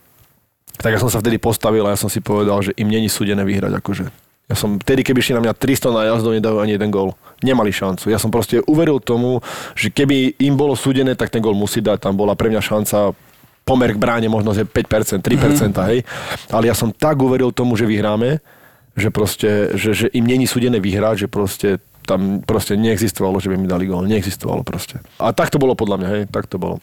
[0.79, 3.43] tak ja som sa vtedy postavil a ja som si povedal, že im není súdené
[3.43, 3.73] vyhrať.
[3.81, 4.05] Akože.
[4.51, 7.15] Ja som vtedy, keby šli na mňa 300 na jazdov, nedajú ani jeden gól.
[7.39, 8.11] Nemali šancu.
[8.11, 9.39] Ja som proste uveril tomu,
[9.79, 12.03] že keby im bolo súdené, tak ten gól musí dať.
[12.03, 13.15] Tam bola pre mňa šanca
[13.63, 15.87] pomer k bráne možno, že 5%, 3%, mm-hmm.
[15.95, 15.99] hej.
[16.51, 18.43] Ale ja som tak uveril tomu, že vyhráme,
[18.99, 21.69] že proste, že, že im není súdené vyhrať, že proste
[22.11, 24.03] tam proste neexistovalo, že by mi dali gól.
[24.03, 24.99] Neexistovalo proste.
[25.23, 26.83] A tak to bolo podľa mňa, hej, tak to bolo.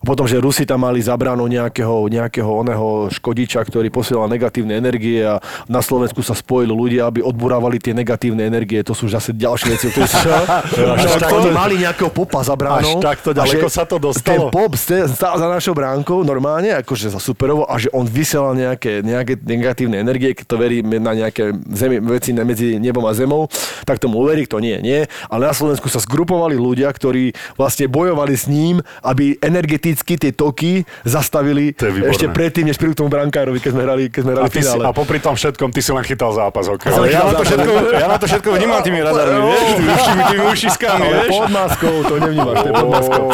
[0.00, 5.22] A potom, že Rusi tam mali zabránu nejakého, nejakého oného škodiča, ktorý posielal negatívne energie
[5.22, 5.38] a
[5.70, 8.82] na Slovensku sa spojili ľudia, aby odburávali tie negatívne energie.
[8.82, 10.18] To sú už zase ďalšie veci, ktoré sú...
[10.94, 12.98] Až tak oni mali nejakého popa za bránou.
[12.98, 14.48] Až takto ďaleko sa to Ten dostalo?
[14.50, 19.04] pop ste- stál za našou bránkou normálne, akože za superovo a že on vysielal nejaké,
[19.04, 23.46] nejaké negatívne energie, keď to verí na nejaké zemi, veci medzi nebom a zemou,
[23.84, 25.00] tak tomu uverí, kto nie, nie.
[25.28, 30.88] Ale na Slovensku sa zgrupovali ľudia, ktorí vlastne bojovali s ním, aby energeticky tie toky
[31.04, 34.44] zastavili To ešte predtým, než prídu k tomu brankárovi, keď sme hrali, keď sme hrali
[34.44, 34.84] A, ty si, finále.
[34.88, 36.88] a popri tom všetkom, ty si len chytal zápas, ok.
[36.88, 40.22] Ale Ja na to všetko, ja na to všetko vnímam tými radarmi, vieš, tými, tými,
[40.32, 41.28] tými ušiskami, vieš.
[41.28, 43.26] pod maskou, to nevnímaš, to je pod maskou.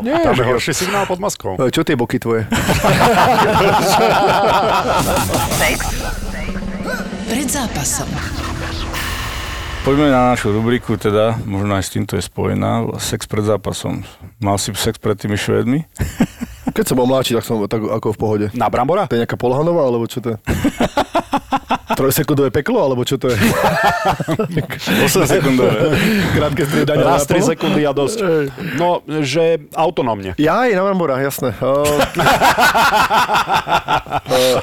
[0.00, 1.52] Nie, tam je horší signál pod maskou.
[1.68, 2.48] Čo tie boky tvoje?
[7.28, 8.08] Pred zápasom.
[9.82, 14.06] Poďme na našu rubriku, teda, možno aj s týmto je spojená, sex pred zápasom.
[14.38, 15.82] Mal si sex pred tými Švédmi?
[16.70, 18.46] Keď som bol mladší, tak som tak ako v pohode.
[18.54, 19.10] Na Brambora?
[19.10, 20.38] To je nejaká polhanová, alebo čo to je?
[21.92, 23.36] Trojsekundové peklo, alebo čo to je?
[25.06, 25.92] 8 sekundové.
[26.32, 27.04] Krátke striedanie.
[27.04, 27.48] Raz na 3 pol?
[27.52, 28.18] sekundy a dosť.
[28.80, 30.32] No, že autonómne.
[30.40, 31.52] Ja aj na Brambora, jasné.
[31.60, 31.84] Uh,
[34.32, 34.60] uh,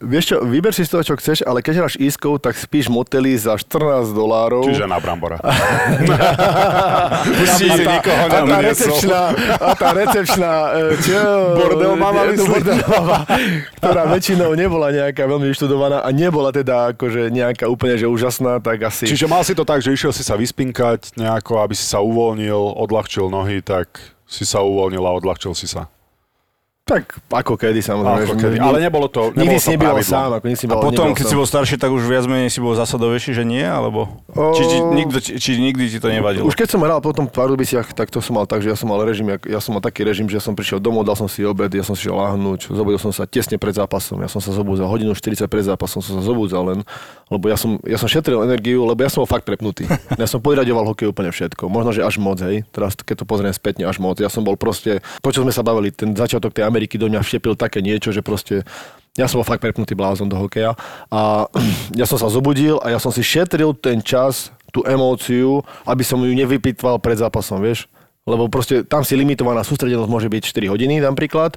[0.00, 3.02] vieš čo, vyber si z toho, čo chceš, ale keď hráš iskou, tak spíš v
[3.02, 4.64] moteli za 14 dolárov.
[4.64, 5.42] Čiže na Brambora.
[7.38, 9.20] Pustí si nikoho a tá recepčná,
[9.58, 11.22] a tá recepčná, e, čo?
[11.58, 13.18] Bordel mama, bordel mama,
[13.78, 18.86] ktorá väčšinou nebola nejaká veľmi vyštudovaná a nebola teda akože nejaká úplne že úžasná, tak
[18.86, 19.10] asi...
[19.10, 22.78] Čiže mal si to tak, že išiel si sa vyspinkať nejako, aby si sa uvoľnil,
[22.78, 25.90] odľahčil nohy, tak si sa uvoľnil a odľahčil si sa.
[26.88, 28.24] Tak ako kedy samozrejme.
[28.24, 28.56] Ako kedy.
[28.56, 30.14] Ale nebolo to, Nikdy nebolo si to nebýval pravidlom.
[30.16, 31.36] sám, ako nikdy si A nebol- potom, keď si sám.
[31.36, 33.60] bol starší, tak už viac menej si bol zasadovejší, že nie?
[33.60, 34.08] Alebo...
[34.30, 36.42] O- Či, či, nikto, či, či nikdy ti to nevadilo?
[36.42, 38.88] Už keď som hral potom v Pardubiciach, tak to som mal tak, že ja som
[38.88, 41.44] mal režim, jak- ja som mal taký režim, že som prišiel domov, dal som si
[41.44, 44.48] obed, ja som si šiel láhnuť, zobudil som sa tesne pred zápasom, ja som sa
[44.50, 46.80] zobúdzal, hodinu 40 pred zápasom som sa zobúdzal len,
[47.26, 49.84] lebo ja som, ja som šetril energiu, lebo ja som bol fakt prepnutý.
[50.14, 53.52] Ja som podriadoval hokej úplne všetko, možno, že až moc, hej, teraz keď to pozriem
[53.52, 54.16] spätne, až moc.
[54.16, 57.26] Ja som bol proste, to čo sme sa bavili, ten začiatok tej Ameriky do mňa
[57.26, 58.62] všepil také niečo, že proste
[59.18, 60.78] ja som bol fakt prepnutý blázon do hokeja
[61.10, 61.50] a
[61.98, 66.22] ja som sa zobudil a ja som si šetril ten čas, tú emóciu, aby som
[66.22, 67.90] ju nevypitval pred zápasom, vieš.
[68.28, 71.56] Lebo proste tam si limitovaná sústredenosť môže byť 4 hodiny napríklad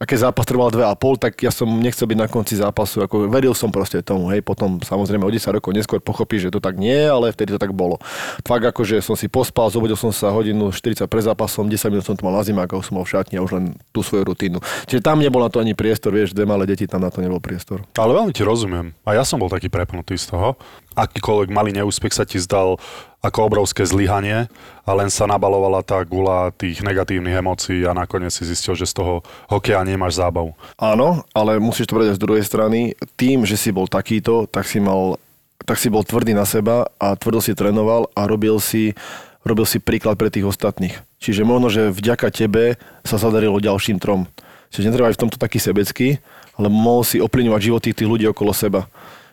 [0.00, 3.52] a keď zápas trval 2,5, tak ja som nechcel byť na konci zápasu, ako veril
[3.52, 7.04] som proste tomu, hej, potom samozrejme o 10 rokov neskôr pochopíš, že to tak nie
[7.04, 8.00] ale vtedy to tak bolo.
[8.40, 12.16] Fakt akože som si pospal, zobudil som sa hodinu 40 pred zápasom, 10 minút som
[12.16, 14.64] to mal na zimákoch, som mal v šatni a už len tú svoju rutínu.
[14.88, 17.36] Čiže tam nebol na to ani priestor, vieš, dve malé deti, tam na to nebol
[17.36, 17.84] priestor.
[18.00, 18.96] Ale veľmi ti rozumiem.
[19.04, 20.56] A ja som bol taký prepnutý z toho.
[20.96, 22.80] Akýkoľvek malý neúspech sa ti zdal
[23.20, 24.48] ako obrovské zlyhanie
[24.84, 28.96] a len sa nabalovala tá gula tých negatívnych emócií a nakoniec si zistil, že z
[28.96, 29.14] toho
[29.52, 30.56] hokeja nemáš zábavu.
[30.80, 32.80] Áno, ale musíš to brať aj z druhej strany.
[33.20, 35.20] Tým, že si bol takýto, tak si mal
[35.68, 38.96] tak si bol tvrdý na seba a tvrdo si trénoval a robil si,
[39.44, 40.96] robil si príklad pre tých ostatných.
[41.20, 44.24] Čiže možno, že vďaka tebe sa zadarilo ďalším trom.
[44.72, 46.16] Čiže netreba aj v tomto taký sebecký,
[46.56, 48.88] ale mohol si ovplyvňovať životy tých ľudí okolo seba.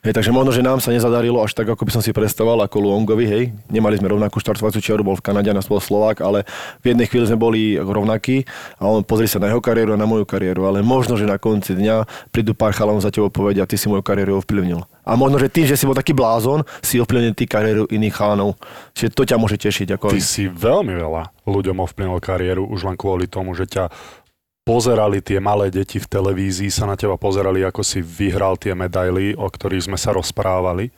[0.05, 2.77] Hej, takže možno, že nám sa nezadarilo až tak, ako by som si predstavoval, ako
[2.85, 3.43] Luongovi, hej.
[3.73, 6.45] Nemali sme rovnakú štartovaciu čiaru, bol v Kanade, nás bol Slovák, ale
[6.85, 8.45] v jednej chvíli sme boli rovnakí
[8.77, 11.41] a on pozri sa na jeho kariéru a na moju kariéru, ale možno, že na
[11.41, 14.85] konci dňa prídu pár chalanov za tebou povedia, ty si moju kariéru ovplyvnil.
[15.07, 18.59] A možno, že tým, že si bol taký blázon, si ovplyvnil ty kariéru iných chalanov.
[18.93, 19.95] Čiže to ťa môže tešiť.
[19.95, 20.11] Ako...
[20.11, 23.87] Ty si veľmi veľa ľuďom ovplyvnil kariéru už len kvôli tomu, že ťa
[24.67, 29.31] pozerali tie malé deti v televízii, sa na teba pozerali, ako si vyhral tie medaily,
[29.39, 30.91] o ktorých sme sa rozprávali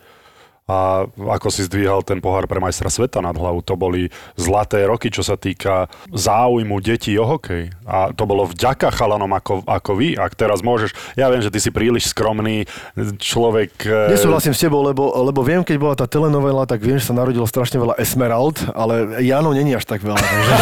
[0.69, 3.65] a ako si zdvíhal ten pohár pre majstra sveta nad hlavu.
[3.65, 7.73] To boli zlaté roky, čo sa týka záujmu detí o hokej.
[7.89, 10.13] A to bolo vďaka chalanom ako, ako vy.
[10.13, 12.69] Ak teraz môžeš, ja viem, že ty si príliš skromný
[13.17, 13.71] človek.
[13.81, 17.17] eh, Nesúhlasím s tebou, lebo, lebo viem, keď bola tá telenovela, tak viem, že sa
[17.17, 20.21] narodilo strašne veľa Esmerald, ale Jano není až tak veľa.
[20.21, 20.53] Takže...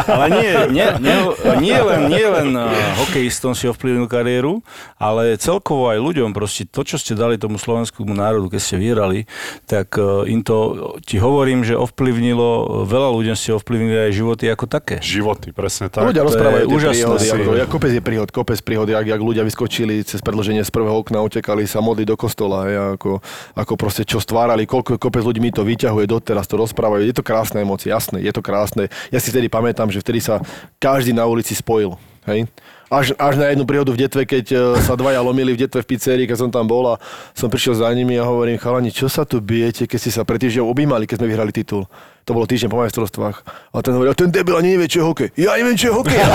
[0.10, 1.16] Ale nie, nie, nie,
[1.60, 2.72] nie len, nie len uh,
[3.04, 4.64] hokejistom si ovplyvnil kariéru,
[4.96, 6.32] ale celkovo aj ľuďom.
[6.32, 9.26] Proste to, čo ste dali tomu slovenskému národu, keď ste vyhrali,
[9.66, 14.70] tak uh, im to, ti hovorím, že ovplyvnilo, veľa ľuďom ste ovplyvnili aj životy ako
[14.70, 15.02] také.
[15.02, 16.06] Životy, presne tak.
[16.06, 20.06] Ľudia rozprávajú je úžasné príhody, si- kopec je príhod, kopec príhod, jak, jak ľudia vyskočili
[20.06, 23.18] cez predlženie z prvého okna, utekali sa modliť do kostola, ja, ako,
[23.58, 27.02] ako proste čo stvárali, koľko kopec ľudí mi to vyťahuje doteraz, to rozprávajú.
[27.02, 28.86] Je to krásne emócie, jasné, je to krásne.
[29.10, 30.38] Ja si vtedy pamätám, že vtedy sa
[30.78, 31.98] každý na ulici spojil.
[32.28, 32.46] Hej.
[32.90, 35.94] Až, až na jednu príhodu v Detve, keď e, sa dvaja lomili v Detve v
[35.94, 36.98] pizzerii, keď som tam bol a
[37.38, 40.42] som prišiel za nimi a hovorím, chalani, čo sa tu bijete, keď ste sa pred
[40.42, 41.86] týždňom objímali, keď sme vyhrali titul.
[42.26, 43.46] To bolo týždeň po majstrovstvách.
[43.70, 45.28] A ten hovorí, a ten debil ani nevie, čo je hokej.
[45.38, 46.18] Ja neviem, čo je hokej.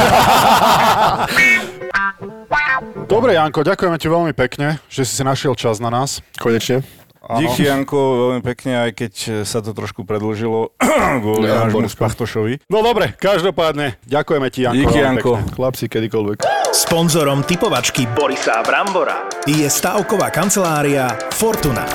[3.11, 6.23] Dobre, Janko, ďakujeme ti veľmi pekne, že si si našiel čas na nás.
[6.39, 7.04] Konečne.
[7.25, 7.41] Áno.
[7.41, 7.97] Díky, Janko,
[8.29, 10.77] veľmi pekne, aj keď sa to trošku predlžilo
[11.25, 11.97] kvôli Ja, nášmu Borisko.
[11.97, 12.61] Spachtošovi.
[12.69, 14.77] No dobre, každopádne, ďakujeme ti, Janko.
[14.77, 15.31] Díky, Janko.
[15.41, 15.53] pekne.
[15.57, 16.37] Chlapci, kedykoľvek.
[16.69, 21.87] Sponzorom typovačky Borisa Brambora je stavková kancelária Fortuna.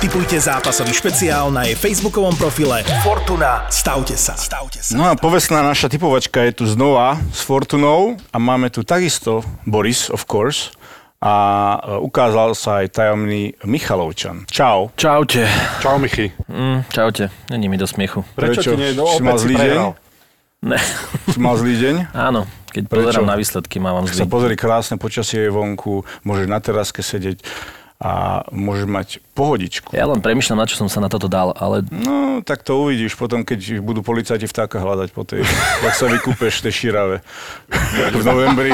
[0.00, 3.68] Typujte zápasový špeciál na jej facebookovom profile Fortuna.
[3.68, 4.32] Stavte sa.
[4.32, 4.96] Stavte sa.
[4.96, 10.08] No a povestná naša typovačka je tu znova s Fortunou a máme tu takisto Boris,
[10.08, 10.72] of course,
[11.20, 11.34] a
[11.76, 14.48] e, ukázal sa aj tajomný Michalovčan.
[14.48, 14.88] Čau.
[14.96, 15.44] Čaute.
[15.84, 16.32] Čau, Michy.
[16.48, 17.28] Mm, čaute.
[17.52, 18.24] Není mi do smiechu.
[18.32, 18.70] Prečo, Prečo?
[18.72, 18.90] ti nie?
[18.96, 19.78] No, Si mal zlý deň?
[20.60, 20.76] Ne.
[21.28, 21.94] Si mal zlý deň?
[22.28, 22.96] Áno, keď Prečo?
[23.04, 24.28] pozerám na výsledky, mám Sa zlý.
[24.28, 27.44] pozri, krásne počasie je vonku, môžeš na teraske sedieť
[28.00, 29.92] a môžeš mať pohodičku.
[29.92, 33.12] Ja len premyšľam, na čo som sa na toto dal, ale No, tak to uvidíš
[33.12, 35.44] potom, keď budú policajti vtáka hľadať po tej,
[35.84, 37.20] jak sa vykúpeš tej širave
[38.16, 38.72] v novembri.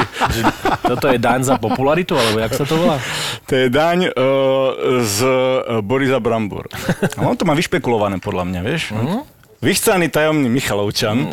[0.79, 3.03] toto je daň za popularitu, alebo jak sa to volá?
[3.51, 4.15] To je daň uh,
[5.03, 6.71] z uh, Borisa Brambor.
[7.19, 8.95] A on to má vyšpekulované podľa mňa, vieš?
[8.95, 9.27] Mm.
[9.59, 11.27] Vychcaný tajomný Michalovčan.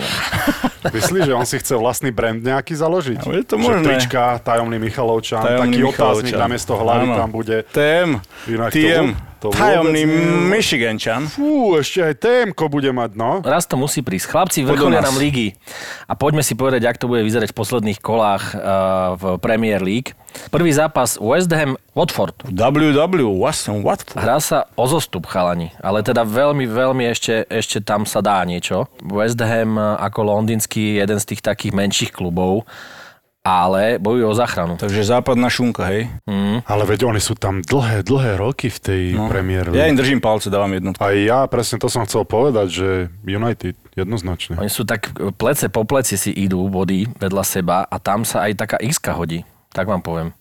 [0.84, 3.18] Myslíš, že on si chce vlastný brand nejaký založiť?
[3.20, 3.84] No, je to Že možné.
[3.86, 6.40] trička, tajomný Michalovčan, Tajomný taký otáznik Michalovčan.
[6.40, 7.56] namiesto hlavy tam bude.
[7.66, 8.10] TM.
[8.46, 9.06] Inak to TM.
[9.06, 10.08] vô- to Tajomný
[10.48, 11.28] Michigančan.
[11.28, 13.44] Fú, ešte aj TM-ko bude mať, no.
[13.44, 14.32] Raz to musí prísť.
[14.32, 15.52] Chlapci, vrcholia nám lígy.
[16.08, 20.16] A poďme si povedať, ak to bude vyzerať v posledných kolách uh, v Premier League.
[20.48, 22.48] Prvý zápas West Ham Watford.
[22.48, 24.24] WW, Watson, Watford.
[24.24, 25.76] Hrá sa o zostup, chalani.
[25.84, 28.88] Ale teda veľmi, veľmi ešte, ešte tam sa dá niečo.
[29.04, 32.64] West Ham uh, ako londýnsky jeden z tých takých menších klubov,
[33.44, 34.80] ale bojujú o záchranu.
[34.80, 36.08] Takže západná šunka, hej?
[36.64, 39.28] Ale veď oni sú tam dlhé, dlhé roky v tej no.
[39.28, 40.96] Premier Ja im držím palce, dávam jednotku.
[40.96, 42.88] Aj ja presne to som chcel povedať, že
[43.20, 44.56] United jednoznačne.
[44.56, 48.48] Oni sú tak e, plece po pleci si idú body vedľa seba a tam sa
[48.48, 49.44] aj taká x hodí.
[49.76, 50.32] Tak vám poviem.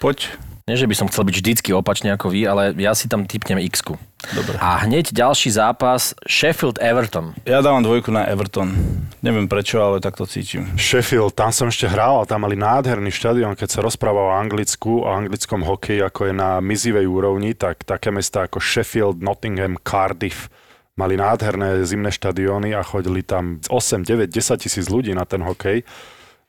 [0.00, 0.32] Poď.
[0.66, 3.62] Nie, že by som chcel byť vždycky opačne ako vy, ale ja si tam typnem
[3.70, 3.86] x
[4.34, 4.58] Dobre.
[4.58, 7.38] A hneď ďalší zápas Sheffield-Everton.
[7.46, 8.74] Ja dávam dvojku na Everton.
[9.22, 10.66] Neviem prečo, ale tak to cítim.
[10.74, 15.06] Sheffield, tam som ešte hral a tam mali nádherný štadión, keď sa rozprával o Anglicku,
[15.06, 20.50] o anglickom hokeji, ako je na mizivej úrovni, tak také mesta ako Sheffield, Nottingham, Cardiff
[20.98, 25.86] mali nádherné zimné štadióny a chodili tam 8, 9, 10 tisíc ľudí na ten hokej.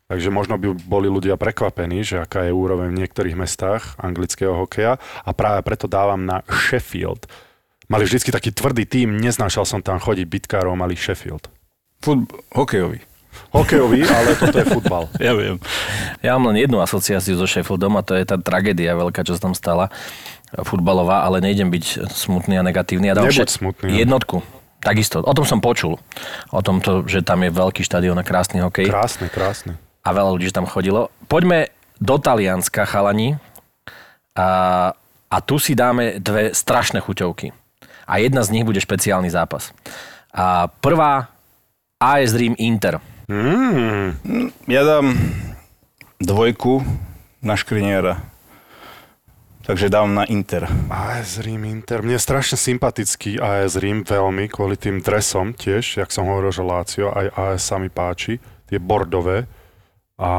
[0.08, 5.04] Takže možno by boli ľudia prekvapení, že aká je úroveň v niektorých mestách anglického hokeja
[5.04, 7.28] a práve preto dávam na Sheffield.
[7.92, 11.52] Mali vždycky taký tvrdý tým, neznášal som tam chodiť bitkárov, mali Sheffield.
[12.00, 12.24] Fut...
[12.56, 13.04] Hokejový.
[13.52, 15.12] Hokejový, ale toto je futbal.
[15.20, 15.60] Ja viem.
[16.24, 19.52] Ja mám len jednu asociáciu so Sheffieldom a to je tá tragédia veľká, čo sa
[19.52, 19.92] tam stala
[20.64, 23.12] futbalová, ale nejdem byť smutný a negatívny.
[23.12, 24.00] Ja dám Nebuď še- smutný, no.
[24.00, 24.40] Jednotku.
[24.80, 25.20] Takisto.
[25.20, 26.00] O tom som počul.
[26.56, 26.80] O tom,
[27.12, 28.88] že tam je veľký štadión a krásny hokej.
[28.88, 29.76] Krásne, krásne.
[30.08, 31.12] A veľa ľudí tam chodilo.
[31.28, 31.68] Poďme
[32.00, 33.36] do Talianska, chalani.
[34.40, 34.48] A,
[35.28, 37.52] a tu si dáme dve strašné chuťovky.
[38.08, 39.76] A jedna z nich bude špeciálny zápas.
[40.32, 41.28] A prvá
[42.00, 43.04] AS Dream Inter.
[43.28, 44.16] Mm,
[44.72, 45.12] Ja dám
[46.24, 46.88] dvojku
[47.44, 48.24] na Škriniera.
[49.68, 50.64] Takže dám na Inter.
[50.88, 52.00] AS Rím Inter.
[52.00, 56.64] Mne je strašne sympatický AS Rím, veľmi, kvôli tým dresom tiež, jak som hovoril, že
[56.64, 58.40] Lácio, aj AS sa mi páči,
[58.72, 59.44] tie bordové.
[60.18, 60.32] A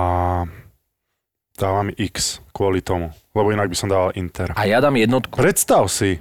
[1.55, 4.51] dávam X kvôli tomu, lebo inak by som dával Inter.
[4.59, 5.39] A ja dám jednotku.
[5.39, 6.19] Predstav si,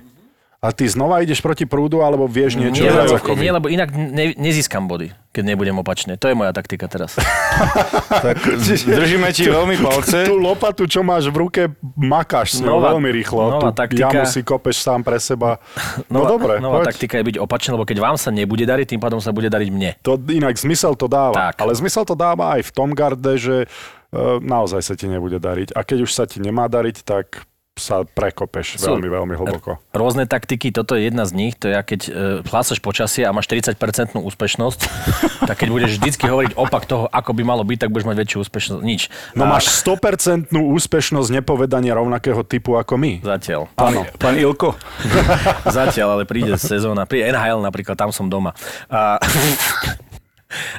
[0.68, 3.68] a ty znova ideš proti prúdu, alebo vieš niečo Nie, viac lebo, ako nie, lebo
[3.68, 6.16] inak ne, nezískam body, keď nebudem opačne.
[6.16, 7.16] To je moja taktika teraz.
[8.08, 8.38] Tak
[8.84, 10.26] držíme ti veľmi palce.
[10.26, 11.62] Tú lopatu, čo máš v ruke,
[11.94, 13.40] makáš s ňou veľmi rýchlo.
[13.50, 14.10] nová Tú taktika.
[14.10, 15.56] jamu si kopeš sám pre seba.
[16.10, 16.88] No Nová, dobre, nová poď.
[16.92, 19.70] taktika je byť opačne, lebo keď vám sa nebude dariť, tým pádom sa bude dariť
[19.70, 19.92] mne.
[20.02, 21.54] To inak zmysel to dáva.
[21.54, 21.62] Tak.
[21.62, 23.68] Ale zmysel to dáva aj v tom garde, že e,
[24.40, 25.72] naozaj sa ti nebude dariť.
[25.72, 27.46] A keď už sa ti nemá dariť, tak
[27.78, 29.78] sa prekopeš Sú- veľmi, veľmi hlboko.
[29.94, 32.12] Rôzne taktiky, toto je jedna z nich, to je, keď e,
[32.46, 34.80] hlásaš počasie a máš 40% úspešnosť,
[35.50, 38.38] tak keď budeš vždycky hovoriť opak toho, ako by malo byť, tak budeš mať väčšiu
[38.44, 38.82] úspešnosť.
[38.82, 39.02] Nič.
[39.38, 43.22] No A- máš 100% úspešnosť nepovedania rovnakého typu ako my.
[43.22, 43.70] Zatiaľ.
[43.78, 44.04] Áno.
[44.18, 44.74] Pán Ilko.
[45.78, 47.06] Zatiaľ, ale príde sezóna.
[47.06, 48.58] Príde NHL napríklad, tam som doma.
[48.90, 49.22] A...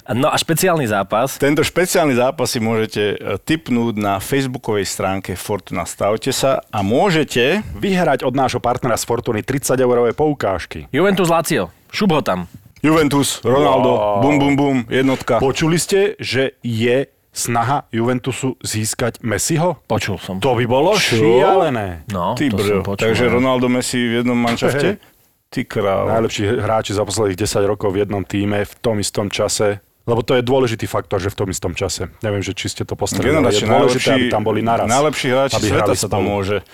[0.09, 1.37] No a špeciálny zápas.
[1.37, 7.61] Tento špeciálny zápas si môžete e, tipnúť na facebookovej stránke Fortuna Stavte sa a môžete
[7.77, 10.89] Vyhrať od nášho partnera z Fortuny 30 eurové poukážky.
[10.89, 11.69] Juventus Lazio.
[11.93, 12.49] Šup ho tam.
[12.81, 14.23] Juventus, Ronaldo, Wow.
[14.23, 15.37] bum bum bum, jednotka.
[15.43, 19.79] Počuli ste, že je snaha Juventusu získať Messiho?
[19.85, 20.39] Počul som.
[20.39, 22.03] To by bolo šialené.
[22.09, 23.03] No, Ty to som počul.
[23.05, 23.39] takže no.
[23.39, 24.97] Ronaldo Messi v jednom manšafte?
[25.49, 26.13] Ty král.
[26.13, 29.81] Najlepší hráči za posledných 10 rokov v jednom týme v tom istom čase.
[30.09, 32.09] Lebo to je dôležitý faktor, že v tom istom čase.
[32.25, 34.89] Neviem, že či ste to postreli, ale je dôležité, najlepší, aby tam boli naraz.
[34.89, 36.65] najlepší hráči sveta sa tam môže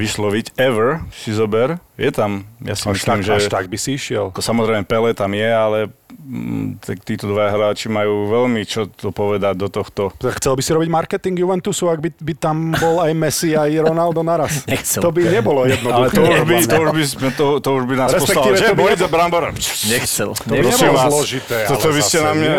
[0.00, 0.56] vysloviť.
[0.56, 1.76] Ever, si zober.
[2.00, 3.32] Je tam, ja si Až myslím, tak, že...
[3.36, 4.32] až tak by si išiel.
[4.32, 5.78] Ako Samozrejme, Pele tam je, ale
[6.08, 10.08] mm, tak títo dva hráči majú veľmi čo to povedať do tohto.
[10.16, 14.24] Chcel by si robiť marketing Juventusu, ak by, by tam bol aj Messi, aj Ronaldo
[14.24, 14.64] naraz?
[14.72, 15.04] Nechcel.
[15.04, 16.16] To by nebolo Ale jednoduché.
[16.16, 18.56] to už by, to už by, sme, to, to už by nás poslalo.
[18.56, 19.44] Že to by Boris nebolo- a Brambor.
[19.92, 20.30] Nechcel.
[20.32, 20.88] by Nechcel.
[20.88, 21.10] nebolo vás.
[21.12, 22.52] zložité, Toto ale by ste na mňa...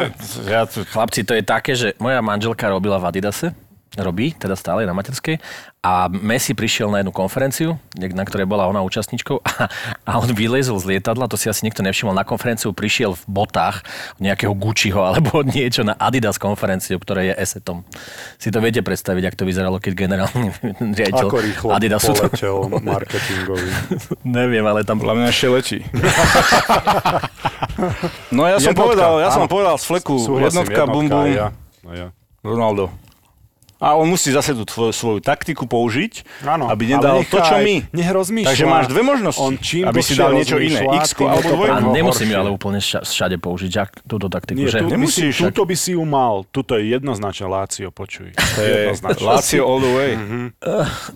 [0.45, 3.57] Ja tu, Chlapci, to je také, že moja manželka robila v Adidase,
[3.99, 5.35] robí, teda stále na materskej,
[5.81, 9.65] a Messi prišiel na jednu konferenciu, na ktorej bola ona účastníčkou a,
[10.05, 13.81] a on vylezol z lietadla, to si asi niekto nevšimol, na konferenciu prišiel v botách
[14.21, 17.83] nejakého Gucciho alebo niečo na Adidas konferenciu, ktoré je esetom.
[18.37, 20.53] Si to viete predstaviť, ak to vyzeralo, keď generálny
[21.01, 22.29] riaditeľ Ako rýchlo Adidasu to...
[22.29, 23.69] poletel marketingový.
[24.21, 25.79] Neviem, ale tam mňa ešte letí.
[28.31, 31.31] no ja som Jednotka, povedal, ja som povedal z fleku, Súhlasím, jednotka, bum bum, aj
[31.33, 31.47] Ja.
[31.89, 32.07] aj ja.
[32.45, 32.93] Ronaldo.
[33.81, 37.89] A on musí zase tú tvoju, svoju taktiku použiť, Áno, aby nedal to, čo my.
[37.89, 38.47] Nech rozmýšľa.
[38.47, 41.73] Takže máš dve možnosti, On čím aby si dal niečo iné, tým alebo to dvojku.
[41.73, 44.53] a nemusím ju ale úplne ša- všade použiť, ak- túto taktiku.
[44.55, 44.79] Nie, že?
[44.79, 46.45] tu, Nemusíš, musíš, túto by si ju mal.
[46.47, 48.37] Tuto je jednoznačne Lácio, počuj.
[48.37, 48.93] To je.
[49.19, 50.11] Lazio all the way.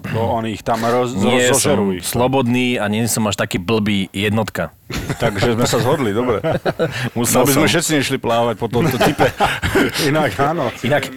[0.10, 1.92] Bo oni ich tam roz, Nie som zožerujú.
[1.96, 2.04] ich.
[2.04, 4.74] slobodný a nie som až taký blbý jednotka.
[5.24, 6.38] Takže sme sa zhodli, dobre.
[7.18, 7.72] Musel Aby sme som.
[7.74, 9.26] všetci nešli plávať po tomto type.
[10.10, 10.70] Inak áno.
[10.86, 11.10] Inak,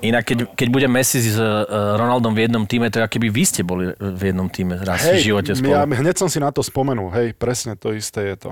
[0.00, 1.66] inak keď, keď bude Messi s uh,
[1.98, 5.02] Ronaldom v jednom týme, to je ako keby vy ste boli v jednom týme raz
[5.02, 5.74] v živote spolu.
[5.74, 7.10] ja, hneď som si na to spomenul.
[7.10, 8.50] Hej, presne to isté je to.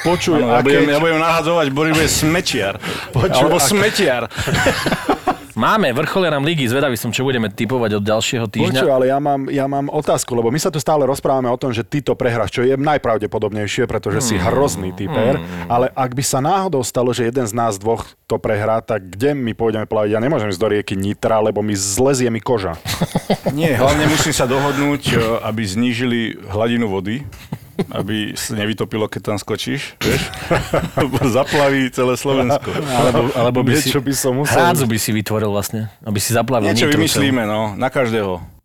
[0.00, 0.96] Počuj, Áno, a ja, budem, keď...
[0.96, 2.80] ja budem nahadzovať, Boris bude smečiar.
[3.12, 4.22] Počuj, Alebo ak- smetiar.
[5.58, 8.80] Máme vrcholeram ligy, zvedavý som, čo budeme typovať od ďalšieho týždňa.
[8.80, 11.74] Počuj, ale ja mám, ja mám otázku, lebo my sa tu stále rozprávame o tom,
[11.74, 16.38] že ty to prehráš, čo je najpravdepodobnejšie, pretože si hrozný typer, ale ak by sa
[16.38, 20.14] náhodou stalo, že jeden z nás dvoch to prehrá, tak kde my pôjdeme plávať?
[20.14, 22.78] Ja nemôžem ísť do rieky Nitra, lebo mi zlezie mi koža.
[23.50, 27.26] Nie, hlavne musím sa dohodnúť, aby znížili hladinu vody,
[27.88, 30.22] aby sa nevytopilo, keď tam skočíš, vieš?
[31.36, 32.70] Zaplaví celé Slovensko.
[32.72, 34.56] Alebo, alebo by si, Niečo by som musel...
[34.58, 38.59] hrádzu by si vytvoril vlastne, aby si zaplavil Niečo vymyslíme, no, na každého.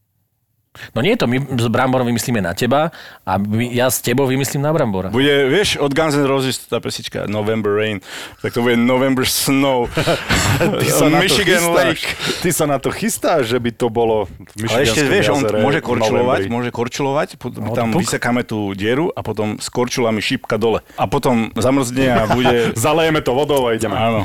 [0.91, 2.89] No nie je to, my s Bramborom vymyslíme na teba
[3.22, 5.07] a my, ja s tebou vymyslím na Brambora.
[5.07, 7.99] Bude, vieš, od Guns N' Roses tá pesnička November Rain,
[8.39, 9.88] tak to bude November Snow.
[10.81, 11.76] Ty sa na to Michigan chystáš.
[11.76, 12.06] Lake.
[12.39, 15.80] Ty sa na to chystáš, že by to bolo v Ale ešte vieš, on môže
[15.80, 16.52] korčulovať, novembri.
[16.52, 18.02] môže korčulovať, potom No, tam puk.
[18.02, 20.84] vysekáme tú dieru a potom s korčulami šípka dole.
[20.95, 22.72] A potom zamrzne a bude...
[22.76, 23.95] Zalejeme to vodou a ideme.
[23.95, 24.22] Áno.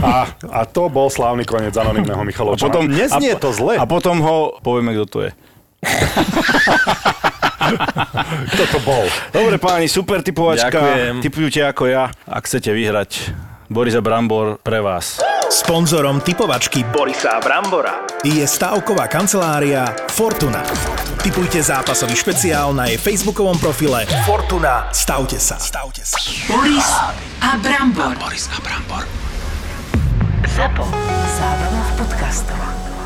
[0.00, 2.64] A, a to bol slávny koniec anonimného A Michalovčana.
[2.64, 3.74] potom, Neznie a, to zle.
[3.74, 5.30] A potom ho povieme, kto to je.
[8.48, 9.04] Kto to bol?
[9.30, 10.72] Dobre páni, super typovačka.
[10.72, 11.14] Ďakujem.
[11.22, 13.10] Typujte ako ja, ak chcete vyhrať.
[13.68, 15.20] Boris a Brambor pre vás.
[15.48, 20.64] Sponzorom typovačky Borisa Brambora je stavková kancelária Fortuna.
[21.20, 24.88] Typujte zápasový špeciál na jej facebookovom profile Fortuna.
[24.92, 25.60] Stavte sa.
[25.60, 26.16] Stavte sa.
[26.48, 26.88] Boris
[27.44, 28.16] a Brambor.
[28.16, 29.04] Boris a Brambor.
[30.48, 30.88] Zapo.
[31.36, 32.97] Zábrná v podcastovách.